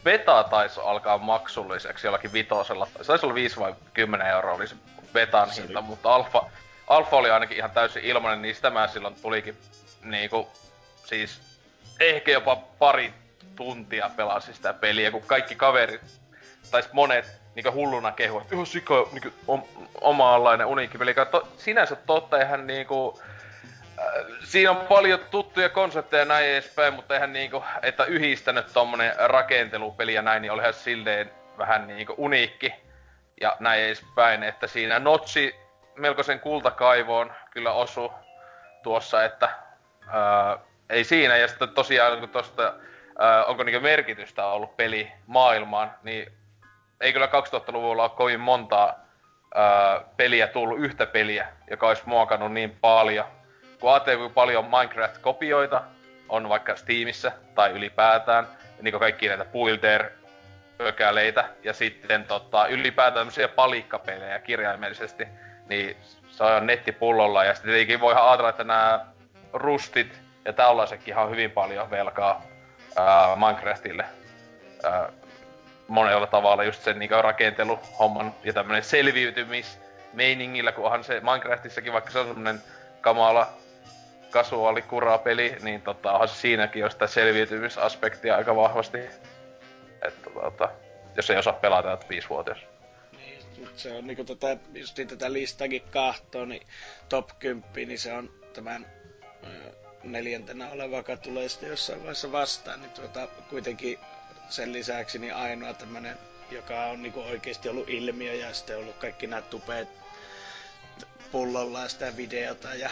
[0.05, 2.87] beta taisi alkaa maksulliseksi jollakin vitosella.
[2.87, 4.77] Se taisi olla 5 vai 10 euroa oli se
[5.13, 6.51] betan hinta, mutta alfa,
[6.87, 9.57] alfa oli ainakin ihan täysin ilmanen, niin sitä mä silloin tulikin
[10.03, 10.49] niinku,
[11.07, 11.41] siis
[12.01, 13.15] ehkä jopa pari
[13.57, 16.01] tuntia pelasin sitä peliä, kun kaikki kaverit,
[16.71, 19.63] tai monet niinku hulluna kehuvat, että ihan sika niinku, om,
[20.01, 21.15] omaanlainen uniikki peli.
[21.31, 23.21] To, sinänsä totta, eihän niinku,
[23.99, 24.05] äh,
[24.45, 30.23] siinä on paljon tuttuja konsepteja näin edespäin, mutta eihän niinku, että yhdistänyt tommonen rakentelupeli ja
[30.23, 32.75] näin, niin olihan silleen vähän niinku uniikki
[33.41, 35.55] ja näin edespäin, että siinä Notsi
[35.95, 38.13] melkoisen kultakaivoon kyllä osu
[38.83, 39.49] tuossa, että
[40.09, 40.59] ää,
[40.91, 41.37] ei siinä.
[41.37, 42.75] Ja sitten tosiaan kun tosta,
[43.19, 46.33] ää, onko niinku merkitystä ollut peli maailmaan, niin
[47.01, 48.95] ei kyllä 2000-luvulla ole kovin montaa
[49.55, 53.25] ää, peliä tullut, yhtä peliä, joka olisi muokannut niin paljon.
[53.81, 55.83] Kun ajattelee, kuinka paljon Minecraft-kopioita
[56.29, 58.47] on vaikka Steamissa tai ylipäätään,
[58.81, 60.11] niin kaikki näitä builder
[60.79, 65.29] pökäleitä ja sitten tota, ylipäätään tämmöisiä palikkapelejä kirjaimellisesti,
[65.69, 65.97] niin
[66.29, 69.07] se on nettipullolla ja sitten tietenkin voi ajatella, että nämä
[69.53, 72.43] rustit ja tällaisetkin on hyvin paljon velkaa
[72.97, 74.05] ää, Minecraftille
[74.85, 75.13] ää,
[75.89, 79.79] monella tavalla just sen niin rakenteluhomman ja tämmönen selviytymis
[80.13, 82.63] meiningillä, kun onhan se Minecraftissakin, vaikka se on semmonen
[83.01, 83.49] kamala
[84.31, 84.85] kasuaali
[85.25, 88.99] peli, niin tota, onhan siinäkin jo sitä selviytymisaspektia aika vahvasti.
[90.03, 90.69] Että tota,
[91.17, 92.59] jos ei osaa pelata, että viisivuotias.
[93.17, 96.67] Niin, se on niinku tätä, just tätä listakin kahtoo, niin
[97.09, 98.87] top 10, niin se on tämän
[100.13, 103.99] neljäntenä oleva, joka tulee sitten jossain vaiheessa vastaan, niin tuota, kuitenkin
[104.49, 106.19] sen lisäksi niin ainoa tämmönen,
[106.51, 109.89] joka on niinku oikeasti ollut ilmiö ja sitten ollut kaikki nämä tupeet
[111.33, 112.91] pullolla ja sitä videota ja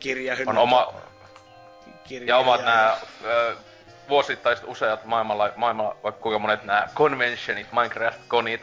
[0.00, 0.48] kirjahyllyt.
[0.48, 0.94] On oma...
[2.04, 2.66] Kirja ja omat ja...
[2.66, 2.96] nämä
[4.08, 8.60] vuosittaiset useat maailmalla, maailmalla vaikka kuinka monet nämä conventionit, Minecraft-konit.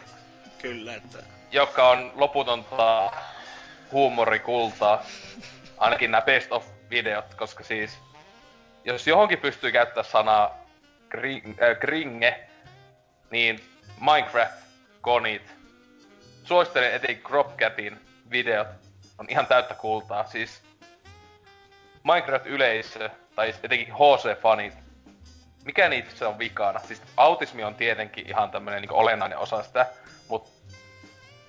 [0.61, 1.17] Kyllä, että...
[1.51, 3.11] Joka on loputonta
[3.91, 5.05] huumorikultaa.
[5.77, 7.99] Ainakin nämä best of videot, koska siis
[8.83, 10.57] jos johonkin pystyy käyttää sanaa
[11.09, 12.47] gring, äh, gringe,
[13.31, 13.59] niin
[13.99, 15.53] Minecraft-konit.
[16.43, 17.99] Suosittelen etenkin Cropcatin
[18.31, 18.67] videot.
[19.17, 20.23] On ihan täyttä kultaa.
[20.23, 20.63] Siis
[22.03, 24.73] Minecraft-yleisö, tai etenkin HC-fanit,
[25.65, 26.79] mikä niitä se on vikana?
[26.79, 29.85] Siis autismi on tietenkin ihan tämmönen niin olennainen osa sitä,
[30.27, 30.49] mutta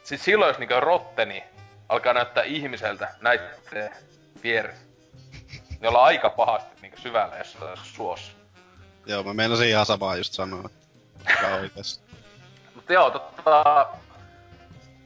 [0.02, 1.44] siis silloin jos niin rotteni
[1.89, 3.90] alkaa näyttää ihmiseltä näitten
[4.43, 4.88] vieressä,
[5.80, 8.32] niin ollaan aika pahasti niin syvällä jossain suossa.
[9.06, 10.70] Joo, mä meinasin ihan samaa just sanoa.
[12.74, 13.86] Mutta joo, tota...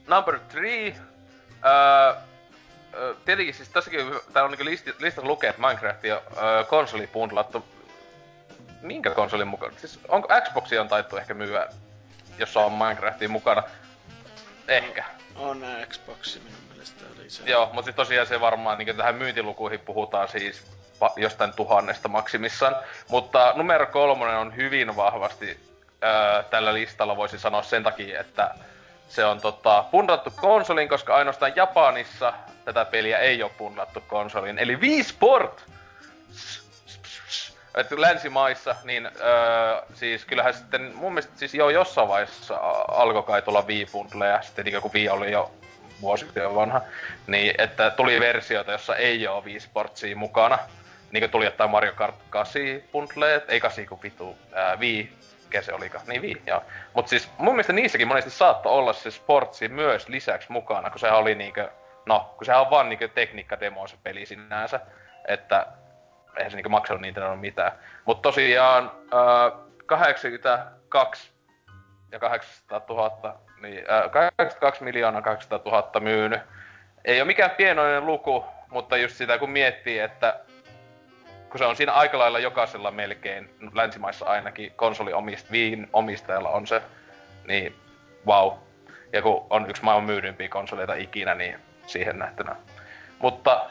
[0.07, 0.97] Number three.
[1.65, 2.15] Öö,
[2.95, 4.01] öö, tietenkin siis tässäkin
[4.33, 7.65] täällä on niinku listi, listassa lukee, että Minecraft on öö, konsoli bundlattu.
[8.81, 9.73] Minkä konsolin mukaan?
[9.77, 11.69] Siis onko Xboxi on taittu ehkä myyä,
[12.39, 13.63] jossa on Minecraftin mukana?
[14.69, 15.05] Ehkä.
[15.37, 17.51] On Xbox minun mielestä se.
[17.51, 20.63] Joo, mutta siis tosiaan se varmaan niin tähän myyntilukuihin puhutaan siis
[21.17, 22.77] jostain tuhannesta maksimissaan.
[23.09, 25.61] Mutta numero kolmonen on hyvin vahvasti
[26.05, 28.55] öö, tällä listalla voisi sanoa sen takia, että
[29.09, 32.33] se on tota, pundattu konsolin, koska ainoastaan Japanissa
[32.65, 34.59] tätä peliä ei ole pundattu konsolin.
[34.59, 35.65] Eli Wii Sport!
[37.75, 42.55] Et länsimaissa, niin öö, siis kyllähän sitten mun mielestä siis jo jossain vaiheessa
[42.89, 45.51] alkoi kai tulla Wii Bundleja, sitten niin kun Wii oli jo
[46.03, 46.81] vuosi vanha,
[47.27, 50.59] niin että tuli versioita, jossa ei ole Wii Sportsia mukana.
[51.13, 52.63] Niin kuin tuli jotain Mario Kart 8
[52.93, 55.13] bundleet, ei 8 kun vitu, ää, Wii,
[55.45, 56.63] mikä se olikaan, niin Wii, joo.
[56.95, 61.19] Mut siis mun mielestä niissäkin monesti saattoi olla se Sportsi myös lisäksi mukana, kun sehän
[61.19, 61.69] oli niinkö,
[62.07, 64.81] no, kun sehän on vaan niinkö tekniikkademo se peli sinänsä,
[65.29, 65.67] että
[66.37, 67.73] eihän se niinku maksanut niitä mitään.
[68.05, 71.33] Mut tosiaan äh, 82
[72.13, 76.41] ja 800 000, niin äh, 82 miljoonaa 800 000 myynyt.
[77.05, 80.41] Ei ole mikään pienoinen luku, mutta just sitä kun miettii, että
[81.51, 86.67] kun se on siinä aika lailla jokaisella melkein, länsimaissa ainakin, konsoli omist, viin omistajalla on
[86.67, 86.83] se,
[87.47, 87.75] niin
[88.27, 88.53] wow.
[89.13, 91.57] Ja kun on yksi maailman myydympiä konsoleita ikinä, niin
[91.87, 92.57] siihen nähtynä.
[93.19, 93.71] Mutta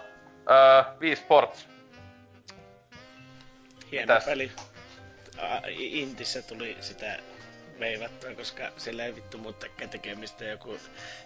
[0.52, 1.68] äh, Wii Sports
[3.92, 4.26] Hieno Mitäs?
[4.26, 4.52] peli.
[5.78, 7.18] Intissä tuli sitä
[7.82, 10.46] veivattua, koska sillä ei vittu muuttakaan tekemistä.
[10.46, 10.78] Joku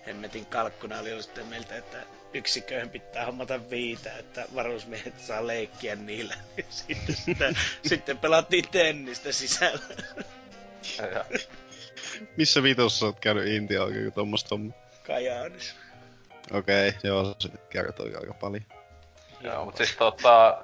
[0.08, 1.98] hemmetin kalkkuna oli sitten meiltä, että
[2.34, 6.36] yksiköön pitää hommata viitä, että varusmiehet saa leikkiä niillä.
[6.70, 7.58] sitten, sitten,
[7.90, 9.80] sitten pelattiin tennistä sisällä.
[12.38, 14.78] Missä vitossa oot käynyt Intia oikein tuommoista hommaa?
[15.08, 15.76] Kajaanis.
[16.52, 18.64] Okei, okay, joo, se kertoo aika paljon.
[19.42, 20.64] Joo, mutta siis tota,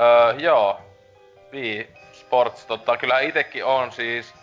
[0.00, 0.80] öö, joo,
[1.52, 4.34] Wii Sports, tota, kyllä itekin on siis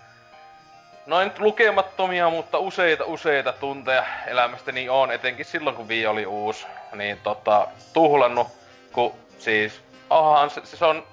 [1.07, 7.17] noin lukemattomia, mutta useita useita tunteja elämästäni on, etenkin silloin kun Wii oli uusi, niin
[7.23, 8.47] tota, tuhlannut,
[8.91, 11.07] kun siis, onhan se, se on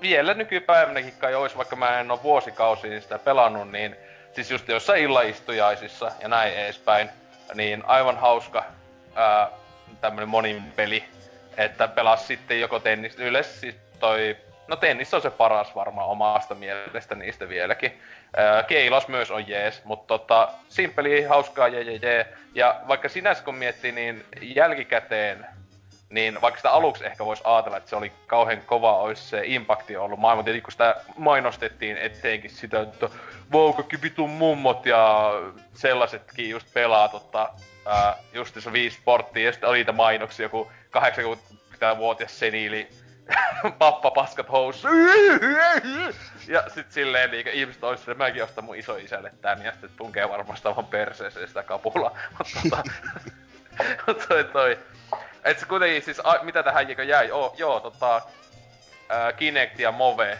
[0.00, 3.96] vielä nykypäivänäkin kai ois, vaikka mä en oo vuosikausiin sitä pelannut, niin
[4.32, 7.10] siis just jossain illaistujaisissa ja näin edespäin,
[7.54, 8.64] niin aivan hauska
[9.14, 9.48] ää,
[10.00, 11.04] tämmönen monin peli,
[11.56, 14.36] että pelas sitten joko tennis, yleensä siis toi
[14.68, 18.00] No tennis on se paras varmaan omasta mielestä niistä vieläkin.
[18.68, 22.26] Keilos myös on jees, mutta tota, simpeli, hauskaa, je, je, je.
[22.54, 25.46] Ja vaikka sinänsä kun miettii, niin jälkikäteen,
[26.10, 29.96] niin vaikka sitä aluksi ehkä voisi ajatella, että se oli kauhean kova, olisi se impakti
[29.96, 30.44] ollut maailman.
[30.44, 33.08] Tietenkin kun sitä mainostettiin eteenkin sitä, että
[33.52, 35.32] vau, kaikki vitun mummot ja
[35.74, 37.50] sellaisetkin just pelaa tota,
[38.32, 39.44] just se Wii Sporttia.
[39.44, 42.88] Ja sitten oli niitä mainoksia, joku 80-vuotias seniili
[43.78, 44.88] pappa paskat housu.
[46.48, 50.28] Ja sit silleen niinku ihmiset ois että mäkin ostan mun isoisälle tän ja sitten tunkee
[50.28, 52.18] varmasti vaan perseeseen sitä kapulaa.
[52.38, 52.82] Mutta tota,
[54.28, 54.78] toi, toi.
[55.44, 57.30] Et se kuitenkin siis, a, mitä tähän jäi?
[57.30, 58.22] Oh, joo, tota,
[59.08, 60.38] ää, Kinect ja Move,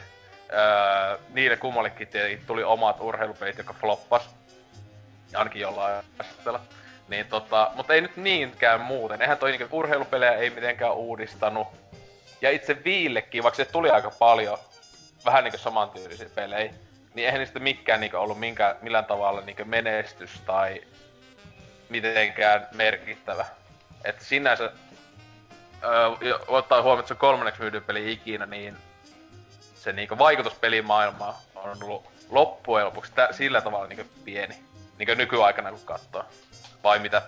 [0.52, 2.08] ää, niille kummallekin
[2.46, 4.36] tuli omat urheilupelit, jotka floppas.
[5.34, 6.60] Ainakin jollain asteella.
[7.08, 9.22] Niin tota, mutta ei nyt niinkään muuten.
[9.22, 11.68] Eihän toi niinku urheilupelejä ei mitenkään uudistanut
[12.40, 14.58] ja itse Viillekin, vaikka se tuli aika paljon
[15.24, 16.72] vähän niinku samantyylisiä pelejä,
[17.14, 20.82] niin eihän niistä mikään niinku ollut minkä, millään tavalla niinku menestys tai
[21.88, 23.46] mitenkään merkittävä.
[24.04, 24.72] Et sinänsä,
[25.84, 28.76] öö, ottaa huomioon, että se on kolmanneksi myydyn peli ikinä, niin
[29.74, 34.58] se niinku vaikutus pelimaailmaan on ollut loppujen lopuksi tä- sillä tavalla niinku pieni.
[34.98, 36.24] Niinku nykyaikana kun katsoo.
[36.84, 37.22] Vai mitä?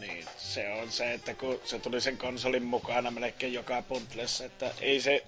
[0.00, 4.70] Niin, se on se, että kun se tuli sen konsolin mukana melkein joka puntlessa, että
[4.80, 5.24] ei se,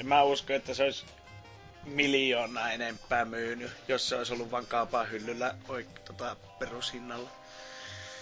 [0.00, 1.06] en mä usko, että se olisi
[1.84, 7.28] miljoonaa enempää myynyt, jos se olisi ollut vaan kaupan hyllyllä oik, tota, perushinnalla.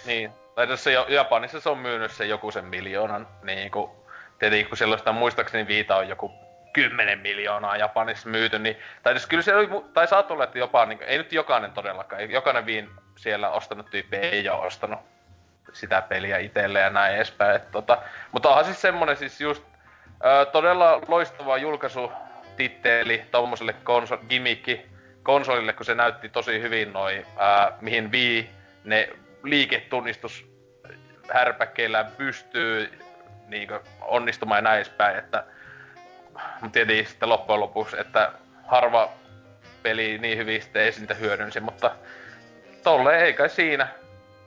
[0.07, 3.91] Niin, tai tässä Japanissa se on myynyt se joku sen miljoonan, niin kuin,
[4.39, 6.33] tietenkin kun sellaista muistaakseni viita on joku
[6.73, 10.87] 10 miljoonaa Japanissa myyty, niin, tai siis kyllä se oli, tai saat olla, että jopa,
[10.87, 15.01] niin, ei nyt jokainen todellakaan, jokainen viin siellä ostanut tyyppi ei ole ostanut
[15.73, 17.57] sitä peliä itselle ja näin edespäin.
[17.57, 17.99] Et, tota,
[18.33, 19.65] mutta onhan siis semmonen siis just
[20.25, 22.13] ö, todella loistava julkaisu
[22.57, 24.87] titteli tommoselle konsol- gimmikki
[25.23, 28.51] konsolille, kun se näytti tosi hyvin noin, ää, mihin Wii
[28.85, 29.09] ne
[29.43, 30.47] liiketunnistus
[31.33, 32.99] härpäkkeillä pystyy
[33.47, 33.69] niin
[34.01, 35.45] onnistumaan ja näin edespäin, että
[36.61, 38.33] mutta tietenkin sitten loppujen lopuksi, että
[38.67, 39.13] harva
[39.83, 41.91] peli niin hyvin sitten ei niitä hyödynsi, mutta
[42.83, 43.89] tolle ei kai siinä.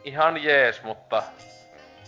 [0.03, 1.23] Ihan jees, mutta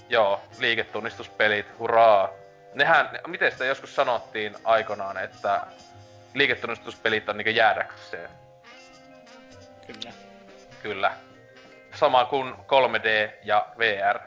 [0.09, 2.29] joo, liiketunnistuspelit, hurraa.
[2.73, 5.61] Nehän, miten sitä joskus sanottiin aikanaan, että
[6.33, 8.29] liiketunnistuspelit on niinku jäädäkseen.
[9.87, 10.11] Kyllä.
[10.83, 11.11] Kyllä.
[11.93, 14.19] Sama kuin 3D ja VR.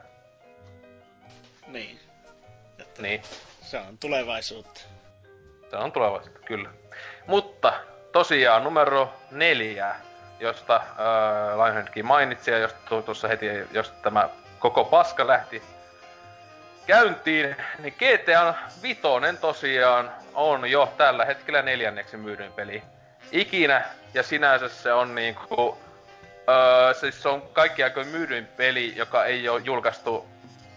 [1.67, 2.01] Niin.
[2.79, 3.23] Että Niin,
[3.63, 4.81] Se on tulevaisuutta.
[5.71, 6.71] se on tulevaisuutta, kyllä.
[7.27, 7.73] Mutta
[8.13, 9.95] tosiaan numero neljä,
[10.41, 14.29] josta äh, Lionheadkin mainitsi ja josta tu- tuossa heti, josta tämä
[14.59, 15.63] koko paska lähti
[16.87, 22.83] käyntiin, niin GTA Vitoinen tosiaan on jo tällä hetkellä neljänneksi myydyin peli
[23.33, 23.85] ikinä,
[24.15, 25.79] ja sinänsä se on niinku,
[26.49, 30.27] öö, siis se on kaikki aikoin myydyin peli, joka ei ole julkaistu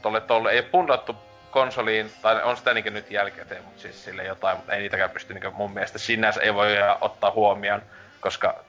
[0.02, 1.16] tolle tolle, ei pundattu
[1.52, 5.34] konsoliin, tai on sitä niinkö nyt jälkikäteen, mutta siis sille jotain, mutta ei niitäkään pysty
[5.34, 6.68] niinkö mun mielestä sinänsä ei voi
[7.02, 7.82] ottaa huomioon,
[8.22, 8.64] koska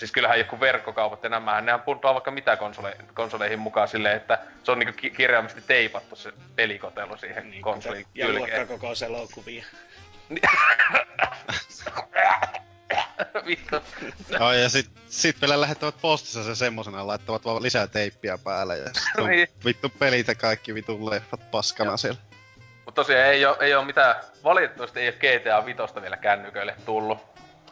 [0.00, 4.38] siis kyllähän joku verkkokaupat ja nämähän, nehän puntaa vaikka mitä konsole, konsoleihin mukaan silleen, että
[4.64, 8.58] se on niinku ki- kirjaimellisesti teipattu se pelikotelu siihen niin, konsolin ja kylkeen.
[8.58, 9.64] luokkakokous elokuvia.
[13.46, 13.76] Vittu.
[14.30, 18.84] Joo, ja sit, sit vielä lähettävät postissa se semmosena, laittavat vaan lisää teippiä päälle ja
[18.94, 19.48] sit on Niin.
[19.64, 21.96] vittu pelit ja kaikki vitun leffat paskana Joo.
[21.96, 22.20] siellä.
[22.84, 27.18] Mutta tosiaan ei oo, ei oo mitään, valitettavasti ei oo GTA Vitosta vielä kännyköille tullut.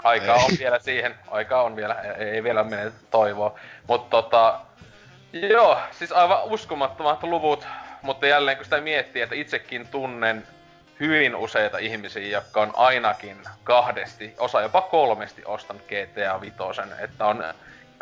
[0.05, 0.45] Aikaa Ei.
[0.45, 3.59] on vielä siihen, aikaa on vielä, ei, ei vielä mene toivoa.
[3.87, 4.61] Mutta tota,
[5.33, 7.67] joo, siis aivan uskomattomat luvut,
[8.03, 10.47] mutta jälleen kun sitä miettii, että itsekin tunnen
[11.01, 17.45] hyvin useita ihmisiä, jotka on ainakin kahdesti, osa jopa kolmesti ostanut GTA Vitosen, että on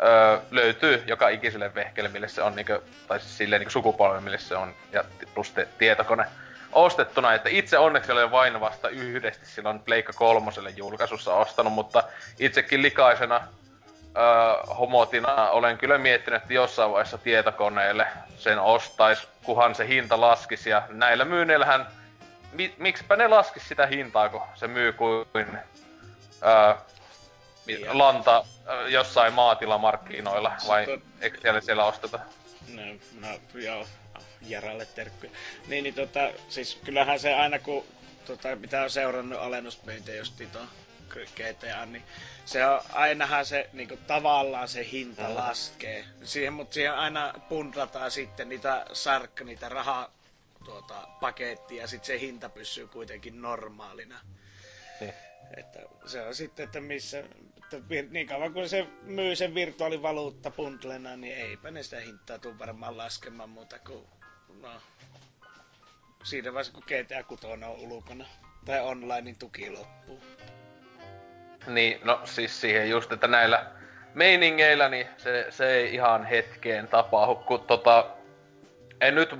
[0.03, 2.73] öö, löytyy joka ikiselle vehkelle, mille se on niinku,
[3.07, 5.03] tai siis silleen niinku sukupolven, mille se on, ja
[5.33, 6.25] plus te, tietokone
[6.71, 12.03] ostettuna, että itse onneksi olen vain vasta yhdesti silloin Pleikka kolmoselle julkaisussa ostanut, mutta
[12.39, 13.35] itsekin likaisena
[14.17, 18.07] öö, homotina olen kyllä miettinyt, että jossain vaiheessa tietokoneelle
[18.37, 21.87] sen ostais, kuhan se hinta laskisi, ja näillä myynneillähän,
[22.51, 25.25] mi, miksipä ne laskis sitä hintaa, kun se myy kuin
[26.45, 26.73] öö,
[27.67, 27.97] Niin.
[27.97, 28.45] lanta
[28.87, 32.19] jossain maatilamarkkinoilla, vai eikö siellä siellä osteta?
[32.73, 32.81] No,
[33.21, 33.27] no
[33.61, 33.85] joo,
[34.41, 35.31] Jaralle terkkuja.
[35.67, 37.85] Niin, niin tota, siis kyllähän se aina kun
[38.25, 40.59] tota, mitä on seurannut alennusmyyntejä just Tito
[41.35, 42.03] GTA, niin
[42.45, 45.35] se on ainahan se niinku tavallaan se hinta Mm.
[45.35, 46.05] laskee.
[46.23, 50.09] Siihen, mutta siihen aina punrataan sitten niitä sarkka, niitä raha
[50.65, 54.19] tuota, pakettia, ja sitten se hinta pysyy kuitenkin normaalina.
[54.99, 55.13] Niin.
[55.57, 57.23] Että se on sitten, että missä,
[57.73, 62.59] että niin kauan kun se myy sen virtuaalivaluutta bundlena, niin eipä ne sitä hintaa tuu
[62.59, 64.07] varmaan laskemaan muuta kuin,
[64.61, 64.69] no,
[66.23, 68.25] siinä vaiheessa kun GTA 6 on ulkona.
[68.65, 70.21] Tai onlinein tuki loppuu.
[71.67, 73.65] Niin, no siis siihen just, että näillä
[74.13, 78.05] meiningeillä, niin se, se ei ihan hetkeen tapahdu, kun tota...
[79.01, 79.35] En nyt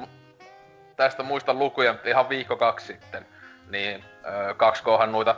[0.96, 3.26] tästä muista lukuja, mutta ihan viikko kaksi sitten,
[3.70, 5.36] niin öö, kaksi kohan noita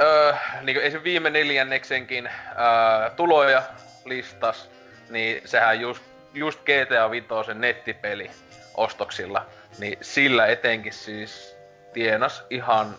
[0.00, 1.02] öö, niin esim.
[1.04, 3.62] viime neljänneksenkin öö, tuloja
[4.04, 4.70] listas,
[5.10, 6.02] niin sehän just,
[6.34, 8.30] just GTA 5 nettipeli
[8.74, 9.46] ostoksilla,
[9.78, 11.56] niin sillä etenkin siis
[11.92, 12.94] tienas ihan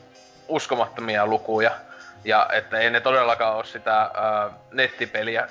[0.47, 1.71] uskomattomia lukuja.
[2.23, 5.47] Ja että ei ne todellakaan ole sitä ää, nettipeliä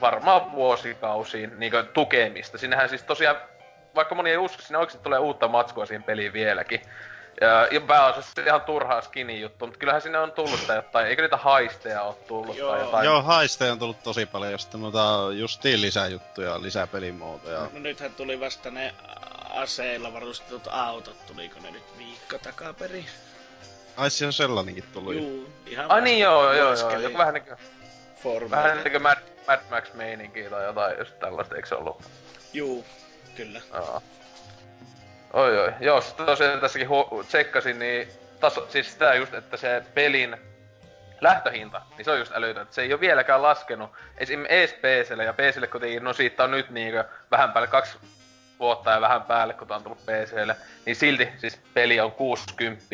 [0.00, 2.58] varmaan vuosikausiin niin tukemista.
[2.58, 3.36] Sinnehän siis tosiaan,
[3.94, 6.80] vaikka moni ei usko, sinne oikeasti tulee uutta matskua siihen peliin vieläkin.
[7.40, 11.22] Ja, ja pääosassa ihan turhaa skinin juttu, mutta kyllähän sinne on tullut sitä jotain, eikö
[11.22, 12.70] niitä haisteja ole tullut Joo.
[12.72, 13.04] tai jotain?
[13.04, 17.60] Joo, haisteja on tullut tosi paljon ja sitten noita justiin lisäjuttuja, lisää pelimuotoja.
[17.60, 18.94] No nythän tuli vasta ne
[19.50, 23.06] aseilla varustetut autot, tuliko ne nyt viikko takaperin?
[23.96, 25.14] Ai se on sellainenkin tullut.
[25.14, 27.54] Juu, ihan Ai niin joo, joo, joo, joku vähän niinku,
[28.22, 28.64] foorumeilla.
[28.64, 29.18] vähän niinku Mad,
[29.48, 32.02] Mad Max meininkiä tai jotain just tällaista, eikö se ollut?
[32.52, 32.84] Juu,
[33.36, 33.60] kyllä.
[33.74, 34.02] Joo.
[35.36, 35.72] Oi oi.
[35.80, 38.08] Joo, tosiaan tässäkin huo- tsekkasin, niin
[38.40, 40.36] taso, siis sitä just, että se pelin
[41.20, 43.90] lähtöhinta, niin se on just älytön, että se ei ole vieläkään laskenut.
[44.18, 44.44] Esim.
[44.48, 47.98] ees PClle ja PClle kuitenkin, no siitä on nyt niinkö vähän päälle kaksi
[48.60, 50.56] vuotta ja vähän päälle, kun tää on tullut PClle,
[50.86, 52.84] niin silti siis peli on 60.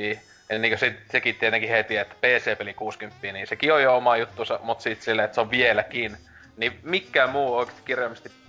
[0.50, 4.60] Ja niin se, sekin tietenkin heti, että PC-peli 60, niin sekin on jo oma juttunsa,
[4.62, 6.16] mutta sitten silleen, että se on vieläkin.
[6.56, 8.41] Niin mikään muu oikeasti kirjaimisesti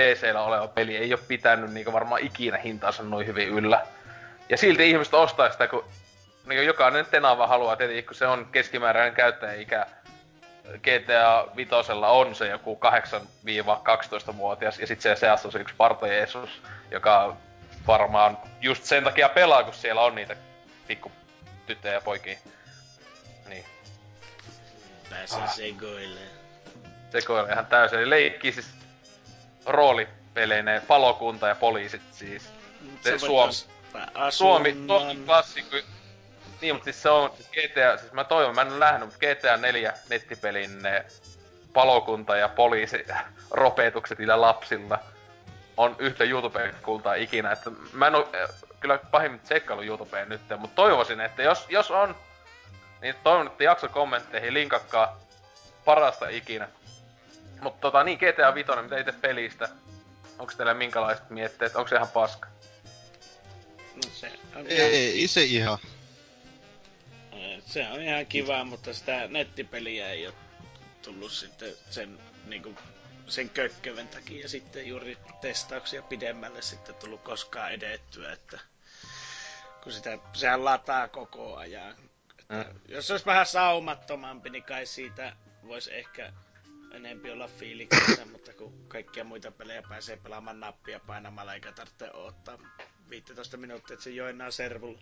[0.00, 3.86] PCllä oleva peli ei ole pitänyt niinku varmaan ikinä hintaansa noin hyvin yllä.
[4.48, 5.84] Ja silti ihmiset ostaa sitä, kun
[6.46, 9.86] niinku jokainen tenava haluaa tietenkin, kun se on keskimääräinen käyttäjäikä
[10.78, 12.80] GTA Vitosella on se joku
[14.32, 17.36] 8-12-vuotias, ja sitten se seassa on se yksi Parto Jeesus, joka
[17.86, 20.36] varmaan just sen takia pelaa, kun siellä on niitä
[20.86, 21.12] pikku
[21.66, 22.38] tyttöjä ja poikia.
[23.48, 23.64] Niin.
[25.10, 25.54] Pääsin ah.
[25.54, 26.40] sekoilemaan.
[27.10, 27.98] Sekoilee ihan täysin.
[27.98, 28.79] Eli leikkii siis
[29.66, 32.42] roolipeleineen palokunta ja poliisit siis.
[33.00, 33.52] Se Suomi,
[34.30, 35.76] Suomi, Suomi klassikko.
[36.60, 39.26] Niin, mutta siis se on siis GTA, siis mä toivon, mä en ole nähnyt, mutta
[39.26, 41.04] GTA 4 nettipelin ne
[41.72, 43.06] palokunta ja poliisi
[43.50, 44.98] ropetukset niillä lapsilla
[45.76, 48.28] on yhtä YouTube-kultaa ikinä, että mä en oo
[48.80, 52.16] kyllä pahimmin tsekkailu YouTubeen nyt, mutta toivoisin, että jos, jos on,
[53.00, 55.18] niin toivon, että jakso kommentteihin linkakkaa
[55.84, 56.68] parasta ikinä.
[57.60, 59.68] Mutta tota, niin GTA 5, mitä itse pelistä?
[60.38, 61.76] Onko teillä minkälaiset mietteet?
[61.76, 62.48] Onko se ihan paska?
[63.94, 65.78] No se on Ei, ei se ihan.
[67.66, 70.34] Se on ihan kiva, mutta sitä nettipeliä ei ole
[71.02, 72.74] tullut sitten sen niinku
[73.26, 78.58] sen kökköven takia sitten juuri testauksia pidemmälle sitten tullut koskaan edettyä, että
[79.82, 81.94] kun sitä, sehän lataa koko ajan.
[82.38, 82.80] Että mm.
[82.88, 85.32] Jos olisi vähän saumattomampi, niin kai siitä
[85.66, 86.32] voisi ehkä
[86.92, 92.58] enempi olla fiiliksessä, mutta kun kaikkia muita pelejä pääsee pelaamaan nappia painamalla eikä tarvitse odottaa
[93.10, 95.00] 15 minuuttia, että se joinaa servulla.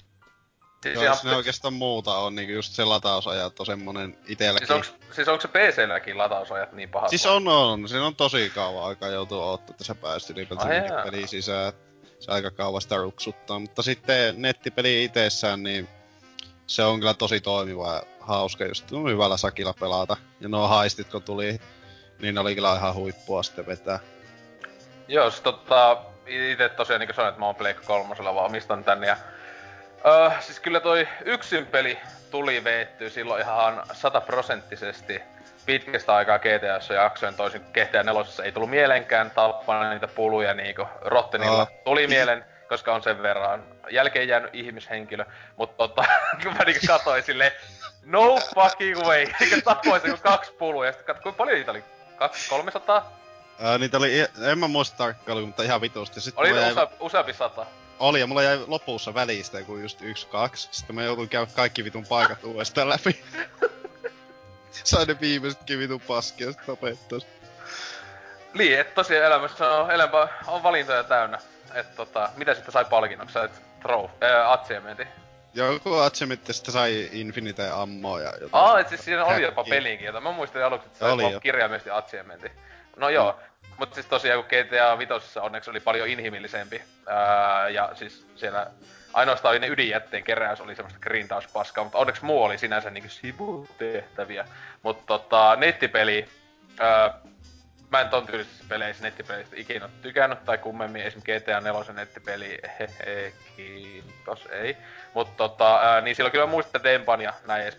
[0.82, 4.66] Siis Joo, siinä oikeastaan muuta on, niin just se latausajat on semmonen itelläkin.
[4.66, 7.10] Siis onks, siis onko se PC-lläkin latausajat niin pahat?
[7.10, 7.88] Siis on, on.
[7.88, 11.72] Siinä on tosi kauan aikaa joutuu odottaa, että sä päästy ylipäätään ah, peliin sisään.
[12.18, 13.58] Se aika kauan sitä ruksuttaa.
[13.58, 15.88] Mutta sitten nettipeli itsessään, niin
[16.66, 20.16] se on kyllä tosi toimiva ja hauska just no, hyvällä sakilla pelata.
[20.40, 21.60] Ja nuo haistit kun tuli,
[22.22, 23.98] niin oli kyllä ihan huippua sitten vetää.
[25.08, 29.02] Joo, siis tota, itse tosiaan niin sanoin, että mä oon Pleikka kolmosella vaan omistan tän
[29.02, 29.16] ja
[30.06, 31.98] Öö, siis kyllä toi yksin peli
[32.30, 35.22] tuli veetty silloin ihan sataprosenttisesti
[35.66, 41.62] pitkästä aikaa GTAssa jaksojen toisin GTA 4 ei tullut mielenkään tappaa niitä puluja niinku Rottenilla.
[41.62, 41.68] Oh.
[41.84, 45.24] Tuli mielen, koska on sen verran jälkeen jäänyt ihmishenkilö,
[45.56, 46.04] mutta tota,
[46.42, 47.52] kun mä niinku katoin sille
[48.04, 51.84] no fucking way, eikä tappoi se kaksi pulua ja sitten kuinka paljon niitä oli?
[52.18, 53.12] Kaksi, 300?
[53.60, 54.18] Ää, niitä oli,
[54.50, 56.20] en mä muista tarkkaan, mutta ihan vitusti.
[56.20, 56.72] Sitten oli jäi...
[56.72, 57.66] usea, useampi sata.
[57.98, 60.68] Oli, ja mulla jäi lopussa välistä kun just yksi, kaksi.
[60.72, 63.24] Sitten mä joutuin käydä kaikki vitun paikat uudestaan läpi.
[64.84, 67.26] Sain ne viimeisetkin vitun paskia sit tapettais.
[68.54, 71.38] Niin, et tosiaan elämässä on, elämä on valintoja täynnä.
[71.74, 73.32] Et tota, mitä sitten sai palkinnoksi?
[73.32, 75.08] Sait trof, ää, atsiementin.
[75.54, 78.64] Joku achievementti sitten sai Infinite ammoa ja jotain.
[78.64, 82.50] Aa, et siis siinä oli jopa peliinkin, jota mä muistin aluksi, että sai kirjaimellisesti achievementin.
[82.96, 83.48] No joo, mm.
[83.78, 86.82] Mutta siis tosiaan kun GTA 5 onneksi oli paljon inhimillisempi.
[87.72, 88.66] Ja siis siellä
[89.12, 94.44] ainoastaan oli ne ydinjätteen keräys oli semmoista grindauspaskaa, mutta onneksi muu oli sinänsä niinku sivutehtäviä.
[94.82, 96.28] Mutta tota, nettipeli,
[97.90, 101.20] mä en ton tyylisissä peleissä nettipeleistä ikinä tykännyt, tai kummemmin esim.
[101.20, 104.76] GTA 4 nettipeli, hehe, kiitos, ei.
[105.14, 107.78] Mutta tota, ää, niin silloin kyllä muistatte Dempan ja näin ees,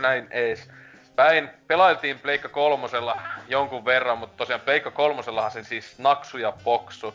[0.00, 0.70] näin ees
[1.16, 1.50] päin.
[1.66, 7.14] Pelailtiin Pleikka kolmosella jonkun verran, mutta tosiaan Pleikka kolmosellahan sen siis naksu ja poksu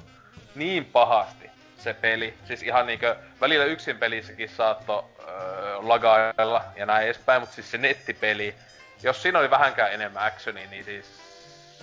[0.55, 2.33] niin pahasti se peli.
[2.45, 7.77] Siis ihan niinkö välillä yksin pelissäkin saatto öö, lagailla ja näin edespäin, mutta siis se
[7.77, 8.55] nettipeli,
[9.03, 11.24] jos siinä oli vähänkään enemmän actionia, niin siis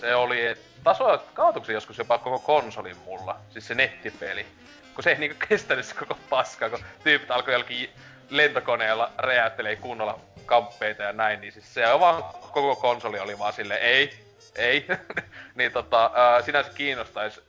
[0.00, 0.54] se oli
[0.84, 3.38] tasoa kaatuksen joskus jopa koko konsolin mulla.
[3.50, 4.46] Siis se nettipeli.
[4.94, 7.90] Kun se ei niinku kestänyt se koko paska, kun tyypit alkoi jollekin
[8.30, 13.52] lentokoneella räjäyttelee kunnolla kamppeita ja näin, niin siis se on vaan, koko konsoli oli vaan
[13.52, 14.86] sille ei, ei.
[15.54, 16.10] niin tota,
[16.44, 17.40] sinänsä kiinnostais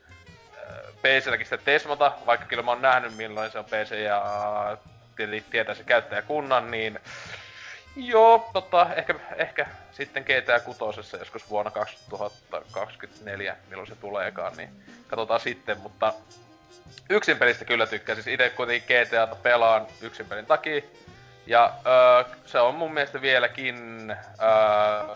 [1.01, 4.77] PClläkin sitä Tesmota, vaikka kyllä mä oon nähnyt millainen se on PC ja
[5.49, 6.99] tietää se käyttäjäkunnan, niin
[7.95, 14.69] Joo, tota, ehkä, ehkä sitten GTA 6 joskus vuonna 2024, milloin se tuleekaan, niin
[15.07, 16.13] katsotaan sitten, mutta
[17.09, 18.15] yksin pelistä kyllä tykkään.
[18.15, 20.81] Siis itse kuitenkin GTA pelaan yksin pelin takia.
[21.45, 24.09] Ja öö, se on mun mielestä vieläkin,
[24.41, 25.15] öö,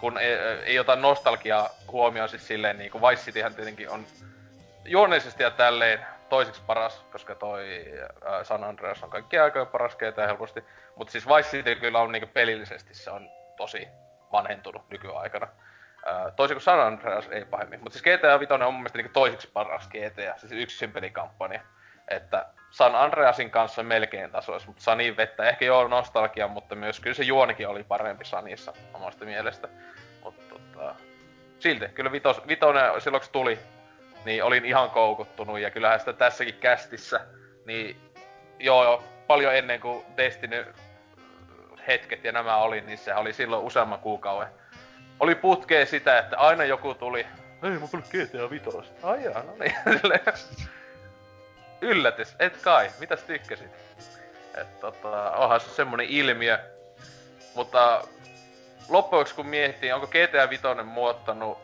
[0.00, 4.06] kun ei, ei ota nostalgia huomioon siis silleen, niin kuin Vice Cityhän tietenkin on
[4.84, 7.84] juonellisesti ja tälleen toiseksi paras, koska toi
[8.42, 10.64] San Andreas on kaikki aikojen paras GTA helposti.
[10.96, 13.88] Mutta siis Vice City kyllä on niinku pelillisesti se on tosi
[14.32, 15.48] vanhentunut nykyaikana.
[16.36, 17.80] Toisin kuin San Andreas ei pahemmin.
[17.82, 21.60] Mutta siis GTA 5 on mun mielestä niinku toiseksi paras GTA, siis yksin pelikampanja.
[22.08, 27.14] Että San Andreasin kanssa melkein tasoissa, mutta Sanin vettä ehkä joo nostalgia, mutta myös kyllä
[27.14, 29.68] se juonikin oli parempi Sanissa omasta mielestä.
[30.24, 30.94] Mutta tota,
[31.58, 33.58] silti, kyllä vitos, vitonen silloin kun tuli,
[34.24, 37.20] niin olin ihan koukuttunut ja kyllähän sitä tässäkin kästissä,
[37.66, 37.96] niin
[38.58, 40.74] joo, joo paljon ennen kuin Destiny
[41.86, 44.48] hetket ja nämä oli, niin se oli silloin useamman kuukauden.
[45.20, 47.26] Oli putkee sitä, että aina joku tuli,
[47.62, 48.70] ei mä tullut GTA 5.
[49.02, 49.74] Ai jaa, no niin.
[51.80, 53.70] yllätys, et kai, mitäs tykkäsit?
[54.54, 56.58] Et tota, onhan se semmonen ilmiö.
[57.54, 58.04] Mutta
[58.88, 61.58] loppujen kun miettii, onko GTA 5 muottanut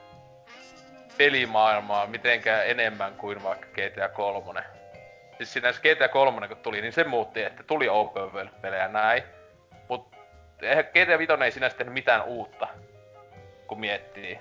[1.18, 4.64] pelimaailmaa mitenkään enemmän kuin vaikka GTA 3.
[5.36, 9.22] Siis siinä GTA 3 kun tuli, niin se muutti, että tuli open world-pelejä näin.
[9.90, 10.14] Mut
[10.62, 12.68] eihän GTA 5 ei sinänsä tehnyt mitään uutta,
[13.66, 14.40] kun miettii.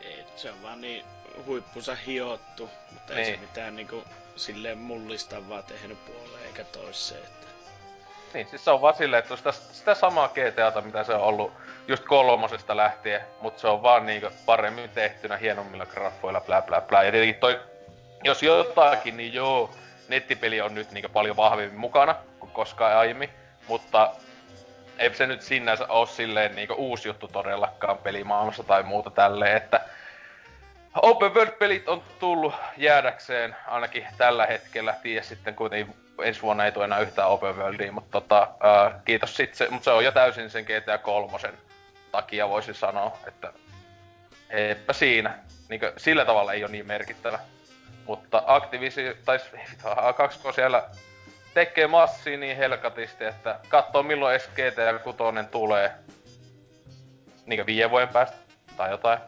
[0.00, 1.04] Ei, se on vaan niin
[1.46, 3.40] huippunsa hiottu, mutta ei se Niin.
[3.40, 4.04] mitään niinku
[4.36, 7.24] silleen mullistavaa tehnyt puoleen eikä toiseen.
[7.24, 7.46] Että...
[8.34, 11.52] Niin, siis se on vaan silleen, että sitä, sitä samaa GTAta, mitä se on ollut
[11.88, 17.02] just kolmosesta lähtien, mutta se on vaan niinku paremmin tehtynä, hienommilla graffoilla, blä blä blä.
[17.02, 17.60] Ja tietenkin toi,
[18.24, 19.70] jos jotakin, niin joo,
[20.08, 23.30] nettipeli on nyt niinku paljon vahvemmin mukana kuin koskaan aiemmin,
[23.68, 24.12] mutta
[24.98, 29.80] ei se nyt sinänsä oo silleen niinku uusi juttu todellakaan pelimaailmassa tai muuta tälleen, että
[31.02, 34.94] Open World-pelit on tullut jäädäkseen ainakin tällä hetkellä.
[35.02, 39.36] Tiedä sitten kuitenkin ensi vuonna ei tule enää yhtään Open Worldia, mutta tota, ää, kiitos
[39.36, 41.38] sit se, mutta se on jo täysin sen GTA 3
[42.12, 43.52] takia voisin sanoa, että
[44.50, 45.38] eipä siinä.
[45.68, 47.38] Niinkö, sillä tavalla ei ole niin merkittävä.
[48.06, 50.84] Mutta Activision, tai ei vittu, A2 siellä
[51.54, 55.18] tekee massia niin helkatisti, että katsoo milloin edes GTA 6
[55.50, 55.92] tulee.
[57.46, 58.36] Niinkö viiden vuoden päästä
[58.76, 59.18] tai jotain.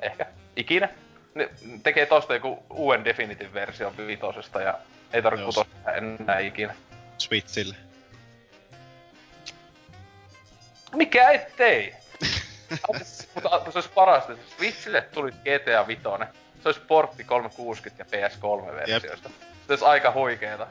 [0.00, 0.26] Ehkä.
[0.56, 0.88] Ikinä.
[1.34, 1.50] Ne
[1.82, 4.78] tekee tosta joku uuden Definitive version vitosesta ja
[5.12, 6.74] ei tarvitse kutosta enää ikinä.
[7.18, 7.76] Switchille.
[10.94, 11.94] Mikä ettei?
[12.70, 16.02] Mutta se olisi parasta, että Switchille tuli GTA 5.
[16.62, 19.30] Se olisi portti 360 ja PS3 versioista.
[19.66, 20.66] Se olisi aika huikeeta.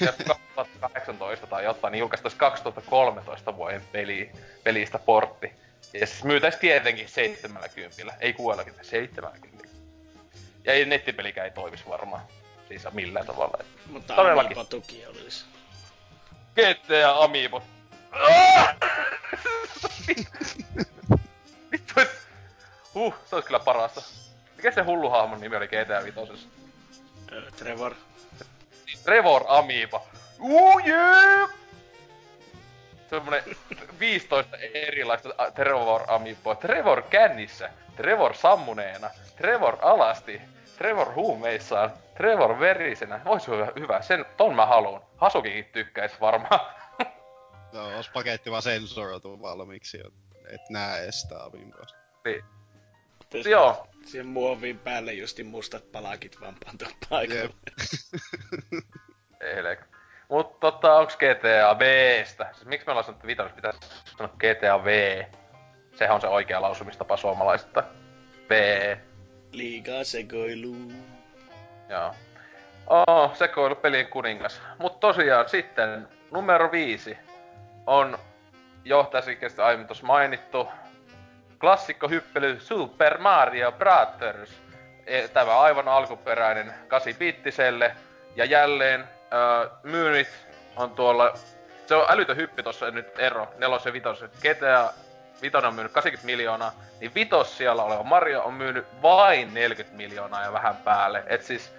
[0.00, 0.16] Jos
[0.54, 4.30] 2018 tai jotain, niin julkaistaisi 2013 vuoden peli,
[4.64, 5.52] pelistä portti.
[5.92, 8.14] Ja siis myytäisi tietenkin 70.
[8.20, 9.68] Ei 60, 70.
[10.64, 12.22] Ja ei nettipelikään ei toimisi varmaan.
[12.68, 13.64] Siis millään tavalla.
[13.86, 14.58] Mutta Todellakin.
[14.58, 15.44] Amiibo-tuki olisi.
[16.54, 17.62] GTA Amiibo.
[22.94, 24.00] Huh, se olisi kyllä parasta.
[24.56, 26.48] Mikä se hullu hahmon nimi oli GTA Vitosessa?
[27.56, 27.94] Trevor.
[29.04, 30.06] Trevor Amiibo.
[30.40, 31.48] Uu, jee!
[33.10, 33.42] Semmonen
[33.98, 36.54] 15 erilaista Trevor Amiiboa.
[36.54, 40.40] Trevor kännissä, Trevor sammuneena, Trevor alasti,
[40.78, 43.20] Trevor huumeissaan, Trevor verisenä.
[43.24, 44.02] Ois hyvä, hyvä.
[44.02, 45.00] Sen, ton mä haluun.
[45.16, 46.60] Hasukikin tykkäis varmaan.
[47.72, 50.00] No, olisi paketti vaan sensoroitu valmiiksi,
[50.54, 51.84] et näe sitä avinkoa.
[52.24, 52.44] niin.
[53.30, 53.86] Pitäisi Joo.
[54.06, 57.40] Siihen muoviin päälle justi mustat palakit vaan pantu paikalle.
[57.40, 57.52] Jep.
[59.40, 59.76] Eilen.
[60.28, 62.48] Mut tota, onks GTA Vstä?
[62.52, 63.76] Siis miksi me ollaan sanottu vitones pitäis
[64.18, 65.22] sanoa GTA V?
[65.94, 67.84] Sehän on se oikea lausumistapa suomalaisista.
[68.50, 68.96] V.
[69.52, 70.76] Liikaa sekoilu.
[71.88, 72.14] Joo.
[72.86, 74.62] Oh, sekoilu pelien kuningas.
[74.78, 77.18] Mut tosiaan sitten numero viisi
[77.86, 78.18] on
[78.84, 80.68] johtajasikästä aiemmin tossa mainittu
[81.60, 84.62] klassikko hyppely Super Mario Brothers.
[85.06, 87.92] E, Tämä aivan alkuperäinen 8-bittiselle.
[88.36, 90.28] Ja jälleen äh, myynnit
[90.76, 91.34] on tuolla...
[91.86, 94.24] Se on älytön hyppi tossa nyt ero, nelos ja vitos.
[94.40, 94.92] GTA
[95.42, 100.42] Vitonen on myynyt 80 miljoonaa, niin vitos siellä oleva Mario on myynyt vain 40 miljoonaa
[100.42, 101.24] ja vähän päälle.
[101.26, 101.74] Et siis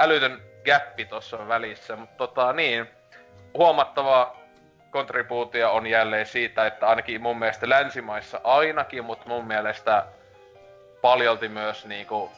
[0.00, 2.88] älytön gappi tossa välissä, mutta tota niin,
[3.54, 4.36] huomattava
[4.92, 10.06] kontribuutio on jälleen siitä, että ainakin mun mielestä länsimaissa ainakin, mutta mun mielestä
[11.00, 12.30] paljolti myös niinku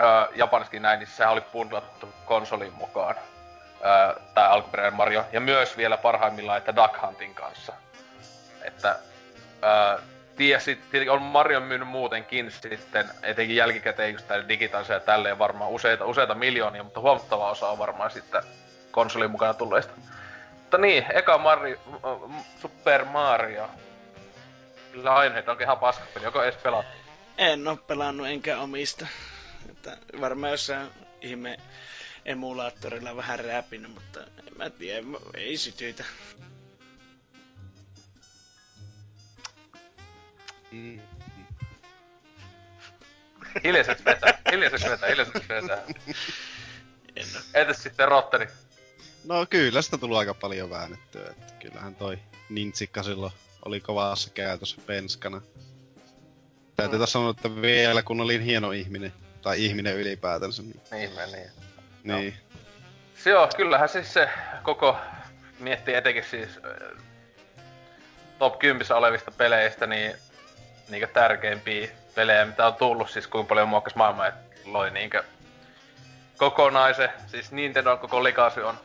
[0.00, 3.14] öö, Japanissakin näin, niin sehän oli bundlattu konsolin mukaan.
[4.34, 5.24] Tää alkuperäinen Mario.
[5.32, 7.72] Ja myös vielä parhaimmillaan, että Duck Huntin kanssa.
[8.62, 8.98] Että
[10.58, 15.70] sit, tietenkin on Mario myynyt muutenkin sitten, etenkin jälkikäteen just tää digitaalisia ja tälleen varmaan
[15.70, 18.42] useita, useita miljoonia, mutta huomattava osa on varmaan sitten
[18.90, 19.92] konsolin mukana tulleista.
[20.74, 23.70] Mutta niin, eka Mario, m- m- Super Mario.
[24.92, 26.96] Lionhead onkin ihan paskapeli, joko edes pelattu?
[27.38, 29.06] En oo pelannut enkä omista.
[29.70, 30.90] Että varmaan jossain
[31.20, 31.56] ihme
[32.24, 36.04] emulaattorilla vähän räpinyt, mutta en mä tiedä, en mä- ei sytytä.
[40.70, 41.00] Mm.
[43.64, 45.78] Hiljaiseksi vetää, hiljaiseksi vetää, hiljaiseksi vetää.
[47.54, 48.48] Entäs sitten Rotteri?
[49.24, 52.18] No kyllä sitä tuli aika paljon väännettyä, että kyllähän toi
[52.48, 53.32] Nintsikka silloin
[53.64, 55.40] oli kovassa käytössä penskana.
[56.76, 61.26] Täytyy tässä sanoa, että vielä kun olin hieno ihminen, tai ihminen ylipäätänsä, niin, Niin, me
[61.26, 61.50] niin.
[62.02, 62.34] niin
[63.24, 64.28] Se Joo, kyllähän siis se
[64.62, 64.96] koko
[65.58, 66.48] miettii etenkin siis
[68.38, 70.14] top 10 olevista peleistä, niin
[70.88, 75.24] niinkö tärkeimpiä pelejä, mitä on tullut, siis kuinka paljon muokkas maailmaa, että loi niinkö
[76.36, 78.78] kokonaisen, siis Nintendo koko legacy on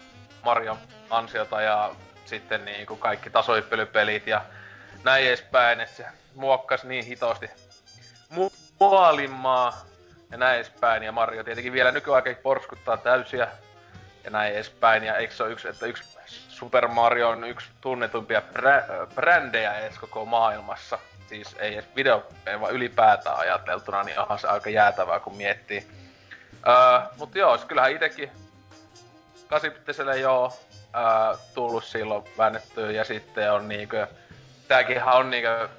[0.44, 0.78] Marion
[1.10, 1.96] ansiota ja
[2.26, 4.42] sitten niinku kaikki tasohyppelypelit ja
[5.04, 6.06] näin edespäin, että se
[6.36, 7.50] muokkasi niin hitosti
[8.34, 8.52] mu-
[10.32, 11.04] ja näin edespäin.
[11.04, 13.48] Ja Mario tietenkin vielä nykyaikakin porskuttaa täysiä
[14.24, 15.04] ja näin edespäin.
[15.04, 16.04] Ja eikö se ole yksi, että yksi
[16.50, 21.00] Super Mario on yksi tunnetumpia brä- brändejä edes koko maailmassa.
[21.28, 25.88] Siis ei edes video, ei vaan ylipäätään ajateltuna, niin onhan se aika jäätävää kun miettii.
[26.68, 28.32] Öö, mut joo, kyllähän itekin
[29.50, 30.54] 8 joo
[30.96, 34.08] öö, tullut silloin väännettyä ja sitten on niinkö...
[34.68, 35.70] Tääkinhän on niinkö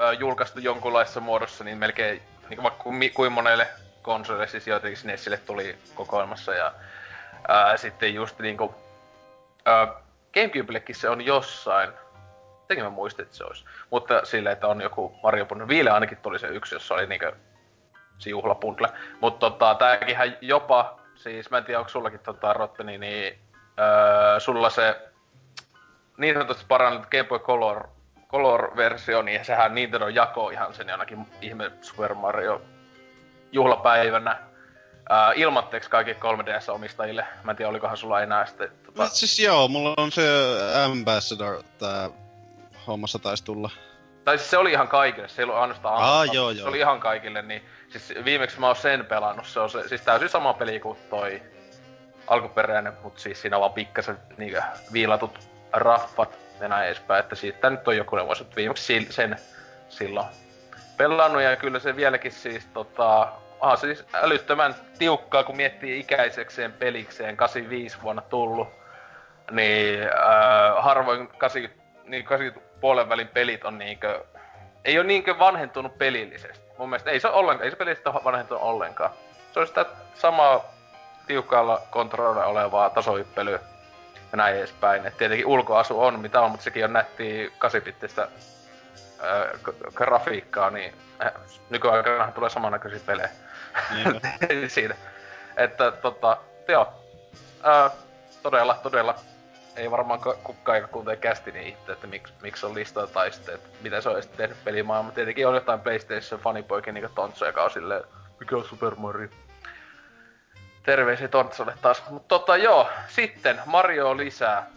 [0.00, 2.82] öö, julkaistu jonkunlaisessa muodossa, niin melkein niinku vaikka
[3.14, 3.68] kuin monelle
[4.02, 6.72] konsolille, siis jotenkin SNESille tuli kokoelmassa ja
[7.48, 8.74] ää, sitten just niinku
[9.64, 9.88] ää,
[10.34, 11.90] Gamecubellekin se on jossain.
[12.60, 13.64] Jotenkin mä muistin, että se olisi.
[13.90, 15.68] Mutta silleen, että on joku Mario Bundle.
[15.68, 17.32] Viile ainakin tuli se yksi, jossa oli niinkö
[18.18, 18.88] se juhlapundle.
[19.20, 23.38] Mutta tota, tääkinhän jopa, siis mä en tiedä, onko sullakin tota, Rotteni, niin
[23.78, 25.00] öö, sulla se
[26.16, 27.88] niin sanotusti parannut Game Boy Color,
[28.28, 32.62] Color-versio, niin sehän Nintendo jakoo ihan sen jonakin ihme Super Mario
[33.52, 37.24] juhlapäivänä uh, ilmatteeksi kaikille 3DS-omistajille.
[37.44, 38.70] Mä en tiedä, olikohan sulla enää sitten...
[38.86, 39.08] Tota...
[39.08, 40.22] Siis joo, mulla on se
[40.84, 42.10] Ambassador, tää
[42.86, 43.70] hommassa taisi tulla.
[44.24, 46.62] Tai siis se oli ihan kaikille, se ei ollut ainoastaan Aa, joo, joo.
[46.62, 50.00] Se oli ihan kaikille, niin siis viimeksi mä oon sen pelannut, se on se, siis
[50.00, 51.42] täysin sama peli kuin toi
[52.26, 54.62] alkuperäinen, mutta siis siinä on vaan pikkasen niinkö
[54.92, 55.38] viilatut
[55.72, 59.36] raffat ja näin edespäin, että siitä nyt on jokunen vuosi, että viimeksi sen
[59.88, 60.26] silloin
[60.96, 63.32] pelannut ja kyllä se vieläkin siis tota,
[63.76, 68.68] se siis älyttömän tiukkaa, kun miettii ikäisekseen pelikseen, 85 vuonna tullut.
[69.50, 71.81] Niin äh, harvoin 80,
[72.12, 74.24] niin 80 puolen välin pelit on niinkö,
[74.84, 76.66] ei ole niinkö vanhentunut pelillisesti.
[76.78, 79.10] Mun mielestä ei se ollenkaan, ei se ole vanhentunut ollenkaan.
[79.52, 80.64] Se on sitä samaa
[81.26, 83.58] tiukkaalla kontrollilla olevaa tasohyppelyä
[84.32, 85.06] ja näin edespäin.
[85.06, 87.82] Et tietenkin ulkoasu on mitä on, mutta sekin on nättiä 8
[89.94, 90.94] grafiikkaa, niin
[91.24, 91.32] äh,
[91.70, 93.30] nykyaikana tulee samannäköisiä pelejä.
[94.68, 94.94] Siinä.
[95.56, 96.36] Että tota,
[96.68, 96.88] joo.
[97.62, 97.90] Ää,
[98.42, 99.14] todella, todella.
[99.76, 103.54] Ei varmaan kukaan, joka kuuntelee kästi, niin itse, että miksi, miksi on listaa tai sitten,
[103.54, 105.10] että mitä se on sitten tehnyt pelimaailma.
[105.12, 108.04] Tietenkin on jotain PlayStation fanipoikin niinku Tontso, joka on silleen,
[108.40, 109.28] mikä on Super Mario.
[110.82, 112.02] Terveisiä Tontsolle taas.
[112.10, 114.70] Mutta tota joo, sitten Mario lisää.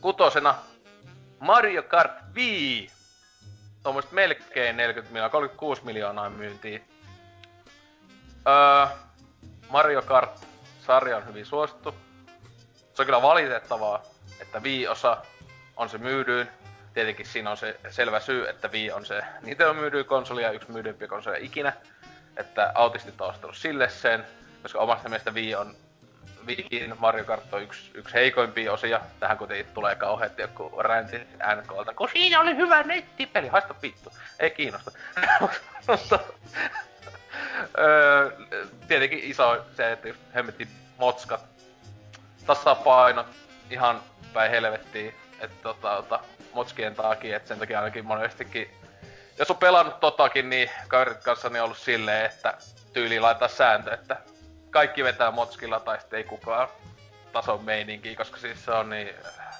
[0.00, 0.54] Kutosena
[1.40, 2.90] Mario Kart Wii.
[3.82, 6.84] Tuommoista melkein 40 miljoonaa, 36 miljoonaa myyntiin
[8.48, 8.86] Öö,
[9.70, 11.94] Mario Kart-sarja on hyvin suosittu.
[12.94, 14.02] Se on kyllä valitettavaa,
[14.40, 15.16] että Wii-osa
[15.76, 16.48] on se myydyin.
[16.94, 19.22] Tietenkin siinä on se selvä syy, että Wii on se
[19.68, 21.72] on myydyin konsoli ja yksi myydympiä konsoleja ikinä.
[22.36, 24.26] Että autistit on ostanut sille sen,
[24.62, 25.76] koska omasta mielestä Wii on
[26.46, 29.00] Wiiin Mario Kart on yksi, yksi heikoimpia osia.
[29.20, 31.18] Tähän kuitenkin tulee kauheasti joku ränti
[31.56, 31.94] NKlta.
[31.94, 34.12] Kun siinä oli hyvä nettipeli, haista vittu.
[34.38, 34.90] Ei kiinnosta.
[37.78, 38.30] öö,
[38.88, 40.68] tietenkin iso se, että hemmetti
[40.98, 41.49] motskat,
[42.46, 43.26] tasapainot,
[43.70, 44.02] ihan
[44.32, 46.20] päin helvettiin, että tota, tota,
[46.54, 48.70] motskien takia, että sen takia ainakin monestikin,
[49.38, 52.58] jos on pelannut totakin, niin kaverit kanssa niin on ollut silleen, että
[52.92, 54.16] tyyli laittaa sääntö, että
[54.70, 56.68] kaikki vetää motskilla tai sitten ei kukaan
[57.32, 59.08] tason meininkiä, koska siis se on niin,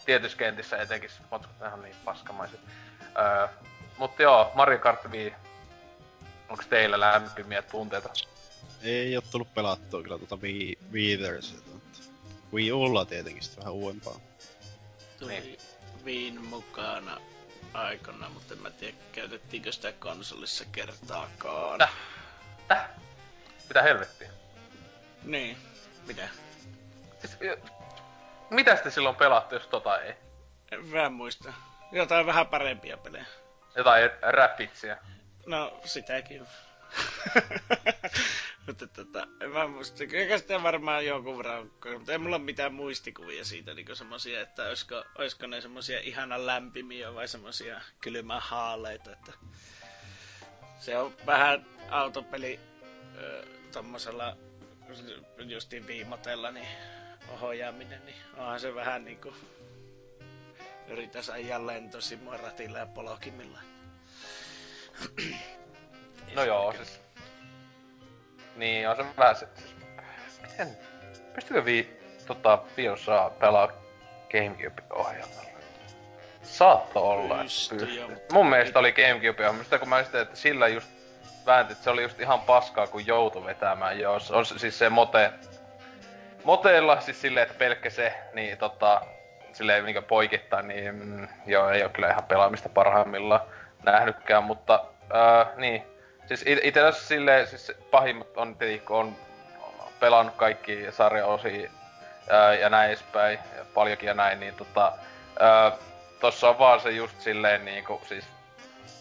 [0.07, 2.61] tietyissä kentissä etenkin motskat on niin paskamaiset.
[3.19, 3.49] Öö,
[3.99, 5.35] mutta joo, Mario Kart Wii
[6.51, 8.09] Onko teillä lämpimiä tunteita?
[8.83, 11.70] Ei oo tullut pelattua kyllä tuota Wii, Wiithersilta.
[12.53, 14.21] Wii Ulla tietenkin sitten vähän uudempaa.
[15.19, 15.59] Tuli.
[16.05, 17.21] Wiin mukana
[17.75, 21.79] aikana, mutta en mä tiedä käytettiinkö sitä konsolissa kertaakaan.
[21.79, 21.93] Täh?
[22.69, 22.89] Täh?
[23.69, 24.31] Mitä helvettiä?
[25.23, 25.57] Niin,
[26.07, 26.29] mitä?
[27.21, 27.37] Siis,
[28.51, 30.15] mitä sitten silloin pelattu, jos tota ei?
[30.73, 31.53] En mä muista.
[31.93, 33.27] Jotain vähän parempia pelejä.
[33.77, 34.99] Jotain räpitsiä.
[35.47, 36.47] No, sitäkin.
[38.67, 40.07] mutta tota, en mä muista.
[40.07, 44.69] Kyllä sitä varmaan jonkun verran, mutta ei mulla ole mitään muistikuvia siitä, niin semmosia, että
[44.69, 49.33] olisiko, olisiko ne semmosia ihana lämpimiä vai semmosia kylmää haaleita, että
[50.81, 52.61] se on vähän autopeli
[53.73, 54.37] tommosella
[55.39, 56.69] justiin viimotella, niin
[57.41, 59.35] ohjaaminen, niin onhan se vähän niinku
[60.89, 63.59] yritäs ajaa lentosimua ratilla ja polkimilla.
[66.41, 67.01] No joo, siis...
[68.57, 69.49] Niin, on se vähän se...
[69.55, 69.75] Siis,
[70.43, 70.77] miten...
[71.35, 72.01] Pystykö vi...
[72.27, 73.69] Tota, Biosaa pelaa
[74.31, 75.51] Gamecube-ohjelmalla?
[76.43, 77.89] Saatto olla, pysty.
[78.33, 80.89] Mun mielestä oli Gamecube-ohjelma, kun mä sitten, että sillä just
[81.47, 84.19] väänti, että se oli just ihan paskaa, kun joutui vetämään, joo.
[84.31, 85.33] On siis se mote...
[86.45, 89.01] Moteilla siis silleen, että pelkkä se, niin tota...
[89.53, 93.41] silleen niinku poikittain, niin mm, joo, ei ole kyllä ihan pelaamista parhaimmillaan
[93.85, 94.85] nähnytkään, mutta
[95.15, 96.00] äh, niin.
[96.31, 99.17] Siis it- asiassa silleen, siis pahimmat on tietenkin, kun on
[100.01, 101.71] pelannut kaikki sarjaosia
[102.61, 104.93] ja näin edespäin, ja paljonkin ja näin, niin tota,
[105.41, 105.73] ää,
[106.21, 108.25] tossa on vaan se just silleen niinku, siis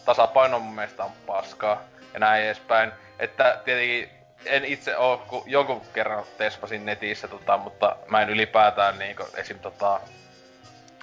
[0.04, 1.80] tasapaino mun mielestä on paskaa
[2.14, 2.92] ja näin edespäin.
[3.18, 4.10] Että tietenkin
[4.46, 9.58] en itse oo, kun jonkun kerran tespasin netissä, tota, mutta mä en ylipäätään niinku esim.
[9.58, 10.00] Tota,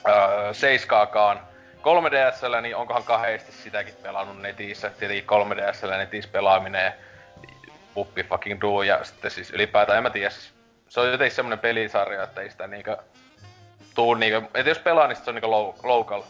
[0.07, 1.47] öö, seiskaakaan
[1.88, 4.89] 3DSllä, niin onkohan kahdesti sitäkin pelannut netissä.
[4.89, 6.93] Tietenkin 3DSllä netissä pelaaminen
[7.93, 10.53] puppi fucking do, ja sitten siis ylipäätään, en mä tiedä, siis
[10.89, 12.97] se on jotenkin semmonen pelisarja, että ei sitä niinkö
[13.95, 15.47] tuu niinkö, että jos pelaa, niin se on niinkö
[15.84, 16.23] local,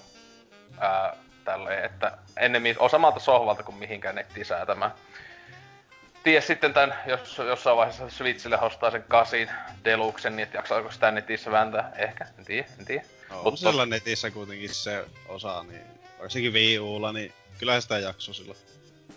[0.79, 1.15] ää,
[1.45, 4.91] tälleen, että ennemmin on samalta sohvalta kuin mihinkään nettiin säätämään.
[6.27, 9.49] Tiedä sitten tän, jos jossain vaiheessa Switchille ostaa sen kasin
[9.85, 11.91] deluxen, niin että jaksaako sitä netissä vääntää?
[11.95, 13.03] Ehkä, en tiedä, en tiedä.
[13.29, 15.81] No, Mutta siellä netissä kuitenkin se osa, niin
[16.19, 18.57] varsinkin Wii Ulla, niin kyllä sitä jakso silloin.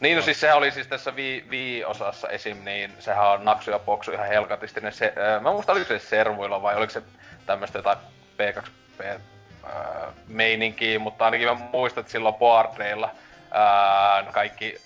[0.00, 1.12] Niin, no siis sehän oli siis tässä
[1.50, 4.80] Wii-osassa esim, niin sehän on naksu ja poksu ihan helkatisti.
[4.80, 7.02] Ne se, äh, mä muistan, oliko se servuilla vai oliko se
[7.46, 7.98] tämmöstä jotain
[8.38, 9.20] P2P äh,
[10.28, 13.10] meininkiä, mutta ainakin mä muistan, että silloin boardeilla
[14.32, 14.80] kaikki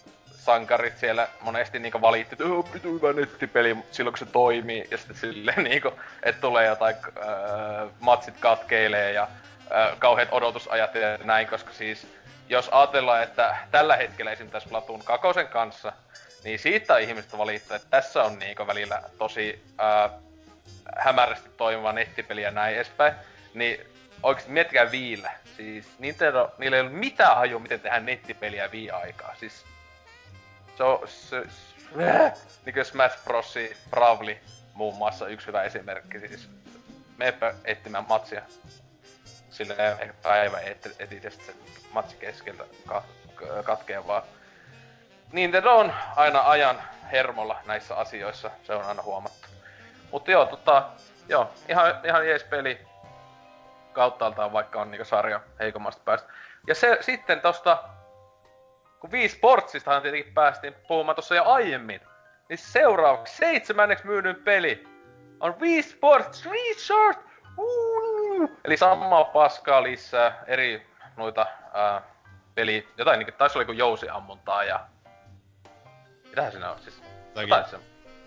[0.44, 4.88] sankarit siellä monesti niinku valitti, että oh, pitu hyvä nettipeli silloin kun se toimii.
[4.90, 5.92] Ja sitten silleen niinku,
[6.22, 12.06] että tulee jotain äh, matsit katkeilee ja äh, kauheat odotusajat ja näin, koska siis
[12.48, 14.50] jos ajatellaan, että tällä hetkellä esim.
[14.50, 15.92] tässä Platoon 2 kanssa,
[16.44, 20.10] niin siitä ihmiset valittaa, että tässä on niinku välillä tosi ää,
[20.96, 23.14] hämärästi toimiva nettipeli ja näin edespäin.
[23.54, 23.86] Niin
[24.22, 25.30] oikeesti miettikää viillä.
[25.56, 29.34] Siis Nintendo, niillä ei ole mitään hajua, miten tehdään nettipeliä vii-aikaa.
[29.34, 29.64] Siis
[30.76, 31.42] se on, se,
[31.96, 32.32] se, äh,
[32.66, 33.54] niin kuin Smash Bros.
[33.90, 34.36] Bravely
[34.74, 36.18] muun muassa yksi hyvä esimerkki.
[36.18, 36.50] Siis
[37.16, 38.42] meepä etsimään matsia
[39.50, 40.60] sille ehkä päivä
[40.98, 41.60] etit ja sitten se
[41.92, 42.64] matsi keskeltä
[43.64, 44.22] katkee vaan.
[45.32, 46.82] Nintendo on aina ajan
[47.12, 49.48] hermolla näissä asioissa, se on aina huomattu.
[50.10, 50.88] Mutta joo, tota,
[51.28, 52.86] joo, ihan, ihan jees peli
[53.92, 56.32] kauttaaltaan, vaikka on niinku sarja heikommasta päästä.
[56.66, 57.84] Ja se sitten tosta,
[59.04, 62.00] kun Wii Sportsistahan tietenkin päästiin puhumaan tossa jo aiemmin,
[62.48, 64.84] niin seuraavaksi seitsemänneksi myydyn peli
[65.40, 67.18] on Wii Sports Resort!
[67.58, 68.50] Uh!
[68.64, 70.86] Eli samaa paskaa lisää, eri
[71.16, 72.02] noita ää,
[72.54, 74.86] peli, jotain niinku, taisi olla joku jousiammuntaa ja...
[76.28, 77.02] Mitähän siinä on siis?
[77.36, 77.76] Jotain se...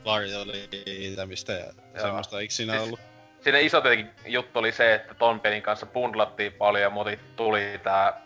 [0.06, 2.02] Varjoliitämistä ja Joo.
[2.02, 3.00] semmoista, eikö siinä siis, ollut?
[3.42, 7.80] Siinä iso tietenkin juttu oli se, että ton pelin kanssa bundlattiin paljon ja moti tuli
[7.84, 8.22] tää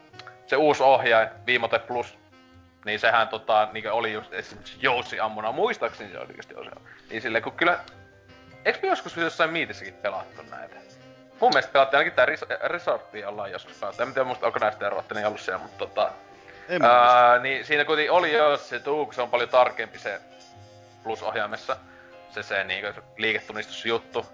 [0.47, 2.20] se uusi ohjaaja, Viimote Plus,
[2.85, 6.69] niin sehän tota, niin oli just esimerkiksi jousiammuna, muistaakseni se oli just jousi
[7.09, 7.79] Niin silleen, kun kyllä...
[8.65, 10.75] Eikö me joskus jossain miitissäkin pelattu näitä?
[11.41, 14.03] mun mielestä pelattiin ainakin tää res- Resortti ollaan joskus pelattu.
[14.03, 16.11] En tiedä muista, onko näistä eroatte niin ollut siellä, mutta tota...
[16.69, 20.21] En ää, niin siinä kuitenkin oli jo se tuu, kun se on paljon tarkempi se
[21.03, 21.77] plus-ohjaimessa.
[22.29, 24.25] Se se niinku liiketunnistusjuttu.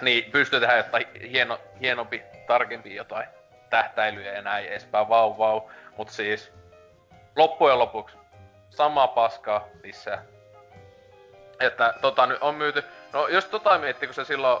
[0.00, 3.28] Niin pystyy tehdä jotain hieno, hienompi, tarkempi jotain
[3.70, 5.08] tähtäilyjä ja näin edespäin.
[5.08, 5.60] Vau, vau.
[5.96, 6.52] Mut siis
[7.36, 8.16] loppujen lopuksi
[8.70, 10.24] samaa paskaa lisää.
[11.60, 12.84] Että tota nyt on myyty...
[13.12, 14.60] No jos tota miettii, kun se silloin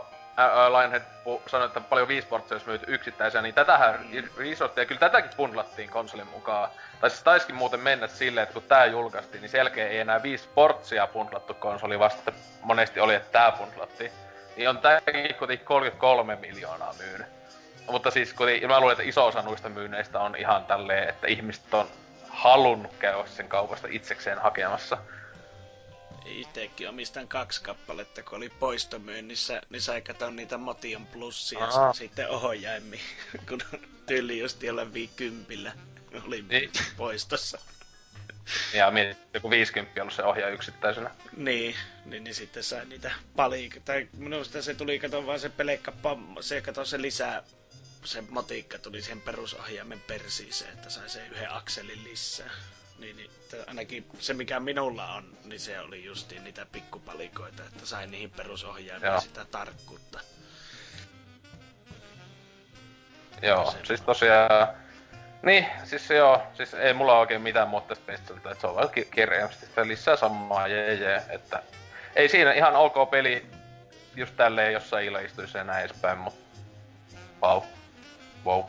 [0.70, 1.02] Lionhead
[1.46, 6.70] sanoi, että paljon Wii olisi myyty yksittäisiä, niin tätähän Resortia, kyllä tätäkin bundlattiin konsolin mukaan.
[7.00, 10.38] Tai siis taisikin muuten mennä silleen, että kun tää julkaistiin, niin selkeä ei enää Wii
[10.38, 12.32] Sportsia bundlattu konsoli, vasta että
[12.62, 14.12] monesti oli, että tää bundlattiin.
[14.56, 17.26] Niin on tääkin kuitenkin 33 miljoonaa myynyt.
[17.90, 21.74] Mutta siis kuitenkin, mä luulen, että iso osa noista myynneistä on ihan tälleen, että ihmiset
[21.74, 21.86] on
[22.32, 24.98] halunnut käydä sen kaupasta itsekseen hakemassa
[26.24, 31.92] itsekin omistan kaksi kappaletta, kun oli poistomyynnissä, niin sai katsoa niitä Motion Plusia Aha.
[31.92, 33.00] sitten ohjaimmi,
[33.48, 33.60] kun
[34.06, 35.72] tyyli just jollain viikympillä
[36.26, 36.70] oli niin.
[36.96, 37.58] poistossa.
[38.74, 41.10] Ja mietit, joku 50 ollut se ohjaa yksittäisenä.
[41.36, 43.70] Niin, niin, niin sitten sai niitä paljon.
[43.84, 47.42] Tai minusta se tuli, kato vaan se pelekka pommo, se kato se lisää,
[48.04, 52.50] se motiikka tuli siihen perusohjaimen persiiseen, että sai sen yhden akselin lisää
[53.02, 53.30] niin, niin
[53.66, 59.20] ainakin se mikä minulla on, niin se oli justiin niitä pikkupalikoita, että sain niihin perusohjaimiin
[59.20, 60.20] sitä tarkkuutta.
[63.42, 64.68] Joo, se siis tosiaan...
[65.42, 69.08] Niin, siis joo, siis ei mulla oikein mitään muuta tästä että se on vaan ki-
[69.10, 71.62] kirjaimisesti lisää samaa jee, jee, että...
[72.16, 73.46] Ei siinä ihan ok peli
[74.16, 76.34] just tälleen jossain istuisi ja näin edespäin, mut...
[77.42, 77.62] Wow.
[78.46, 78.64] Wow.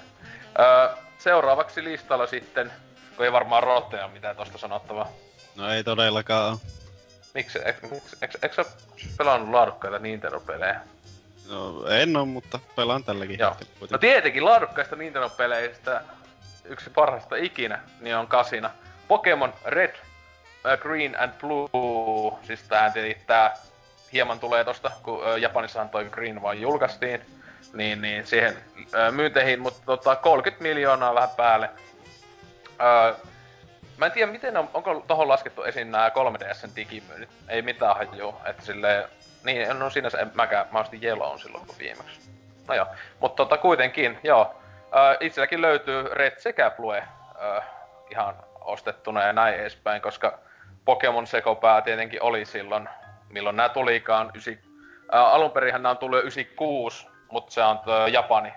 [0.59, 2.71] Öö, seuraavaksi listalla sitten
[3.15, 5.09] kun ei varmaan Rooteja mitään tosta sanottavaa.
[5.55, 6.57] No ei todellakaan
[7.33, 7.59] Miksi?
[8.41, 8.65] Eikö, sä
[9.17, 10.79] pelannut laadukkaita Nintendo-pelejä?
[11.49, 13.55] No, en oo, mutta pelaan tälläkin Joo.
[13.59, 16.01] hetkellä No tietenkin laadukkaista Nintendo-peleistä
[16.65, 18.69] yksi parhaista ikinä, niin on kasina.
[19.07, 19.95] Pokemon Red,
[20.65, 22.39] äh, Green and Blue.
[22.43, 22.93] Siis tähän
[23.27, 23.57] tää
[24.13, 27.25] hieman tulee tosta, kun äh, Japanissahan toi Green vaan julkaistiin.
[27.73, 28.57] Niin, niin siihen
[28.95, 31.69] äh, myynteihin, mutta tota, 30 miljoonaa vähän päälle.
[32.81, 33.15] Äh,
[33.98, 37.30] mä en tiedä, miten on, onko tohon laskettu esiin nämä 3DSn digimyynnit.
[37.49, 39.03] Ei mitään hajuu, että silleen...
[39.44, 42.30] Niin, no sinänsä en mäkään, mä ostin Yellown silloin kun viimeksi.
[42.68, 42.88] No joo,
[43.19, 44.56] mutta tota kuitenkin, joo.
[44.95, 47.64] Äh, itselläkin löytyy Red sekä Blue äh,
[48.11, 50.40] ihan ostettuna ja näin edespäin, koska
[50.85, 52.90] Pokemon sekopää tietenkin oli silloin,
[53.30, 54.31] milloin nämä tulikaan.
[54.35, 54.60] Ysi,
[55.14, 58.53] äh, alun perinhän nämä on tullut jo 96, mutta se on tö, Japani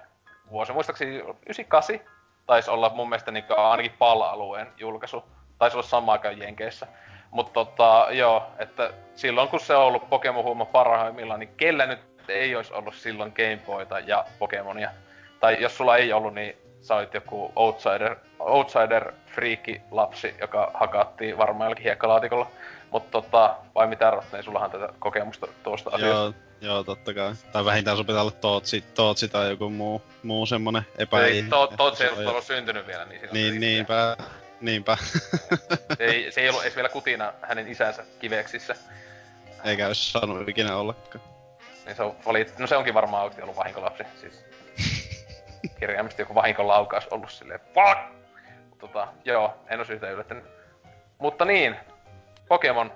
[0.50, 0.72] vuosi.
[0.72, 2.00] Muistaakseni 98
[2.46, 5.24] taisi olla mun mielestä niin ainakin PAL-alueen julkaisu.
[5.58, 6.86] Taisi olla sama aikaan Jenkeissä.
[7.30, 12.00] Mutta tota, joo, että silloin kun se on ollut Pokemon huuma parhaimmillaan, niin kellä nyt
[12.28, 14.90] ei olisi ollut silloin Game Boyta ja Pokemonia.
[15.40, 21.38] Tai jos sulla ei ollut, niin sä olit joku outsider, outsider freakki lapsi, joka hakattiin
[21.38, 22.50] varmaan jollakin hiekkalaatikolla.
[22.96, 26.16] Mutta tota, vai mitä Rotten, sullahan tätä kokemusta tuosta asiasta.
[26.16, 27.34] Joo, joo, totta kai.
[27.52, 31.20] Tai vähintään sun pitää olla Tootsi, Tootsi tai joku muu, muu semmonen epä...
[31.20, 34.16] Ei, to, Tootsi ei ollut syntynyt vielä, niin Niin, niinpä,
[34.60, 34.96] niinpä.
[35.98, 38.76] Se ei, se ei ollut edes vielä kutina hänen isänsä kiveksissä.
[39.64, 41.24] Eikä olisi saanut ikinä ollakaan.
[41.86, 44.44] Niin se on, oli, no se onkin varmaan oikeesti ollut vahinkolapsi, siis
[45.80, 47.98] kirjaimisesti joku vahinkolaukaus ollut silleen, fuck!
[48.78, 50.44] Tota, joo, en oo syytä yllättänyt.
[51.18, 51.76] Mutta niin,
[52.48, 52.92] Pokemon,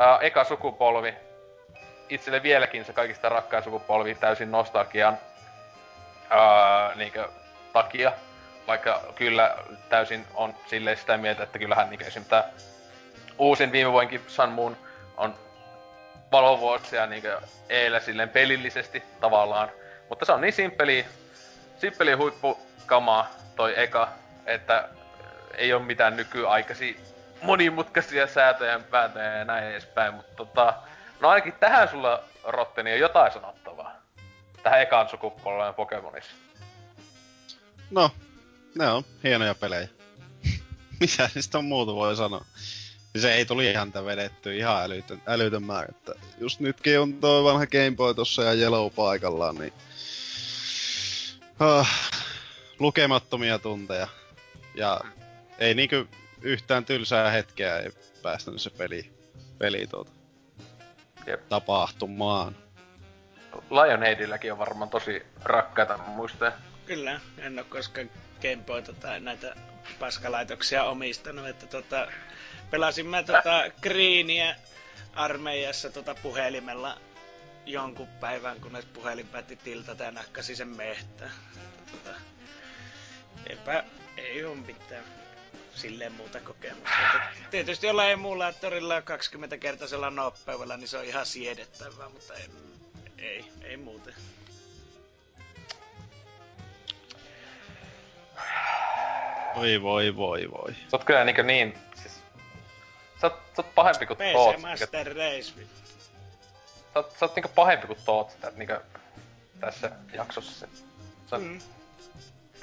[0.00, 1.14] ää, eka sukupolvi,
[2.08, 5.18] itselle vieläkin se kaikista rakkain sukupolvi täysin nostalgian
[6.30, 7.28] ää, niinkö,
[7.72, 8.12] takia.
[8.66, 9.56] Vaikka kyllä
[9.88, 12.24] täysin on silleen sitä mieltä, että kyllähän niinkö esim.
[12.24, 12.44] tää
[13.38, 14.76] uusin viime vuonkin Sun Moon
[15.16, 15.34] on
[16.32, 19.70] valovuosia niinkö eellä silleen pelillisesti tavallaan.
[20.08, 21.06] Mutta se on niin simppeli,
[21.78, 24.08] simppeli huippukamaa toi eka,
[24.46, 24.88] että
[25.54, 26.94] ei ole mitään nykyaikaisia
[27.46, 30.74] monimutkaisia säätöjä ja päätöjä ja näin edespäin, mutta tota,
[31.20, 33.92] no ainakin tähän sulla Rotteni on jotain sanottavaa.
[34.62, 36.30] Tähän ekaan sukupolven Pokemonissa.
[37.90, 38.10] No,
[38.74, 39.88] ne on hienoja pelejä.
[41.00, 42.44] Mitä niistä on muuta voi sanoa?
[43.16, 45.88] Se ei tuli ihan vedetty ihan älytön, älytön määrä.
[45.90, 49.72] Että just nytkin on tuo vanha Game Boy tossa ja Yellow paikallaan, niin...
[51.60, 52.10] Ah,
[52.78, 54.08] lukemattomia tunteja.
[54.74, 55.00] Ja
[55.58, 55.96] ei niinku
[56.42, 57.90] yhtään tylsää hetkeä ei
[58.22, 59.10] päästänyt se peli,
[59.58, 60.10] peli tuota,
[61.26, 61.48] Jep.
[61.48, 62.56] tapahtumaan.
[63.70, 66.52] Lionheadilläkin on varmaan tosi rakkaita muistoja.
[66.86, 68.10] Kyllä, en ole koskaan
[68.42, 69.56] Gameboyta tai näitä
[69.98, 72.08] paskalaitoksia omistanut, että tota,
[72.70, 74.56] pelasin mä tota Greeniä
[75.14, 77.00] armeijassa tota puhelimella
[77.66, 81.30] jonkun päivän, kunnes puhelin päätti tiltata ja nakkasi sen mehtään.
[81.92, 82.16] Tota,
[83.50, 83.84] eipä,
[84.16, 85.04] ei oo mitään
[85.76, 86.88] silleen muuta kokemusta.
[87.36, 92.48] Että Tietysti jollain emulaattorilla 20-kertaisella nopeudella, niin se on ihan siedettävää, mutta ei,
[93.18, 94.14] ei, ei muuten.
[99.56, 100.72] Voi voi voi voi.
[100.72, 102.14] Sä oot kyllä niinkö niin, siis...
[103.20, 104.60] Sä oot, sä oot pahempi kuin PC Toot.
[104.60, 105.52] Master Race.
[105.52, 105.60] Sä
[106.94, 108.80] oot, sä oot niinku pahempi kuin Toot sitä, niinkö
[109.60, 110.68] tässä jaksossa.
[111.26, 111.60] Se on, Mm.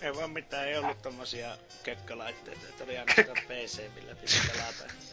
[0.04, 1.48] Ei vaan mitään, ei ollut tommosia
[1.84, 4.94] kökkölaitteita, että oli ainoastaan PC, millä piti pelata.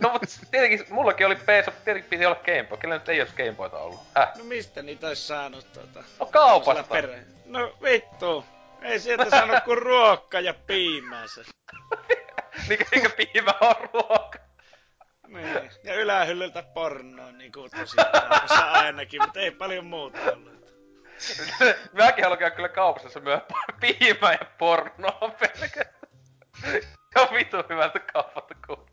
[0.00, 2.78] No mut tietenkin, mullakin oli PS, tietenkin piti olla Game Boy.
[2.78, 4.00] Kellä nyt ei olisi Game Boyta ollut?
[4.16, 4.28] Häh?
[4.38, 6.04] No mistä niitä olisi saanut tota?
[6.20, 6.82] No kaupasta.
[6.94, 8.44] perhe- No vittu,
[8.82, 11.44] ei sieltä saanut kuin ruokka ja piimänsä.
[12.68, 14.38] Niinkö, niinkö piimä on ruoka?
[15.28, 15.70] Niin.
[15.84, 20.63] Ja ylähyllyltä pornoa niinku tosiaan kaupassa ainakin, mutta ei paljon muuta ollut.
[21.92, 23.40] Mäkin haluan käydä kyllä kaupassa, jossa myö
[23.80, 25.94] piimää ja pornoa pelkästään.
[27.14, 28.88] Ja vitu hyvältä kaupalta kuuluu.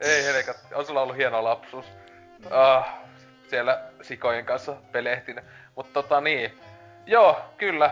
[0.00, 1.86] Ei helkat, on sulla ollut hieno lapsuus.
[2.50, 2.94] Ah,
[3.48, 5.42] siellä sikojen kanssa pelehtin.
[5.76, 6.60] Mutta tota niin,
[7.06, 7.90] joo, kyllä.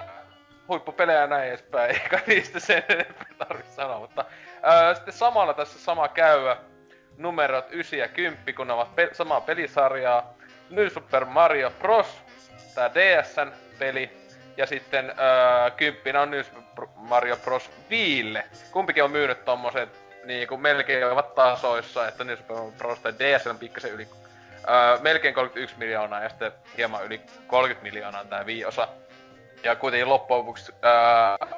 [0.69, 4.25] Huippupelejä ja näin edespäin, eikä niistä sen enempää tarvitse sanoa, mutta
[4.63, 6.57] ää, sitten samalla tässä sama käyvä
[7.17, 10.35] numerot 9 ja 10, kun ne ovat pe- samaa pelisarjaa.
[10.71, 12.23] New Super Mario Bros.
[12.75, 14.23] Tää DSn peli.
[14.57, 17.71] Ja sitten öö, kymppinä on Super Mario Bros.
[17.91, 18.45] Viille.
[18.71, 19.89] Kumpikin on myynyt tommoset
[20.25, 22.99] niinku melkein ovat tasoissa, että New Super Mario Bros.
[22.99, 24.09] tai DS on pikkasen yli
[24.69, 28.89] öö, melkein 31 miljoonaa ja sitten hieman yli 30 miljoonaa on tää Wii-osa.
[29.65, 31.49] Ja kuitenkin loppujen lopuksi öö,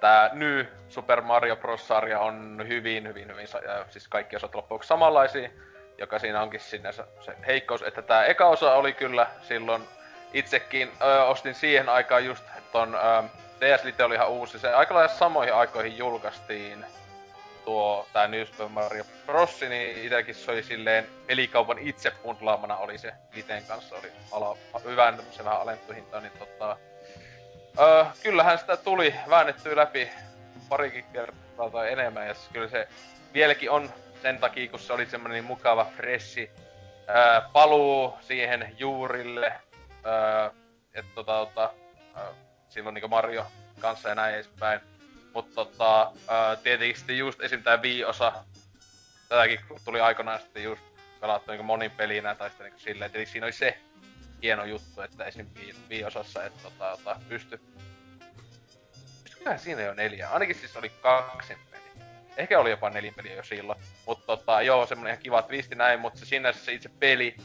[0.00, 1.88] tää New Super Mario Bros.
[1.88, 5.50] sarja on hyvin, hyvin, hyvin, ja siis kaikki osat loppujen lopuksi samanlaisia,
[5.98, 9.82] joka siinä onkin sinänsä se heikkous, että tää eka osa oli kyllä silloin
[10.32, 13.22] itsekin ö, ostin siihen aikaan just ton ö,
[13.60, 14.58] DS Lite oli ihan uusi.
[14.58, 16.84] Se aika lailla samoihin aikoihin julkaistiin
[17.64, 19.60] tuo tää New Super Mario Bros.
[19.60, 23.96] Niin itelläkin se oli silleen pelikaupan itse bundlaamana oli se Liteen kanssa.
[23.96, 26.76] Oli ala, hyvän se vähän alentu hinta, niin tota...
[27.80, 30.10] Öö, kyllähän sitä tuli väännettyä läpi
[30.68, 32.88] parikin kertaa tai enemmän, ja siis kyllä se
[33.34, 33.90] vieläkin on
[34.22, 36.50] sen takia, kun se oli semmonen niin mukava, freshi
[37.08, 39.52] öö, paluu siihen juurille,
[40.06, 40.50] öö,
[40.94, 41.72] että tota, tota,
[42.16, 42.32] öö,
[42.68, 43.46] silloin niinku Mario
[43.80, 44.80] kanssa ja näin edespäin.
[45.34, 47.62] Mutta tota, öö, tietenkin sitten just esim.
[47.62, 48.32] tää Wii-osa,
[49.28, 50.82] tätäkin tuli aikanaan sitten just
[51.20, 53.78] pelattu niinku monin pelinä tai sitten niinku silleen, että siinä oli se
[54.42, 55.46] hieno juttu, että esim.
[55.90, 57.60] Wii-osassa, että tota, tota, pysty
[59.46, 60.30] Kyllä siinä jo neljä.
[60.30, 61.56] Ainakin siis oli kaksi.
[62.36, 63.78] Ehkä oli jopa neljä peliä jo silloin.
[64.06, 67.36] Mutta tota, joo, semmonen ihan kiva twisti näin, mutta se sinänsä se itse peli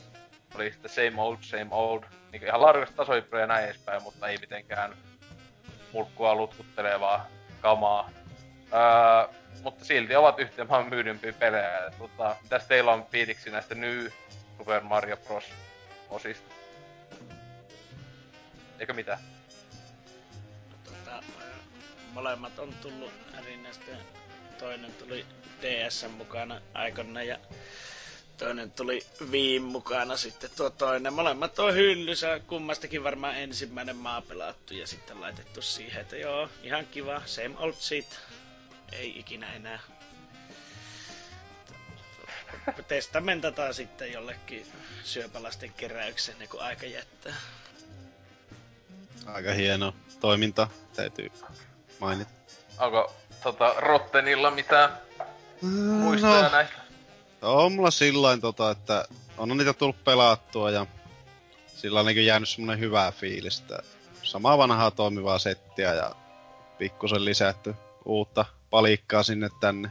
[0.55, 2.03] oli sitten same old, same old.
[2.31, 4.97] Niin ihan laadukasta tasoippia ja näin edespäin, mutta ei mitenkään
[5.91, 7.27] mulkkua lutkuttelevaa
[7.61, 8.09] kamaa.
[8.73, 11.91] Öö, mutta silti ovat yhteen maan myydympiä pelejä.
[11.97, 14.05] Tota, mitäs teillä on fiiliksi näistä New
[14.57, 15.43] Super Mario Bros.
[16.09, 16.53] osista?
[18.79, 19.19] Eikö mitään?
[20.83, 21.23] Tota,
[22.13, 23.91] molemmat on tullut erinäistä.
[24.59, 25.25] Toinen tuli
[25.61, 27.37] DS mukana aikana ja
[28.41, 31.13] toinen tuli Viin mukana sitten tuo toinen.
[31.13, 36.85] Molemmat on hyllysä, kummastakin varmaan ensimmäinen maa pelattu ja sitten laitettu siihen, että joo, ihan
[36.85, 38.19] kiva, same old shit.
[38.91, 39.79] Ei ikinä enää.
[42.87, 44.65] Testamentataan sitten jollekin
[45.03, 47.33] syöpälasten keräyksen, kun aika jättää.
[49.25, 51.31] Aika hieno toiminta, täytyy
[51.99, 52.31] mainita.
[52.79, 53.13] Onko
[53.43, 54.89] tota, Rottenilla mitään
[56.01, 56.80] muistoja no, näistä?
[57.41, 59.05] On mulla sillain tota, että
[59.37, 60.85] on niitä tullut pelattua ja
[61.67, 63.79] sillä on niin jäänyt semmonen hyvää fiilistä.
[64.23, 66.15] Samaa vanhaa toimivaa settiä ja
[66.77, 69.89] pikkusen lisätty uutta palikkaa sinne tänne.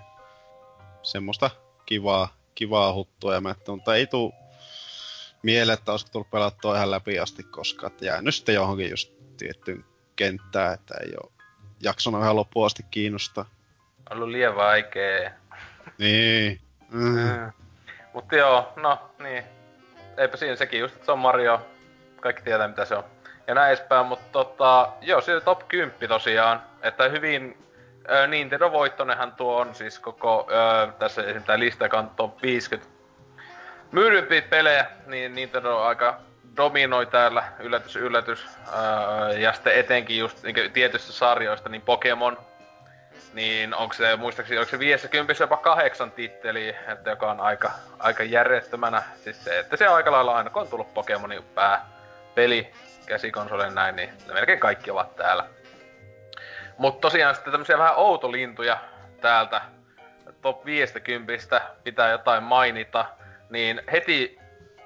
[1.02, 1.50] Semmoista
[1.86, 4.32] kivaa, kivaa huttua ja mä että, mutta ei tuu
[5.42, 7.92] mieleen, että olisiko tullut pelattua ihan läpi asti koskaan.
[7.92, 9.84] Että jäänyt sitten johonkin just tiettyyn
[10.16, 11.32] kenttään, että ei oo
[11.82, 13.50] jaksanut ihan loppuun asti kiinnostaa.
[14.10, 15.34] Ollut liian vaikee.
[15.98, 16.60] Niin.
[16.90, 17.18] Mm.
[17.18, 17.52] Mm.
[18.12, 19.44] Mutta joo, no niin.
[20.16, 21.66] Eipä siinä sekin just, että se on Mario.
[22.20, 23.04] Kaikki tietää mitä se on.
[23.46, 26.62] Ja näin edespäin, mutta tota, joo, se top 10 tosiaan.
[26.82, 27.58] Että hyvin
[28.10, 32.42] ö, Nintendo voittonenhan tuo on siis koko, ö, tässä esimerkiksi tää lista, joka on top
[32.42, 32.90] 50
[33.92, 36.20] myydympiä pelejä, niin Nintendo aika
[36.56, 38.46] dominoi täällä, yllätys, yllätys.
[38.68, 42.38] Öö, ja sitten etenkin just niin tietystä sarjoista, niin Pokemon,
[43.34, 48.22] niin onko se, muistaakseni, onko se 50 jopa kahdeksan titteli, että joka on aika, aika
[48.22, 49.02] järjettömänä.
[49.24, 51.86] Siis se, että se on aika lailla aina, kun on tullut Pokemonin pää
[52.34, 52.72] peli,
[53.06, 55.44] käsikonsoli näin, niin ne melkein kaikki ovat täällä.
[56.78, 58.78] Mutta tosiaan sitten tämmöisiä vähän outolintuja
[59.20, 59.60] täältä
[60.42, 63.04] top 50 pitää jotain mainita,
[63.50, 64.38] niin heti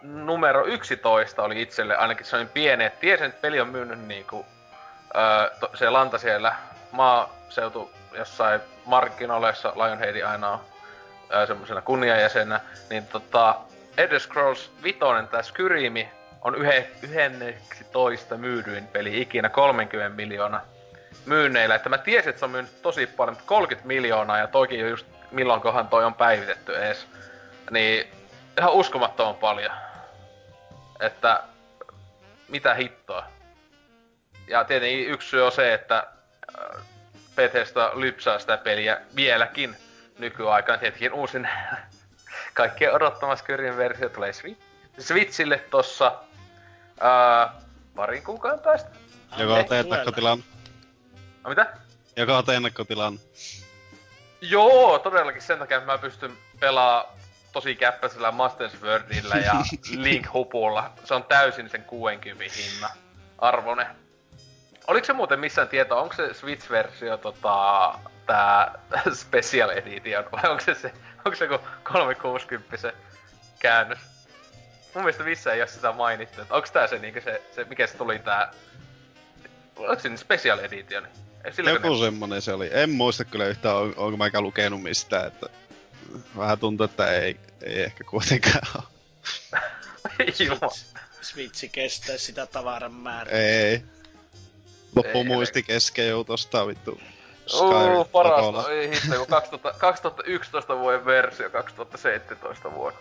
[0.03, 4.47] numero 11 oli itselle ainakin sellainen pieni, että tiesin, että peli on myynyt niinku,
[5.17, 6.55] öö, to, se lanta siellä
[6.93, 10.61] maaseutu jossain markkinoillessa Lionheadi aina on
[11.47, 12.61] semmoisena kunniajäsenä,
[12.91, 13.55] niin tota,
[13.97, 14.99] Elder Scrolls 5,
[15.31, 16.09] tää Skyrimi,
[16.43, 20.61] on yhe, yhenneksi toista myydyin peli ikinä 30 miljoonaa
[21.27, 21.75] myynneillä.
[21.75, 25.07] Että mä tiesin, että se on myynyt tosi paljon, 30 miljoonaa ja toikin jo just
[25.31, 27.07] milloinkohan toi on päivitetty ees.
[27.71, 28.07] Niin
[28.59, 29.73] ihan uskomattoman paljon.
[31.01, 31.43] Että
[32.49, 33.27] mitä hittoa.
[34.49, 36.07] Ja tietenkin yksi syy on se, että
[37.35, 39.77] Bethesda lypsää sitä peliä vieläkin
[40.19, 40.79] nykyaikaan.
[40.79, 41.49] Tietenkin uusin
[42.55, 44.33] kaikkien odottama Skyrim versio tulee
[44.99, 46.15] Switchille tossa
[47.01, 47.55] ää,
[47.97, 48.91] parin kuukauden päästä.
[49.37, 50.45] Joka on ennakkotilan.
[51.45, 51.77] No mitä?
[52.17, 53.19] Joka on ennakkotilan.
[54.41, 57.15] Joo, todellakin sen takia, että mä pystyn pelaamaan
[57.53, 59.55] tosi käppäisellä Masters Wordillä ja
[60.05, 60.91] Link-hupulla.
[61.05, 62.91] Se on täysin sen 60 hinna
[63.39, 63.87] arvone.
[64.87, 68.79] Oliko se muuten missään tietoa, onko se Switch-versio tota, tää
[69.13, 70.93] Special Edition, vai onko se, se,
[71.25, 71.49] onko se
[71.83, 72.95] 360 se
[73.59, 73.99] käännös?
[74.95, 77.87] Mun mielestä missään ei ole sitä mainittu, että onko tää se, niinku se, se, mikä
[77.87, 78.51] se tuli tää...
[79.77, 81.09] Onko se Special Edition?
[81.73, 81.99] Joku ne...
[82.05, 82.71] semmonen se oli.
[82.73, 85.47] En muista kyllä yhtään, on, onko mä lukenut mistään, että
[86.37, 88.85] vähän tuntuu, että ei, ei ehkä kuitenkaan ole.
[91.23, 93.39] Switchi kestää sitä tavaran määrää.
[93.39, 93.83] Ei.
[94.97, 97.01] Loppu muisti kesken joutosta vittu.
[97.53, 98.71] Oo, parasta.
[98.71, 102.99] Ei hitto, kun 2000, 2011 vuoden versio, 2017 vuonna.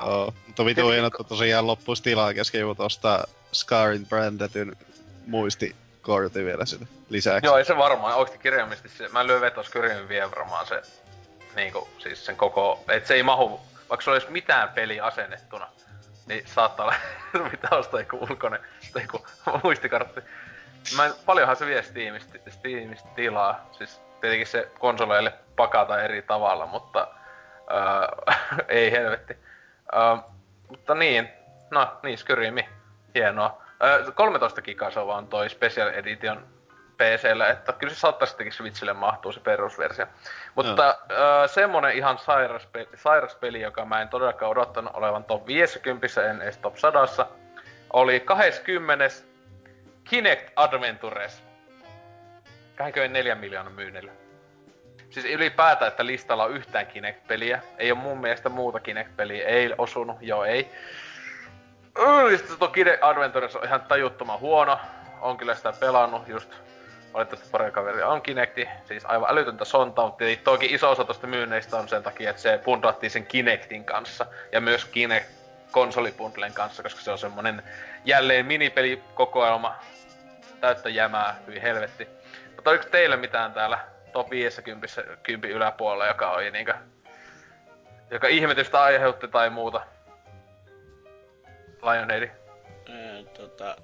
[0.00, 4.76] Oo, mutta vitu hieno, että tosiaan loppuisi tilaa kesken joku tosta Scarin brändätyn
[5.26, 7.46] muistikortin vielä sinne lisäksi.
[7.46, 8.14] Joo, ei se varmaan.
[8.14, 10.82] Oikeesti kirjaimisesti se, mä lyön vetos Kyrimin vie varmaan se,
[11.56, 13.60] niinku, siis sen koko, et se ei mahu,
[13.90, 15.68] vaikka se olisi mitään peli asennettuna,
[16.26, 16.94] niin saattaa olla
[17.52, 18.60] mitä ostaa joku ulkoinen,
[18.92, 19.26] tai joku
[19.62, 20.20] muistikartti.
[20.96, 27.08] Mä paljonhan se vie Steamista, Steamista tilaa, siis tietenkin se konsoleille pakata eri tavalla, mutta
[27.70, 28.34] öö,
[28.68, 29.36] ei helvetti.
[29.94, 30.16] Öö,
[30.68, 31.28] mutta niin,
[31.70, 32.68] no niin, Skyrimi,
[33.14, 33.62] hienoa.
[33.84, 36.46] Öö, 13 gigaa se on vaan toi Special Edition
[36.96, 40.06] PCllä, että kyllä se saattaa sittenkin Switchille mahtuu se perusversio.
[40.54, 45.46] Mutta öö, semmonen ihan sairas peli, sairas peli, joka mä en todellakaan odottanut olevan top
[45.46, 47.26] 50, en edes top 100,
[47.92, 49.08] oli 20.
[50.10, 51.42] Kinect Adventures.
[52.76, 54.12] 24 miljoonaa myynnillä.
[55.10, 57.62] Siis ylipäätään, että listalla on yhtään Kinect-peliä.
[57.78, 59.46] Ei ole mun mielestä muuta Kinect-peliä.
[59.46, 60.70] Ei osunut, joo ei.
[62.36, 64.78] Sitten tuo Kinect Adventures on ihan tajuttoman huono.
[65.20, 66.50] On kyllä sitä pelannut just
[67.14, 71.76] valitettavasti pari kaveria on Kinecti, siis aivan älytöntä sonta, mutta toki iso osa tosta myynneistä
[71.76, 75.26] on sen takia, että se pundattiin sen Kinectin kanssa ja myös Kinect
[75.70, 77.62] konsolipundlen kanssa, koska se on semmonen
[78.04, 79.76] jälleen minipelikokoelma
[80.60, 82.08] täyttä jämää, hyvin helvetti.
[82.54, 83.78] Mutta oliko teille mitään täällä
[84.12, 84.86] top 50
[85.22, 86.74] kympi yläpuolella, joka oli niinkö,
[88.10, 89.80] joka ihmetystä aiheutti tai muuta?
[91.82, 92.30] Lionheadi.
[92.88, 93.76] Öö, tota,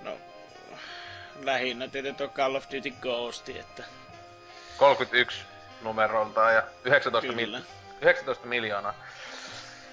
[0.00, 0.16] no,
[1.42, 3.84] lähinnä tietenkin tuo Call of Duty Ghost, että...
[4.78, 5.44] 31
[5.82, 7.62] numerolta ja 19, mil-
[8.00, 8.94] 19 miljoonaa.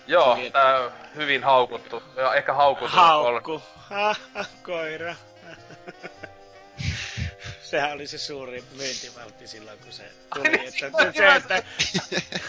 [0.07, 0.49] Joo, Kyllä.
[0.51, 2.03] tää hyvin haukuttu.
[2.15, 2.95] Ja ehkä haukuttu.
[2.97, 3.61] Haukku.
[3.89, 4.15] Ha,
[4.63, 5.15] koira.
[7.61, 10.03] Sehän oli se suuri myyntivaltti silloin, kun se
[10.33, 10.47] tuli.
[10.47, 11.63] Ai, että, että, se, että...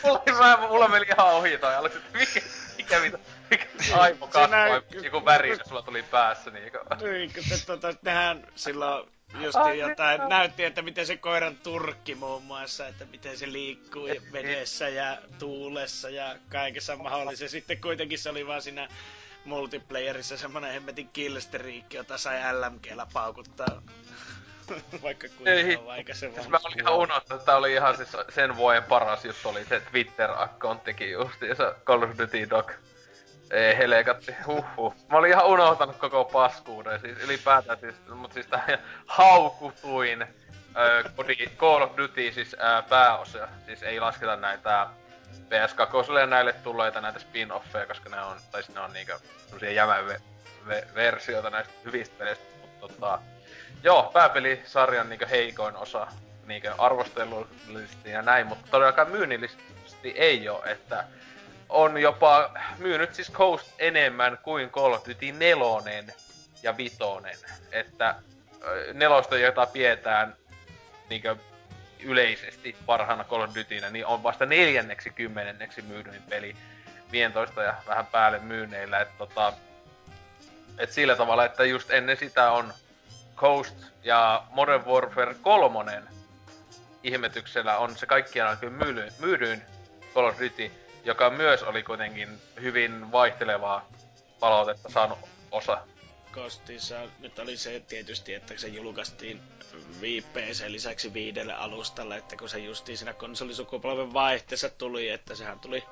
[0.05, 2.41] mulla, mulla meni ihan ohi toi että mikä,
[2.77, 3.19] mikä, mikä,
[3.51, 6.51] mikä aivo kasvoi, joku väri, sulla tuli päässä.
[6.51, 6.73] Niin,
[7.03, 12.43] niin kun se, tota, nehän silloin justi jotain, näytti, että miten se koiran turkki muun
[12.43, 17.53] muassa, että miten se liikkuu ja vedessä ja tuulessa ja kaikessa mahdollisessa.
[17.53, 18.89] Sitten kuitenkin se oli vaan siinä
[19.45, 23.83] multiplayerissa semmonen hemmetin killsteriikki, jota sai LMGllä paukuttaa
[25.03, 28.83] Vaikka kuinka vaikka se siis mä olin ihan unohtanut, että oli ihan siis sen vuoden
[28.83, 32.73] paras juttu oli se Twitter-akkonttikin justiinsa Call of Duty Dog.
[33.51, 34.95] Ei helekatti, huhhuh.
[35.09, 40.27] Mä olin ihan unohtanut koko paskuuden, siis ylipäätään siis, mut siis tää haukutuin
[41.57, 44.87] Call of Duty siis äh, pääosa, siis ei lasketa näitä
[45.49, 51.51] PS2 ja näille tulleita näitä spin-offeja, koska ne on, tai ne on niinkö semmosia jämäversioita
[51.51, 53.19] näistä hyvistä peleistä, mutta tota,
[53.83, 56.07] joo, pääpelisarjan niinkö heikoin osa
[56.47, 61.05] niinkö arvostelullisesti ja näin, mutta todellakaan myynnillisesti ei oo, että
[61.69, 66.15] on jopa myynyt siis Coast enemmän kuin Call of Duty 4
[66.63, 66.97] ja 5.
[67.73, 68.15] Että
[68.93, 70.37] nelosta, jota pidetään
[71.11, 71.37] niinkö
[72.03, 76.57] yleisesti parhaana Call of Dutynä, niin on vasta neljänneksi kymmenenneksi myydyin peli
[77.13, 79.01] 15 ja vähän päälle myynneillä.
[79.01, 79.53] Että tota,
[80.79, 82.75] et sillä tavalla, että just ennen sitä on
[83.37, 86.03] Coast ja Modern Warfare 3
[87.03, 88.77] ihmetyksellä on se kaikkiaan kyllä
[89.19, 89.63] myydyin
[90.15, 90.71] Call of Duty,
[91.05, 92.29] joka myös oli kuitenkin
[92.61, 93.89] hyvin vaihtelevaa
[94.41, 95.19] palautetta saanut
[95.51, 95.79] osa.
[96.35, 99.41] Kostissa nyt oli se tietysti, että se julkaistiin
[100.33, 105.85] PC lisäksi viidelle alustalle, että kun se justiin siinä konsolisukupolven vaihteessa tuli, että sehän tuli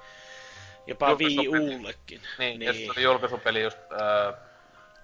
[0.86, 2.22] jopa Wii Ullekin.
[2.38, 2.74] Niin, niin.
[2.74, 4.34] se oli julkaisupeli just äh,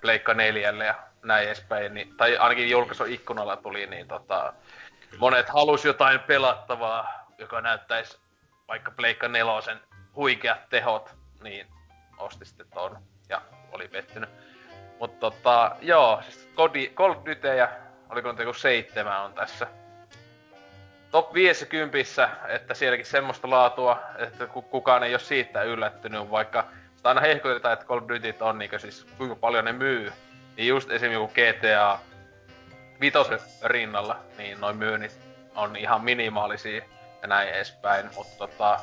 [0.00, 4.52] Pleikka 4 ja näin edespäin, niin, tai ainakin julkaisuikkunalla tuli, niin tota,
[5.18, 8.18] monet halus jotain pelattavaa, joka näyttäisi
[8.68, 9.52] vaikka Pleikka 4
[10.16, 11.10] huikeat tehot,
[11.42, 11.66] niin
[12.18, 13.42] osti sitten ton ja
[13.72, 14.30] oli pettynyt.
[15.00, 17.68] Mutta tota, joo, siis Cody, Cold Dutyjä,
[18.08, 19.66] oliko nyt joku seitsemän on tässä
[21.10, 21.98] top 50,
[22.48, 26.66] että sielläkin semmoista laatua, että kukaan ei ole siitä yllättynyt, vaikka
[26.96, 30.12] sitä aina hehkutetaan, että Call of on niinku siis kuinka paljon ne myy
[30.56, 31.12] niin just esim.
[31.12, 31.98] joku GTA
[33.00, 35.20] vitosen rinnalla, niin noin myynnit
[35.54, 36.84] on ihan minimaalisia
[37.22, 38.80] ja näin edespäin, mutta tota,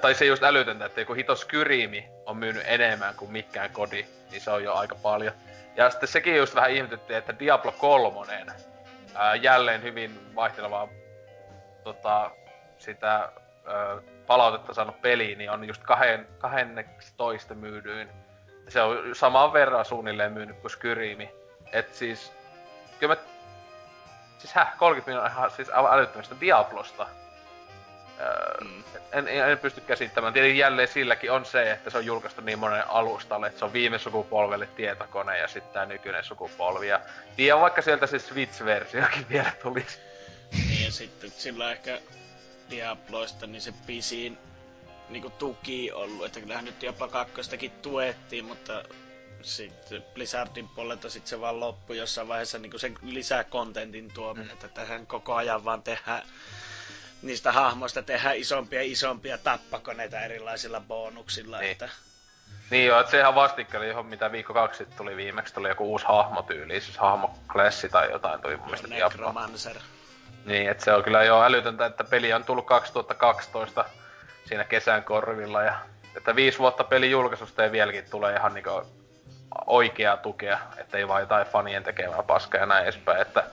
[0.00, 4.40] tai se just älytöntä, että joku hitos Kyrimi on myynyt enemmän kuin mikään kodi, niin
[4.40, 5.32] se on jo aika paljon.
[5.76, 8.46] Ja sitten sekin just vähän ihmetytti, että Diablo 3,
[9.14, 10.88] ää, jälleen hyvin vaihtelevaa
[11.84, 12.30] tota,
[12.78, 13.32] sitä ää,
[14.26, 18.08] palautetta saanut peli, niin on just kahden, 12 myydyin
[18.70, 21.34] se on saman verran suunnilleen myynyt kuin Skyrimi.
[21.72, 22.32] Et siis,
[22.98, 23.20] kyllä mä,
[24.38, 27.06] siis häh, 30 miljoonaa ihan siis älyttömästä Diablosta.
[28.60, 28.84] Mm.
[29.12, 30.32] en, en, pysty käsittämään.
[30.32, 33.72] Tietenkin jälleen silläkin on se, että se on julkaistu niin monen alustalle, että se on
[33.72, 36.88] viime sukupolvelle tietokone ja sitten tämä nykyinen sukupolvi.
[36.88, 37.00] Ja
[37.36, 39.98] tiedän vaikka sieltä se Switch-versiokin vielä tulisi.
[40.52, 42.00] Niin ja sitten sillä ehkä
[42.70, 44.38] Diabloista niin se pisin
[45.08, 48.84] niinku tuki ollut, että kyllähän nyt jopa kakkostakin tuettiin, mutta
[49.42, 54.52] sitten Blizzardin puolelta sit se vaan loppui jossain vaiheessa niinku sen lisää kontentin tuominen, mm.
[54.52, 56.22] että tähän koko ajan vaan tehdään
[57.22, 61.58] niistä hahmoista tehdään isompia isompia tappakoneita erilaisilla bonuksilla.
[61.58, 61.72] Niin.
[61.72, 61.88] Että...
[62.70, 65.84] Niin joo, että se ihan vastikkeli, johon mitä viikko kaksi sitten tuli viimeksi, tuli joku
[65.84, 69.76] uusi hahmotyyli, siis hahmoklessi tai jotain tuli mun mielestä Necromancer.
[70.44, 73.84] Niin, että se on kyllä jo älytöntä, että peli on tullut 2012
[74.44, 75.78] siinä kesän korvilla ja
[76.16, 78.82] että viisi vuotta pelin julkaisusta ei vieläkin tule ihan niinku
[79.66, 83.44] oikeaa tukea, ettei vaan jotain fanien tekemää paskaa ja näin edespäin, että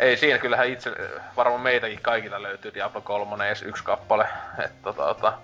[0.00, 0.90] ei siinä kyllähän itse,
[1.36, 4.28] varmaan meitäkin kaikilla löytyy Diablo 3 edes yksi kappale,
[4.64, 5.38] että tota, tota.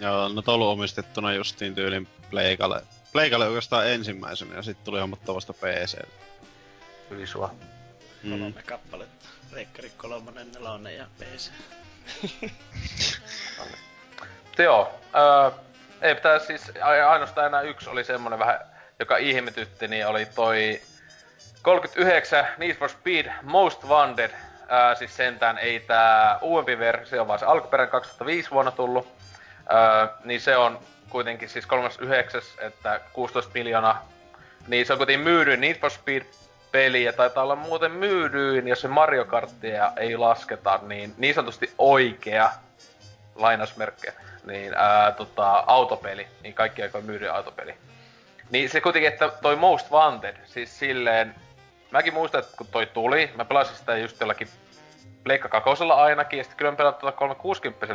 [0.00, 2.82] Joo, no ollut omistettuna justiin tyylin Pleikalle.
[3.12, 5.98] Pleikalle oikeastaan ensimmäisenä ja sitten tuli hommattavasta PC.
[7.10, 7.54] Hyvin sua.
[8.22, 8.30] Mm.
[8.30, 9.28] Kolme kappaletta.
[9.52, 11.50] Reikkari kolmonen, nelonen ja PC.
[14.58, 15.52] Joo, äh,
[16.00, 18.60] ei pitää siis ainoastaan enää yksi oli semmonen vähän,
[18.98, 20.80] joka ihmetytti, niin oli toi
[21.64, 24.30] 39 Need for Speed Most Wanted.
[24.68, 29.08] Ää, siis sentään ei tää uudempi versio, vaan se alkuperäinen 2005 vuonna tullut.
[29.68, 30.78] Ää, niin se on
[31.10, 34.08] kuitenkin siis 39, että 16 miljoonaa.
[34.68, 36.22] Niin se on kuitenkin myydyin Need for Speed
[36.72, 41.72] peli ja taitaa olla muuten myydyin, jos se Mario Karttia ei lasketa, niin niin sanotusti
[41.78, 42.50] oikea
[43.34, 44.12] lainausmerkkejä,
[44.46, 47.74] niin ää, tota, autopeli, niin kaikki aikoin myydyin autopeli.
[48.50, 51.34] Niin se kuitenkin, että toi Most Wanted, siis silleen,
[51.94, 54.48] mäkin muistan, että kun toi tuli, mä pelasin sitä just jollakin
[55.24, 57.86] Pleikka kakosella ainakin, ja sitten kyllä mä pelaan tuota 360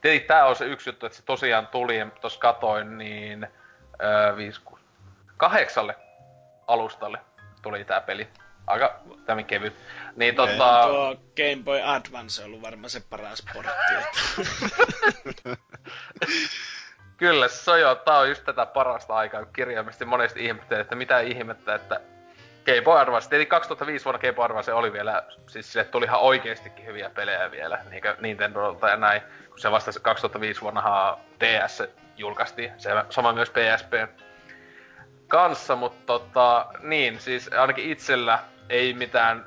[0.00, 3.46] Tietenkin tää on se yksi juttu, että se tosiaan tuli, ja tossa katoin, niin
[4.02, 4.82] öö, 5, 6,
[5.36, 5.96] kahdeksalle
[6.66, 7.18] alustalle
[7.62, 8.28] tuli tää peli.
[8.66, 9.74] Aika tämmöinen kevyt.
[10.16, 10.56] Niin okay.
[10.56, 10.86] tota...
[10.88, 13.94] Tuo Game Boy Advance on ollut varmaan se paras portti.
[17.16, 20.94] Kyllä, se on jo, tää on just tätä parasta aikaa, kun kirjaimisesti monesti ihmettelee, että
[20.94, 22.00] mitä ihmettä, että
[22.66, 26.20] Game Boy Advance, tietenkin 2005 vuonna Game Boy Advance oli vielä, siis sille tuli ihan
[26.20, 31.82] oikeestikin hyviä pelejä vielä, niinkö Nintendolta ja näin, kun se vasta 2005 vuonna DS
[32.16, 33.92] julkaistiin, se sama myös PSP
[35.28, 39.46] kanssa, mutta tota, niin, siis ainakin itsellä ei mitään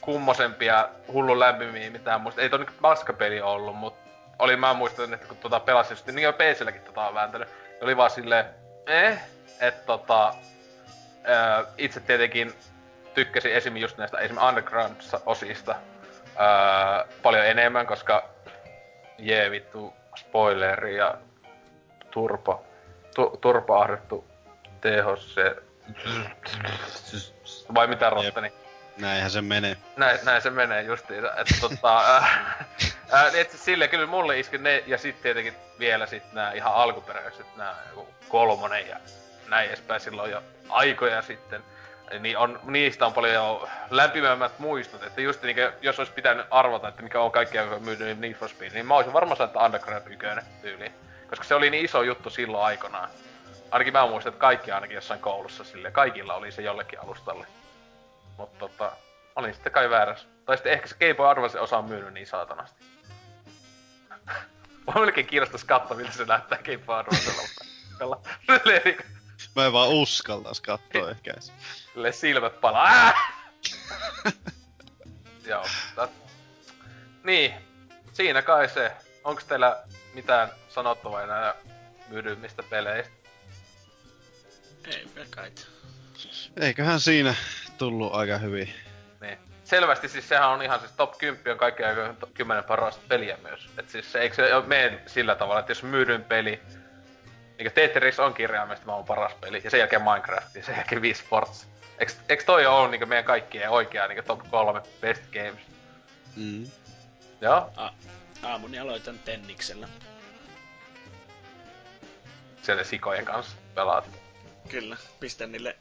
[0.00, 2.40] kummosempia hullun lämpimiä mitään muista.
[2.40, 6.32] Ei toi niinku paskapeli ollut, mutta oli mä muistan, että kun tota pelasin niin jo
[6.32, 7.48] PClläkin tota on vääntänyt.
[7.80, 8.44] Oli vaan silleen,
[8.86, 9.20] eh,
[9.60, 10.34] että tota,
[11.28, 12.54] ää, itse tietenkin
[13.14, 13.76] tykkäsin esim.
[13.76, 14.36] just näistä esim.
[14.48, 15.74] Underground-osista
[16.36, 18.28] ää, paljon enemmän, koska
[19.18, 21.14] jee vittu spoileri ja
[22.10, 22.66] turpo,
[23.14, 24.24] tu, turpo ahdettu
[24.80, 25.56] tehos se
[27.74, 28.52] vai mitä rottani?
[28.96, 29.76] Näinhän se menee.
[29.96, 32.56] Näin, näin se menee justiinsa, että tota, äh,
[33.14, 36.74] äh, niin et sille kyllä mulle iski ne, ja sitten tietenkin vielä sit nää ihan
[36.74, 37.74] alkuperäiset, nää
[38.28, 38.96] kolmonen ja
[39.50, 41.62] näin edespäin silloin jo aikoja sitten.
[42.20, 46.88] Niin on, niistä on paljon jo lämpimämmät muistot, että just niin jos olisi pitänyt arvata,
[46.88, 50.06] että mikä on kaikkia myynyt Need for Speed, niin mä olisin varmaan sanonut, että Underground
[50.06, 50.92] 1 tyyli.
[51.30, 53.08] Koska se oli niin iso juttu silloin aikanaan.
[53.70, 57.46] Ainakin mä muistan, että kaikki ainakin jossain koulussa sille, kaikilla oli se jollekin alustalle.
[58.36, 58.92] Mutta tota,
[59.36, 60.28] olin sitten kai väärässä.
[60.44, 62.84] Tai sitten ehkä se Game Boy Advance osa on myynyt niin saatanasti.
[64.86, 68.20] Mua melkein kiinnostais katsoa, miltä se näyttää Game Boy Advancella.
[69.56, 71.52] Mä en vaan uskaltais katsoa ehkä edes.
[71.92, 73.12] Sille silmät palaa.
[75.48, 76.08] Joo, mutta...
[77.24, 77.54] Niin,
[78.12, 78.92] siinä kai se.
[79.24, 79.84] Onks teillä
[80.14, 81.54] mitään sanottavaa enää
[82.08, 83.12] myydyimmistä peleistä?
[84.86, 85.52] Ei kai.
[86.60, 87.34] Eiköhän siinä
[87.78, 88.74] tullut aika hyvin.
[89.20, 89.38] Niin.
[89.64, 93.68] Selvästi siis sehän on ihan siis top 10 on kaikki aika 10 parasta peliä myös.
[93.78, 96.62] Et siis se, eikö se mene sillä tavalla, että jos myydyn peli,
[97.58, 101.14] niin Tetris on kirjaimesti maailman paras peli, ja sen jälkeen Minecraft, ja sen jälkeen Wii
[101.14, 101.68] Sports.
[101.98, 105.66] Eikö, eikö toi ole niin meidän kaikkien oikea niin top 3 best games?
[106.36, 106.70] Mm.
[107.40, 107.70] Joo.
[107.76, 107.92] A-
[108.42, 109.88] aamuni aloitan Tenniksellä.
[112.62, 114.10] Siellä sikojen kanssa pelaat.
[114.68, 115.76] Kyllä, pistän niille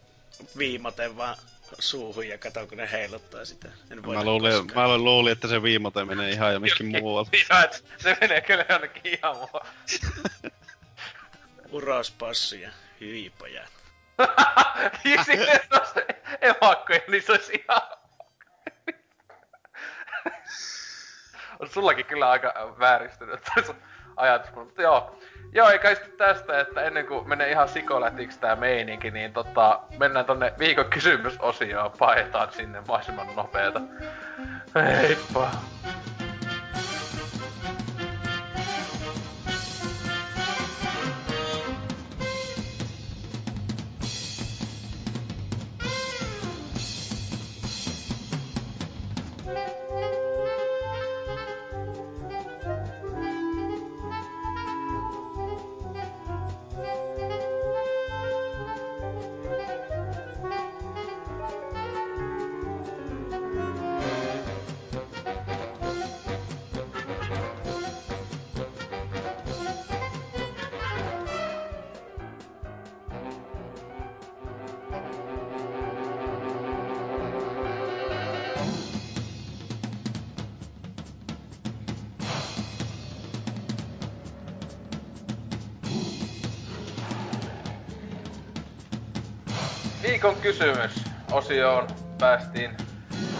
[0.57, 1.37] viimoten vaan
[1.79, 3.67] suuhun ja kato kun ne heiluttaa sitä.
[3.91, 7.29] En mä, luulin, mä luulin, että se viimote menee ihan jonnekin muualle.
[7.97, 9.69] se menee kyllä jonnekin ihan muualle.
[13.01, 13.71] Hyviä pojat.
[15.05, 15.59] ja sitten
[15.93, 16.05] se
[16.41, 17.33] evakkoja, se
[21.59, 23.39] on sullakin kyllä aika vääristynyt
[24.15, 25.19] ajatus, mutta joo.
[25.51, 30.25] Joo, eikä sitten tästä, että ennen kuin menee ihan sikolätiksi tää meininki, niin tota, mennään
[30.25, 33.81] tonne viikon kysymysosioon, paetaan sinne mahdollisimman nopeeta.
[34.75, 35.51] Heippa!
[90.47, 91.87] Kysymys osioon
[92.19, 92.77] päästiin.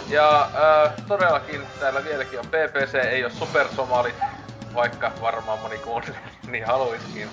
[0.10, 4.16] Ja äh, todellakin täällä vieläkin on PPC, ei ole supersomalit,
[4.74, 6.20] vaikka varmaan moni kuuntelee,
[6.52, 7.30] niin haluiskin.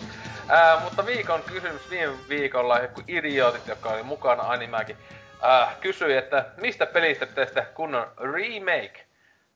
[0.50, 4.96] Äh, mutta viikon kysymys viime viikolla joku idiootit, joka oli mukana animäkin,
[5.44, 9.06] äh, kysyi, että mistä pelistä teistä kunnon remake?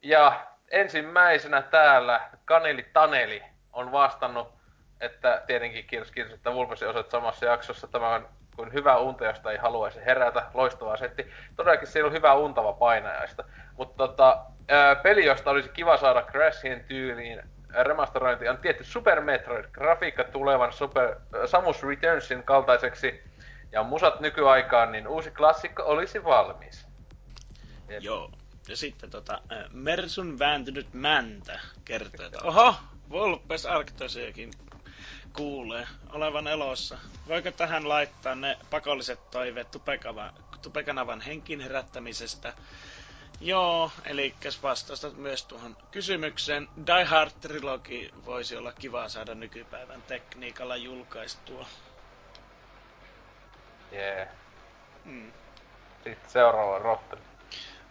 [0.03, 3.43] Ja ensimmäisenä täällä Kaneli Taneli
[3.73, 4.55] on vastannut,
[5.01, 9.59] että tietenkin kiitos, kiitos että Vulpesi osoit samassa jaksossa tämän kuin hyvä unta, josta ei
[9.59, 10.43] haluaisi herätä.
[10.55, 11.31] Loistava setti.
[11.57, 13.45] Todellakin siellä on hyvä untava painajaista.
[13.77, 14.45] Mutta tota,
[15.03, 17.43] peli, josta olisi kiva saada Crashin tyyliin
[17.75, 21.17] remasterointi on tietty Super Metroid, grafiikka tulevan Super,
[21.47, 23.23] Samus Returnsin kaltaiseksi
[23.73, 26.87] ja musat nykyaikaan, niin uusi klassikko olisi valmis.
[27.89, 28.05] Et...
[28.05, 28.31] Joo.
[28.69, 29.41] Ja sitten tota,
[29.73, 32.75] Mersun vääntynyt mäntä kertoo, että oho,
[33.11, 34.51] Volpes Arctosiakin
[35.33, 36.99] kuulee olevan elossa.
[37.29, 40.33] Voiko tähän laittaa ne pakolliset toiveet tupekava,
[40.63, 42.55] tupekanavan henkin herättämisestä?
[43.41, 46.69] Joo, eli vastausta myös tuohon kysymykseen.
[46.87, 51.67] Die Hard Trilogy voisi olla kiva saada nykypäivän tekniikalla julkaistua.
[53.93, 54.15] Jee.
[54.17, 54.29] Yeah.
[55.05, 55.33] Mm.
[56.05, 57.23] Sitten seuraava rotteri.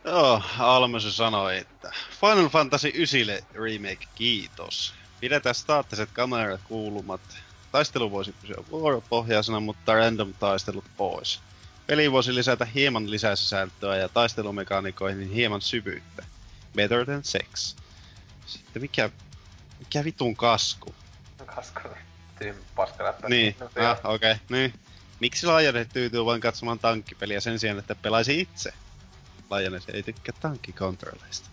[0.03, 1.91] Joo, Almösy sanoi, että
[2.21, 3.19] Final Fantasy 9
[3.53, 4.93] remake, kiitos.
[5.19, 7.21] Pidetään staattiset kamerat kuulumat.
[7.71, 11.39] Taistelu voisi pysyä vuoropohjaisena, mutta random taistelut pois.
[11.87, 16.23] Peli voisi lisätä hieman lisäsisältöä ja taistelumekaanikoihin hieman syvyyttä.
[16.75, 17.75] Better than sex.
[18.45, 19.09] Sitten mikä,
[19.79, 20.95] mikä vitun kasku?
[21.45, 21.89] Kasku,
[22.39, 23.29] tyym paskaläppä.
[23.29, 24.73] Niin, ah, okei, okay, niin.
[25.19, 28.73] Miksi Laajanet tyytyy vain katsomaan tankkipeliä sen sijaan, että pelaisi itse?
[29.49, 31.49] Laajanet ei tykkää tankkikontrolleista.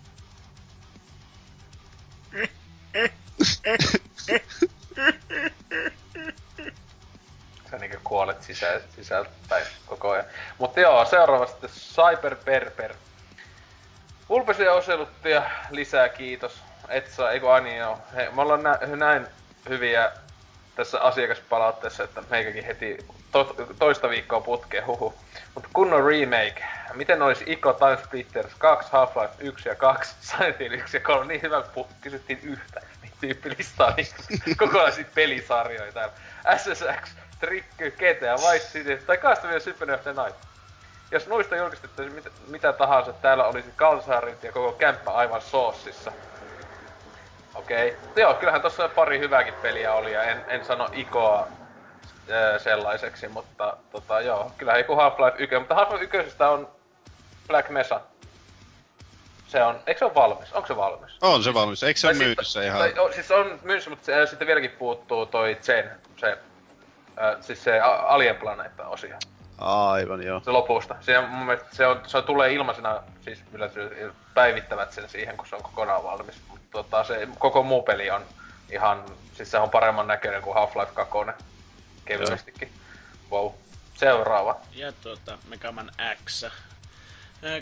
[7.71, 10.25] Sä niinku kuolet sisä, sisältäpäin koko ajan.
[10.59, 12.95] Mutta joo, seuraavasti Cyber Berber.
[14.29, 16.63] Ulpesia oseluttia lisää, kiitos.
[16.89, 17.99] Etsa, eikö Ani joo.
[18.17, 19.27] He, me ollaan nä- näin
[19.69, 20.13] hyviä
[20.77, 22.99] tässä asiakaspalautteessa, että meikäkin heti
[23.33, 25.15] to- toista viikkoa putkeen, huhu.
[25.55, 26.65] Mutta kunnon remake.
[26.95, 31.27] Miten olisi Ico Time Splitters 2, Half-Life 1 ja 2, Silent Hill 1 ja 3?
[31.27, 32.81] Niin hyvä, kun kysyttiin yhtä
[33.21, 34.07] tyyppilistaa niin
[34.59, 36.15] kokonaisia pelisarjoja täällä.
[36.57, 37.11] SSX,
[37.41, 40.37] Tricky, GTA, Vice City tai Castlevania Symphony of the Night.
[41.11, 46.13] Jos noista julkistettaisiin mit, mitä tahansa, täällä olisi kalsaarit ja koko kämppä aivan soossissa.
[47.55, 47.89] Okei.
[47.89, 48.23] Okay.
[48.23, 51.49] Joo, kyllähän tossa pari hyvääkin peliä oli ja en, en sano Ikoa
[52.59, 56.69] sellaiseksi, mutta tota joo, kyllähän joku Half-Life 1, mutta Half-Life 1 on
[57.49, 58.01] Black Mesa
[59.55, 60.53] se on, eikö se ole valmis?
[60.53, 61.19] Onko se valmis?
[61.21, 62.79] On se valmis, eikö se ole myynnissä ihan?
[62.79, 66.39] Tai, o, siis on myynnissä, mutta se, sitten vieläkin puuttuu toi Zen, se,
[67.23, 69.17] äh, siis se Alien Planeta osio.
[69.59, 70.41] Aivan joo.
[70.41, 70.97] Se lopusta.
[71.01, 73.81] Se, mun mielestä se, on, se tulee ilmaisena, siis yleensä
[74.35, 76.41] päivittävät sen siihen, kun se on kokonaan valmis.
[76.49, 78.23] Mutta tota, se koko muu peli on
[78.71, 81.13] ihan, siis se on paremman näköinen kuin Half-Life 2.
[82.05, 82.73] Kevyestikin.
[83.31, 83.53] Wow.
[83.95, 84.61] Seuraava.
[84.73, 85.93] Ja tuota, Megaman
[86.25, 86.45] X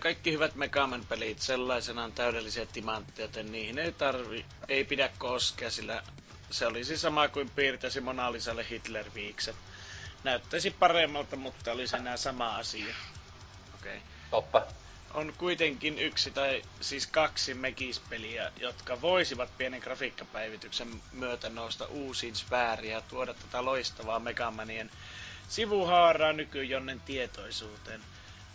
[0.01, 6.02] kaikki hyvät Megaman pelit sellaisenaan täydellisiä timantteja, joten niihin ei tarvi, ei pidä koskea, sillä
[6.51, 9.56] se olisi sama kuin piirtäisi Mona Lisalle Hitler-viikset.
[10.24, 12.94] Näyttäisi paremmalta, mutta olisi enää sama asia.
[13.74, 13.97] Okei.
[13.97, 14.01] Okay.
[14.31, 14.66] Totta.
[15.14, 22.93] On kuitenkin yksi tai siis kaksi Megis-peliä, jotka voisivat pienen grafiikkapäivityksen myötä nousta uusiin sfääriin
[22.93, 24.90] ja tuoda tätä loistavaa Megamanien
[25.48, 28.01] sivuhaaraa nykyjonnen tietoisuuteen.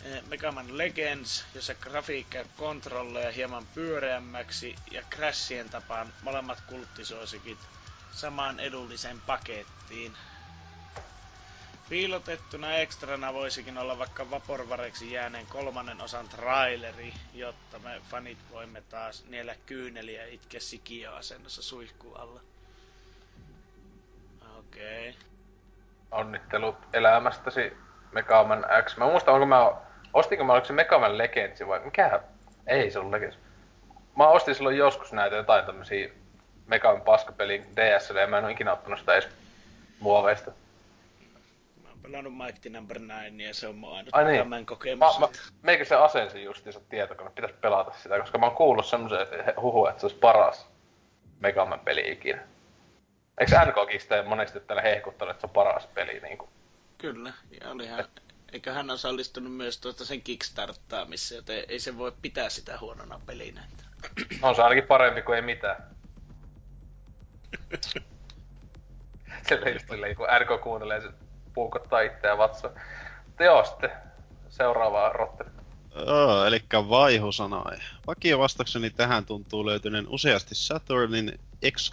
[0.04, 7.58] Eh, Mega Man Legends, jossa grafiikka ja kontrolleja hieman pyöreämmäksi ja Crashien tapaan molemmat kulttisoisikit
[8.12, 10.16] samaan edulliseen pakettiin.
[11.88, 19.24] Piilotettuna ekstrana voisikin olla vaikka Vaporvareksi jääneen kolmannen osan traileri, jotta me fanit voimme taas
[19.28, 22.40] niellä kyyneliä itke sikioasennossa suihku alla.
[24.58, 25.08] Okei.
[25.08, 25.22] Okay.
[26.10, 27.76] Onnittelut elämästäsi
[28.12, 28.96] Megaman X.
[28.96, 29.72] Mä muistan, onko mä...
[30.12, 32.20] Ostinko mä, oliko se Megaman Legends vai mikä?
[32.66, 33.38] Ei se ollut Legends.
[34.16, 36.10] Mä ostin silloin joskus näitä jotain tämmösiä
[36.66, 39.28] Megaman paskapelin DSL ja mä en oo ikinä ottanut sitä edes
[40.00, 40.52] muoveista
[42.02, 44.38] pelannut Mighty Number 9 ja se on mun ainut Ai niin.
[44.38, 45.18] tämän kokemus.
[45.18, 49.26] Mä, mä, meikä se asensi justiinsa tietokone, pitäis pelata sitä, koska mä oon kuullut semmoisen
[49.60, 50.70] huhu, että se olisi paras
[51.40, 52.42] Megaman peli ikinä.
[53.40, 56.48] Eikö NKkin sitä monesti tällä hehkuttanut, että se on paras peli niinku?
[56.98, 58.22] Kyllä, ja olihan, Et...
[58.52, 63.64] eikö hän osallistunut myös tuosta sen Kickstarttaamiseen, joten ei se voi pitää sitä huonona pelinä.
[64.42, 65.76] on se ainakin parempi kuin ei mitään.
[69.48, 71.00] Silleen just silleen, kun RK kuuntelee
[71.58, 72.74] puukottaa itseään vatsaan.
[73.26, 73.90] Mutta sitten
[74.48, 75.50] seuraavaa rotteri.
[76.06, 77.76] Joo, eli Vaihu sanoi.
[78.06, 81.38] Vakio vastaukseni tähän tuntuu löytyneen useasti Saturnin
[81.76, 81.90] x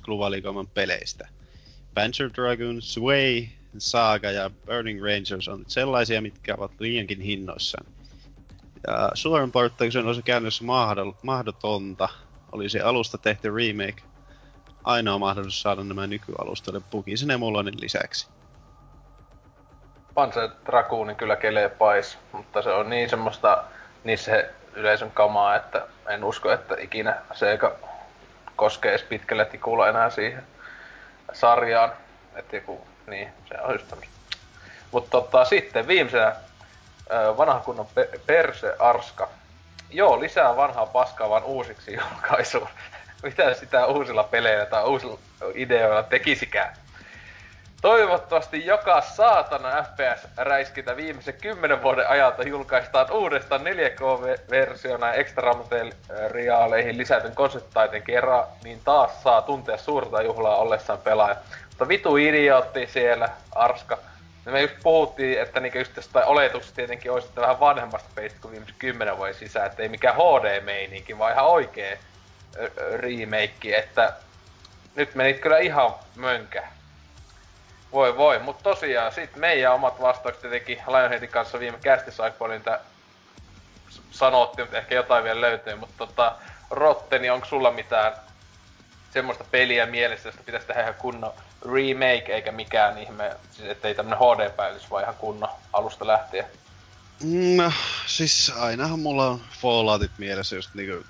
[0.74, 1.28] peleistä.
[1.94, 3.46] Panzer Dragoon, Sway,
[3.78, 7.86] Saga ja Burning Rangers on sellaisia, mitkä ovat liiankin hinnoissaan.
[8.88, 10.64] Ja suoran porttauksen olisi käännössä
[11.24, 12.10] mahdotonta.
[12.52, 14.04] Olisi alusta tehty remake.
[14.84, 18.35] Ainoa mahdollisuus saada nämä nykyalustoille Bugisen emuloinnin lisäksi.
[20.16, 21.38] Panzer Dragoon kyllä
[21.78, 23.64] pais, mutta se on niin semmoista
[24.04, 24.44] niissä
[24.74, 27.76] yleisön kamaa, että en usko, että ikinä Sega
[28.56, 30.44] koskee edes pitkälle tikulla enää siihen
[31.34, 31.92] sarjaan.
[32.36, 33.94] Että joku, niin, se on just.
[34.92, 36.36] Mutta tota, sitten viimeisenä
[37.38, 39.30] vanha kunnon pe- Perse Arska.
[39.90, 42.70] Joo, lisää vanhaa paskaa vaan uusiksi julkaisuun.
[43.24, 45.20] Mitä sitä uusilla peleillä tai uusilla
[45.56, 46.76] ideoilla tekisikään?
[47.86, 57.36] Toivottavasti joka saatana FPS-räiskintä viimeisen kymmenen vuoden ajalta julkaistaan uudestaan 4K-versiona ja extra materiaaleihin lisätyn
[57.36, 61.36] konseptitaiteen kerran, niin taas saa tuntea suurta juhlaa ollessaan pelaaja.
[61.70, 63.98] Mutta vitu idiootti siellä, Arska.
[64.46, 68.76] Me just puhuttiin, että niinku just tästä oletuksesta tietenkin olisi vähän vanhemmasta peistä kuin viimeisen
[68.80, 72.00] kymmenen vuoden sisään, että ei mikään HD-meininki, vaan ihan oikee
[72.96, 74.14] remake, että
[74.96, 76.64] nyt menit kyllä ihan mönkä
[77.96, 82.80] voi voi, mutta tosiaan sit meidän omat vastaukset tietenkin Lionheadin kanssa viime kästissä aika niitä
[84.12, 86.36] sanottiin, mutta ehkä jotain vielä löytyy, mutta tota,
[86.70, 88.14] Rotteni, onko sulla mitään
[89.14, 94.20] semmoista peliä mielessä, josta pitäisi tehdä ihan kunnon remake, eikä mikään ihme, siis ettei tämmönen
[94.20, 96.46] HD-päivitys vaan ihan kunnon alusta lähtien?
[97.56, 97.72] No,
[98.06, 101.06] siis ainahan mulla on Falloutit mielessä just niinku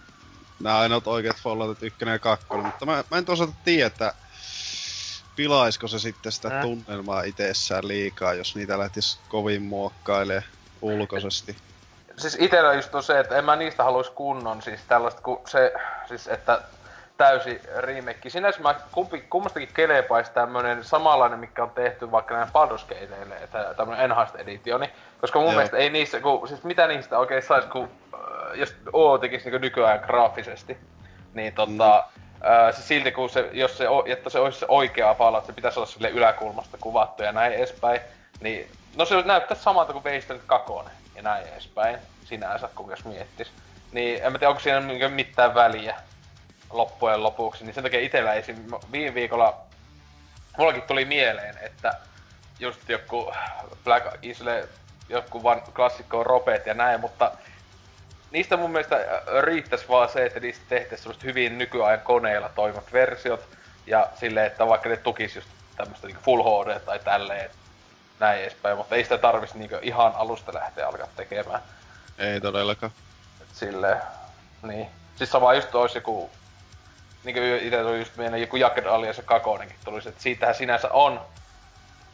[0.59, 4.13] nämä ainoat oikeat Falloutit 1 ja 2, mutta mä, mä en toisaalta tiedä, että
[5.35, 6.61] pilaisiko se sitten sitä äh.
[6.61, 10.43] tunnelmaa itsessään liikaa, jos niitä lähtisi kovin muokkailee
[10.81, 11.55] ulkoisesti?
[12.17, 15.73] Siis itellä just on se, että en mä niistä haluaisi kunnon, siis tällaista kuin se,
[16.07, 16.61] siis että
[17.17, 18.29] täysi remake.
[18.29, 23.73] Sinänsä mä kumpi, kummastakin kelepaisi tämmönen samanlainen, mikä on tehty vaikka näin Baldur's Gateille, että
[23.77, 24.89] tämmönen Enhanced Editioni.
[25.21, 25.55] Koska mun Joo.
[25.55, 28.19] mielestä ei niissä, kun, siis mitä niistä oikein sais, kun äh,
[28.53, 30.77] jos OO tekisi niin nykyään graafisesti,
[31.33, 35.13] niin tota, mm Öö, se silti kun se, jos se, että se olisi se oikea
[35.13, 38.01] Fallout, että se pitäisi olla sille yläkulmasta kuvattu ja näin edespäin,
[38.39, 40.73] niin no se näyttää samalta kuin Wasteland 2
[41.15, 43.51] ja näin edespäin, sinänsä, kun jos miettis.
[43.91, 45.95] Niin en mä tiedä, onko siinä niinku mitään väliä
[46.69, 48.55] loppujen lopuksi, niin sen takia itellä esim.
[48.91, 49.57] viime viikolla
[50.57, 51.93] mullakin tuli mieleen, että
[52.59, 53.33] just joku
[53.83, 54.67] Black Isle,
[55.09, 57.31] joku van klassikko Robert ja näin, mutta
[58.31, 62.93] niistä mun mielestä äh, riittäisi vaan se, että niistä tehtäisiin semmoista hyvin nykyajan koneilla toimivat
[62.93, 63.47] versiot.
[63.87, 67.49] Ja silleen, että vaikka ne tukis just tämmöistä niinku Full HD tai tälleen,
[68.19, 68.77] näin edespäin.
[68.77, 71.61] Mutta ei sitä tarvitsisi niinku ihan alusta lähteä alkaa tekemään.
[72.17, 72.91] Ei todellakaan.
[73.41, 74.01] Et silleen,
[74.61, 74.87] niin.
[75.15, 76.31] Siis sama just olisi joku
[77.23, 81.21] niinku itse tuli just mieleen joku Jagged Alliance kakonenkin tulisi, että siitähän sinänsä on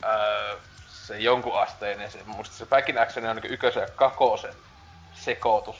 [0.03, 0.57] öö,
[0.87, 4.53] se jonkun asteinen, se, musta se Back in Action on niin ykkösen ja kakosen
[5.13, 5.75] sekoitus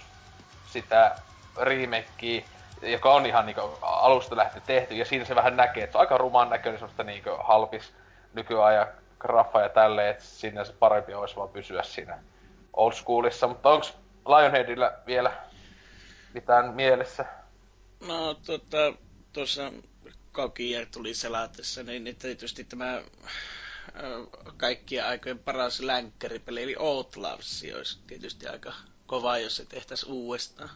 [0.71, 1.15] sitä
[1.57, 2.41] remakea,
[2.81, 6.01] joka on ihan niinku alusta lähtien tehty, ja siinä se vähän näkee, että se on
[6.01, 7.93] aika ruman näköinen semmoista niinku halpis
[8.33, 8.87] nykyajan
[9.19, 12.19] graffa ja tälleen, että sinne se parempi olisi vaan pysyä siinä
[12.73, 13.93] old schoolissa, mutta onks
[14.27, 15.31] Lionheadillä vielä
[16.33, 17.25] mitään mielessä?
[18.07, 18.93] No tota,
[19.33, 19.71] tuossa
[20.31, 23.01] Kokia tuli selatessa, niin, niin tietysti tämä
[24.57, 28.73] kaikkien aikojen paras länkkäripeli, eli Outlaws, olisi tietysti aika
[29.11, 30.69] kova, jos se tehtäisiin uudestaan.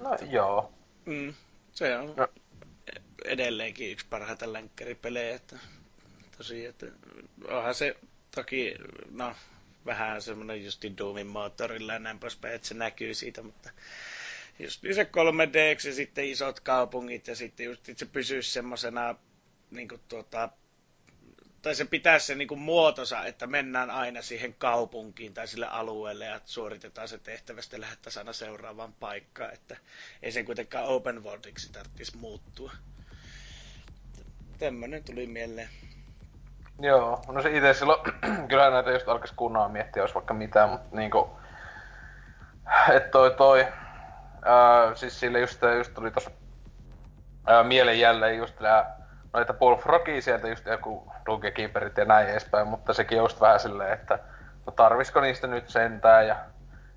[0.00, 0.72] No joo.
[1.04, 1.34] Mm,
[1.72, 2.28] se on no.
[3.24, 5.58] edelleenkin yksi parhaita länkkäripelejä, että
[6.38, 6.86] tosiaan, että
[7.48, 7.96] onhan se
[8.34, 8.74] toki,
[9.10, 9.34] no
[9.86, 13.70] vähän semmoinen justi Doomin moottorilla ja näin poispäin, että se näkyy siitä, mutta
[14.58, 19.14] just se 3D ja sitten isot kaupungit ja sitten just se pysyisi semmoisena
[19.70, 20.48] niin tuota,
[21.64, 26.24] tai se pitää se niin kuin muotosa, että mennään aina siihen kaupunkiin tai sille alueelle
[26.24, 29.76] ja suoritetaan se tehtävä, sitten lähdettäisiin aina seuraavaan paikkaan, että
[30.22, 32.72] ei sen kuitenkaan open worldiksi tarvitsisi muuttua.
[34.58, 35.68] Tämmöinen tuli mieleen.
[36.80, 38.12] Joo, no se itse silloin,
[38.48, 41.30] kyllä näitä just alkaisi kunnolla miettiä, jos vaikka mitään, mutta niinku,
[42.96, 43.66] että toi toi,
[44.44, 46.30] ää, siis sille just, just tuli tossa
[47.46, 49.03] ää, mieleen jälleen just nää,
[49.34, 53.60] noita Paul Froggia sieltä just joku Dungeon Keeperit ja näin edespäin, mutta sekin just vähän
[53.60, 54.18] silleen, että
[54.66, 56.36] no tarvisko niistä nyt sentään ja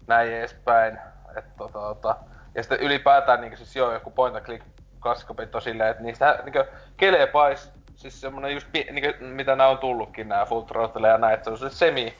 [0.07, 0.99] näin edespäin.
[1.37, 2.15] Että tota, tota.
[2.55, 4.65] Ja sitten ylipäätään niin siis joo, joku point and click
[5.01, 6.65] klassikopit silleen, että niistä niin
[6.97, 11.43] kelepais siis semmonen just, niin mitä nämä on tullutkin, nämä Full Throttle ja näin, että
[11.43, 12.17] se on se semi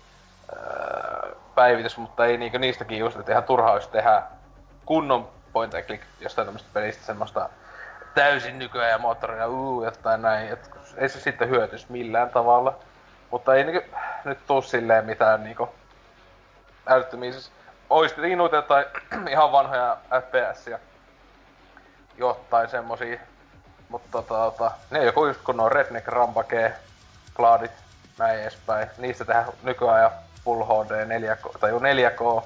[0.54, 4.24] öö, päivitys, mutta ei niinku niistäkin just, että ihan turhaa olisi tehdä
[4.86, 7.50] kunnon point and click jostain tämmöistä pelistä semmoista
[8.18, 12.80] täysin nykyään ja moottoria uu, jotain näin, et ei se sitten hyötys millään tavalla.
[13.32, 15.70] Mutta ei niinku, nyt tuu silleen mitään niinku
[16.88, 17.52] älyttömiä, siis
[17.90, 18.86] ois tietenkin noita jotain
[19.30, 20.80] ihan vanhoja FPS-ja
[22.18, 23.20] jotain semmosia
[23.90, 26.74] mutta tota, tota, ne joku just kun on Redneck Rampage,
[27.36, 27.72] Gladit,
[28.18, 28.90] näin edespäin.
[28.98, 30.12] Niistä tehdään nykyään
[30.44, 32.44] Full HD 4K, tai 4K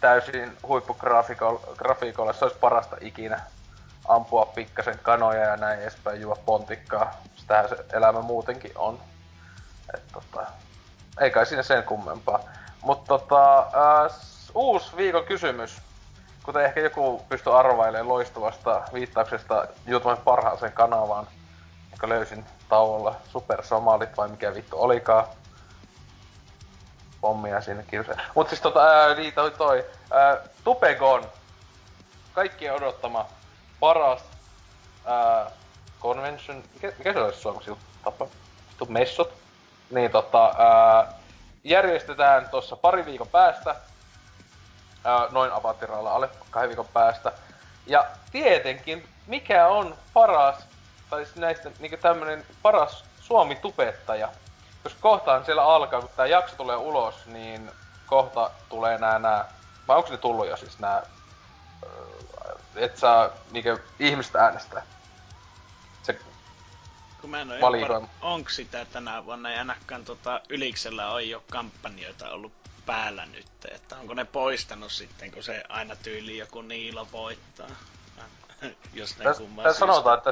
[0.00, 2.32] täysin huippugrafiikolla.
[2.32, 3.40] Se olisi parasta ikinä
[4.08, 7.14] ampua pikkasen kanoja ja näin edespäin, juo pontikkaa.
[7.36, 8.98] Sitähän se elämä muutenkin on.
[9.94, 10.46] Et tota,
[11.20, 12.40] ei kai siinä sen kummempaa.
[12.82, 14.12] Mutta tota, äh,
[14.54, 15.82] uusi viikon kysymys
[16.44, 21.26] kuten ehkä joku pystyy arvailemaan loistavasta viittauksesta YouTuben parhaaseen kanavaan,
[21.92, 25.24] joka löysin tauolla Super Somalit vai mikä vittu olikaan.
[27.20, 28.20] Pommia sinne kiuseen.
[28.34, 29.84] Mut siis tota, ää, niin toi toi.
[30.10, 31.24] Ää, Tupegon.
[32.32, 33.26] Kaikkien odottama
[33.84, 34.22] paras
[35.04, 35.50] ää,
[36.00, 36.64] convention.
[36.74, 37.70] Mikä, mikä se olisi suomeksi
[38.04, 38.26] tapa?
[38.68, 39.32] Vittu messot.
[39.90, 41.12] Niin tota, ää,
[41.64, 43.76] järjestetään tuossa pari viikon päästä
[45.04, 47.32] ää, noin apatiralla alle kahden viikon päästä.
[47.86, 50.56] Ja tietenkin, mikä on paras,
[51.10, 54.28] tai siis näistä niin tämmönen paras Suomi-tubettaja.
[54.82, 57.70] Koska kohtaan siellä alkaa, kun tää jakso tulee ulos, niin
[58.06, 59.44] kohta tulee nää nää,
[59.88, 61.02] vai onko ne tullut jo siis nää,
[62.76, 64.82] et saa niinku ihmistä äänestää.
[66.02, 66.18] Se
[67.20, 72.30] kun mä en ole onko sitä tänä vuonna, ja ainakaan tota, Yliksellä on jo kampanjoita
[72.30, 72.52] ollut
[72.86, 77.68] päällä nyt, että onko ne poistanut sitten, kun se aina tyyli joku Niilo voittaa.
[78.92, 80.30] Jos ne Tässä sanotaan, että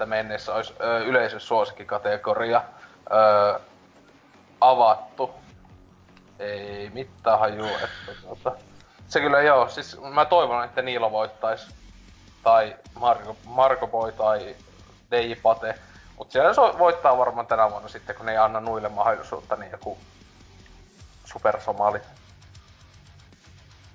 [0.00, 0.06] 7.7.
[0.06, 2.62] mennessä olisi ö, yleisön suosikkikategoria
[3.12, 3.60] ö,
[4.60, 5.30] avattu.
[6.38, 8.52] Ei mitään hajua, että tuota,
[9.12, 11.74] se kyllä joo, siis mä toivon, että Niilo voittaisi.
[12.42, 14.56] Tai Marko, Marko Boy tai
[15.10, 15.78] DJ Pate.
[16.18, 19.70] Mut siellä se voittaa varmaan tänä vuonna sitten, kun ne ei anna nuille mahdollisuutta, niin
[19.70, 19.98] joku
[21.24, 22.02] supersomalit.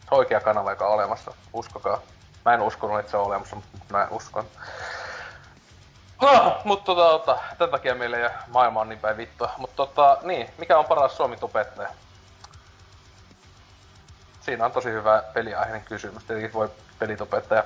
[0.10, 1.34] Se oikea kanava, joka on olemassa.
[1.54, 2.02] Uskokaa.
[2.46, 4.46] Mä en uskonut, että se on olemassa, mutta mä uskon.
[6.22, 9.52] Huh, mutta tota, tota, tämän takia meille ja maailma on niin päin vittua.
[9.58, 11.90] Mutta tota, niin, mikä on paras suomi tubettaja?
[14.48, 16.24] Siinä on tosi hyvä peliaiheinen kysymys.
[16.24, 16.70] Tietenkin voi
[17.00, 17.64] pelitubettaja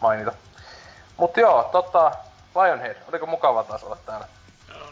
[0.00, 0.32] mainita.
[1.16, 2.12] Mutta joo, tota,
[2.54, 4.28] Lionhead, oliko mukava taas olla täällä?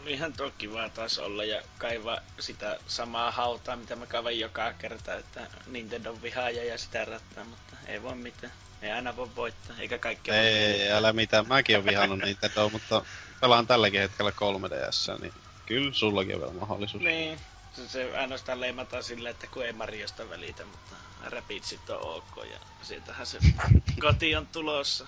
[0.01, 4.73] oli ihan toki kiva taas olla ja kaivaa sitä samaa hautaa, mitä mä kaivan joka
[4.73, 8.53] kerta, että Nintendo vihaaja ja sitä rattaa, mutta ei voi mitään.
[8.81, 11.47] Ei aina voi voittaa, eikä kaikki Ei, ei älä mitään.
[11.47, 13.05] Mäkin oon vihannut Nintendo, mutta
[13.41, 15.33] pelaan tälläkin hetkellä 3DS, niin
[15.65, 17.03] kyllä sullakin on vielä mahdollisuus.
[17.03, 17.39] Niin,
[17.71, 20.95] se, se ainoastaan leimataan silleen, että kun ei Mariosta välitä, mutta
[21.29, 23.37] Rapidsit on ok ja sieltähän se
[24.01, 25.07] koti on tulossa.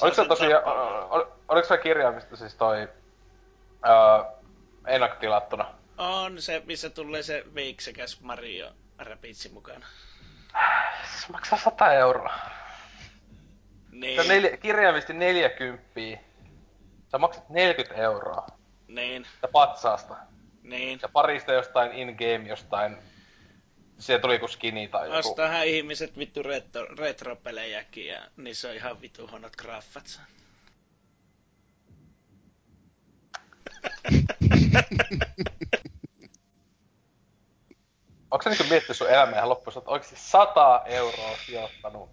[0.00, 0.64] Oliko se tosiaan,
[1.10, 2.88] ol, oliko se kirjaimista siis toi
[3.86, 4.32] öö,
[4.86, 5.74] ennakkotilattuna.
[5.98, 9.86] On se, missä tulee se veiksekäs Mario Rapidsi mukana.
[11.20, 12.34] Se maksaa 100 euroa.
[13.90, 14.14] Niin.
[14.14, 15.90] Se on neljä, kirjaimisesti 40.
[17.10, 18.46] Sä maksat 40 euroa.
[18.88, 19.26] Niin.
[19.42, 20.16] Ja patsaasta.
[20.64, 20.98] Niin.
[21.02, 22.96] Ja parista jostain in-game jostain
[23.98, 25.16] siellä tuli joku skini tai joku.
[25.16, 30.06] Vastahan ihmiset vittu retro, retropelejäkin ja niissä on ihan vittu huonot graffat.
[38.44, 42.10] sä niinku miettinyt sun elämää ihan loppuun, että oikeesti 100 euroa sijoittanut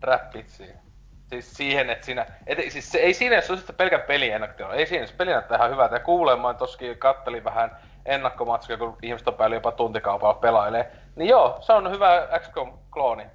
[0.00, 0.91] räppitsiin?
[1.32, 4.86] Siis siihen, että siinä, et, siis se, ei siinä, jos se olisi pelkän peliennakkoon, ei
[4.86, 5.96] siinä, se peli näyttää ihan hyvältä.
[5.96, 10.92] Ja kuulemaan toskin kattelin vähän ennakkomatskoja, kun ihmiset on päällä jopa tuntikaupalla pelailee.
[11.16, 13.26] Niin joo, se on hyvä XCOM-klooni.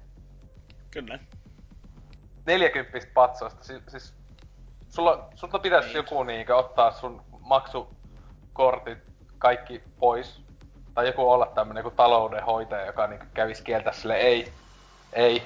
[0.90, 1.18] Kyllä.
[2.46, 4.14] 40 patsasta, siis, siis
[4.88, 5.96] sulla, sulta pitäisi niin.
[5.96, 8.98] joku niinkö ottaa sun maksukortit
[9.38, 10.42] kaikki pois.
[10.94, 14.52] Tai joku olla tämmönen joku taloudenhoitaja, joka niinku kävis kieltä sille ei,
[15.12, 15.42] ei.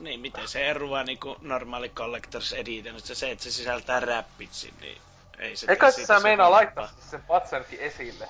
[0.00, 5.00] Niin, miten se eroaa niinku normaali Collector's Edition, se, että se sisältää räppitsin, niin
[5.38, 8.28] ei se Eikä sä meinaa laittaa sen patsankin esille?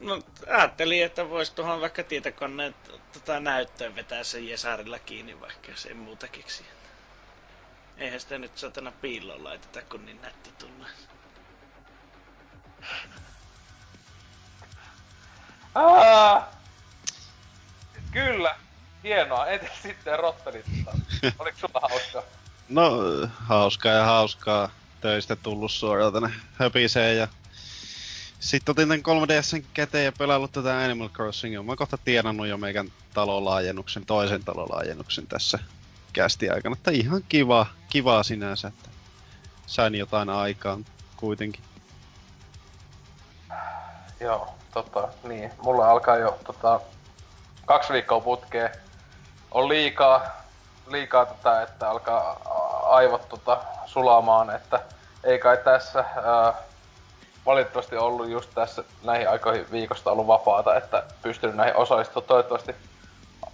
[0.00, 2.74] No ajattelin, että vois tuohon vaikka tietokoneen
[3.12, 6.64] tota, näyttöön vetää sen Jesarilla kiinni, vaikka jos ei muuta keksi.
[7.96, 10.90] Eihän sitä nyt satana piiloon laiteta, kun niin nätti tulee.
[15.74, 16.44] Ah!
[18.12, 18.56] Kyllä,
[19.04, 19.46] hienoa.
[19.46, 20.66] Entä sitten Rottenit?
[21.38, 22.22] Oliko sulla hauskaa?
[22.68, 22.90] No,
[23.34, 24.70] hauskaa ja hauskaa.
[25.00, 27.28] Töistä tullut suoraan tänne höpiseen ja
[28.40, 31.62] sitten otin tän 3DSn käteen ja pelaillut tätä Animal Crossingia.
[31.62, 35.58] Mä kohta tienannut jo meikän talolaajennuksen, toisen talolaajennuksen tässä
[36.12, 36.72] kästi aikana.
[36.72, 38.88] Että ihan kiva, kivaa sinänsä, että
[39.66, 40.84] sain jotain aikaan
[41.16, 41.64] kuitenkin.
[44.20, 45.50] Joo, tota, niin.
[45.62, 46.80] Mulla alkaa jo tota,
[47.66, 48.70] kaksi viikkoa putkeen.
[49.54, 50.26] On liikaa,
[50.86, 52.40] liikaa tätä, että alkaa
[52.86, 54.80] aivot tota, sulamaan, että
[55.24, 56.54] ei kai tässä ää,
[57.46, 62.28] valitettavasti ollut just tässä näihin aikoihin viikosta ollut vapaata, että pystynyt näihin osallistumaan.
[62.28, 62.76] Toivottavasti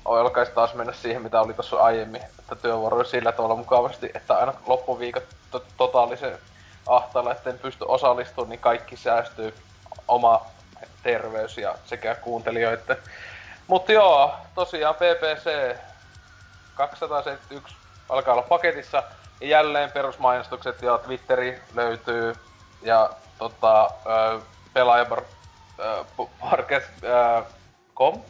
[0.04, 4.54] alkaisi taas mennä siihen, mitä oli tuossa aiemmin, että työvuoro sillä tavalla mukavasti, että aina
[4.66, 6.38] loppuviikot to- totaalisen
[6.86, 9.54] ahtaalla, etten pysty osallistumaan, niin kaikki säästyy
[10.08, 10.46] oma
[11.02, 12.96] terveys ja sekä kuuntelijoiden.
[13.66, 15.76] Mutta joo, tosiaan PPC
[16.74, 17.76] 271
[18.08, 19.02] alkaa olla paketissa.
[19.40, 22.34] Ja jälleen perusmainostukset ja Twitteri löytyy.
[22.82, 23.90] Ja tota,
[24.72, 25.22] pelaajabar...
[27.94, 28.22] com?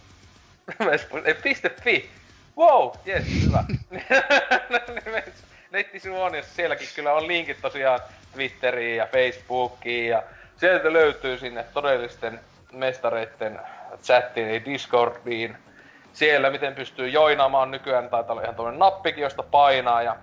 [1.25, 2.11] Ei, piste fi.
[2.57, 3.65] Wow, jes, hyvä.
[5.71, 8.01] Nettisivu jos sielläkin kyllä on linkit tosiaan
[8.33, 10.23] Twitteriin ja Facebookiin ja
[10.57, 12.41] sieltä löytyy sinne todellisten
[12.73, 13.61] mestareitten
[14.03, 15.57] chattiin, eli Discordiin.
[16.13, 20.17] Siellä miten pystyy joinaamaan nykyään, tai olla ihan tuollainen nappikin, josta painaa ja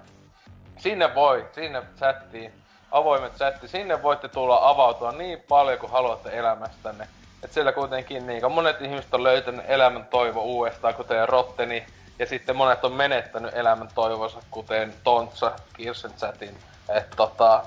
[0.78, 2.54] sinne voi, sinne chattiin,
[2.92, 7.08] avoimet chatti, sinne voitte tulla avautua niin paljon kuin haluatte elämästänne.
[7.44, 11.86] Et siellä kuitenkin niin monet ihmiset on löytänyt elämän toivo uudestaan, kuten Rotteni,
[12.20, 16.58] ja sitten monet on menettänyt elämän toivonsa, kuten Tontsa Kirsen chatin.
[16.90, 17.64] Et tota,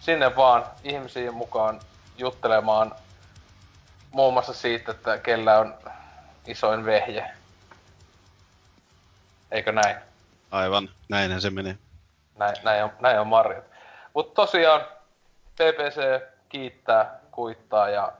[0.00, 1.80] sinne vaan ihmisiin mukaan
[2.18, 2.94] juttelemaan
[4.10, 5.74] muun muassa siitä, että kellä on
[6.46, 7.30] isoin vehje.
[9.50, 9.96] Eikö näin?
[10.50, 11.76] Aivan, näinhän se menee.
[12.38, 13.64] Näin, näin, on, näin on marjat.
[14.14, 14.80] Mutta tosiaan,
[15.54, 18.12] PPC kiittää, kuittaa ja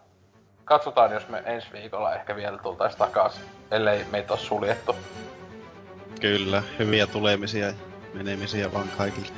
[0.64, 3.40] katsotaan, jos me ensi viikolla ehkä vielä tultais takas,
[3.70, 4.96] ellei meitä ole suljettu.
[6.20, 7.72] Kyllä, hyviä tulemisia ja
[8.14, 9.32] menemisiä vaan kaikille.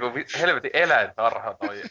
[0.00, 1.82] Kun helvetin eläintarha toi,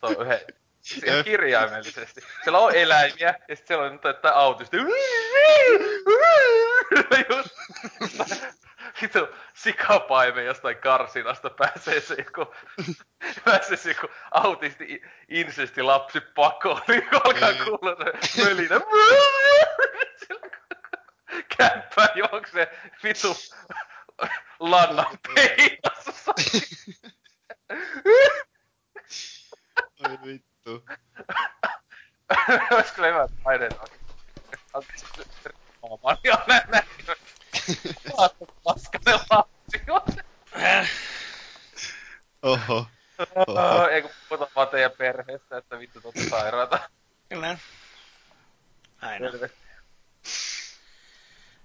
[0.00, 0.40] toi yhden
[1.06, 2.20] Ihan kirjaimellisesti.
[2.42, 4.76] Siellä on eläimiä, ja sitten siellä on että autisti.
[9.02, 12.54] Vittu sikapaime jostain karsinasta pääsee se joku,
[13.44, 18.80] pääsee se joku autisti insesti lapsi pakoon, niin alkaa kuulla se mölinä.
[21.58, 23.36] Kämppää juoksee vittu
[24.60, 26.34] lannan peilassa.
[30.08, 30.84] Oi vittu.
[32.98, 33.74] Olisiko hyvät paineet?
[35.82, 36.72] Maamani olen nähnyt.
[36.72, 36.85] Paskanen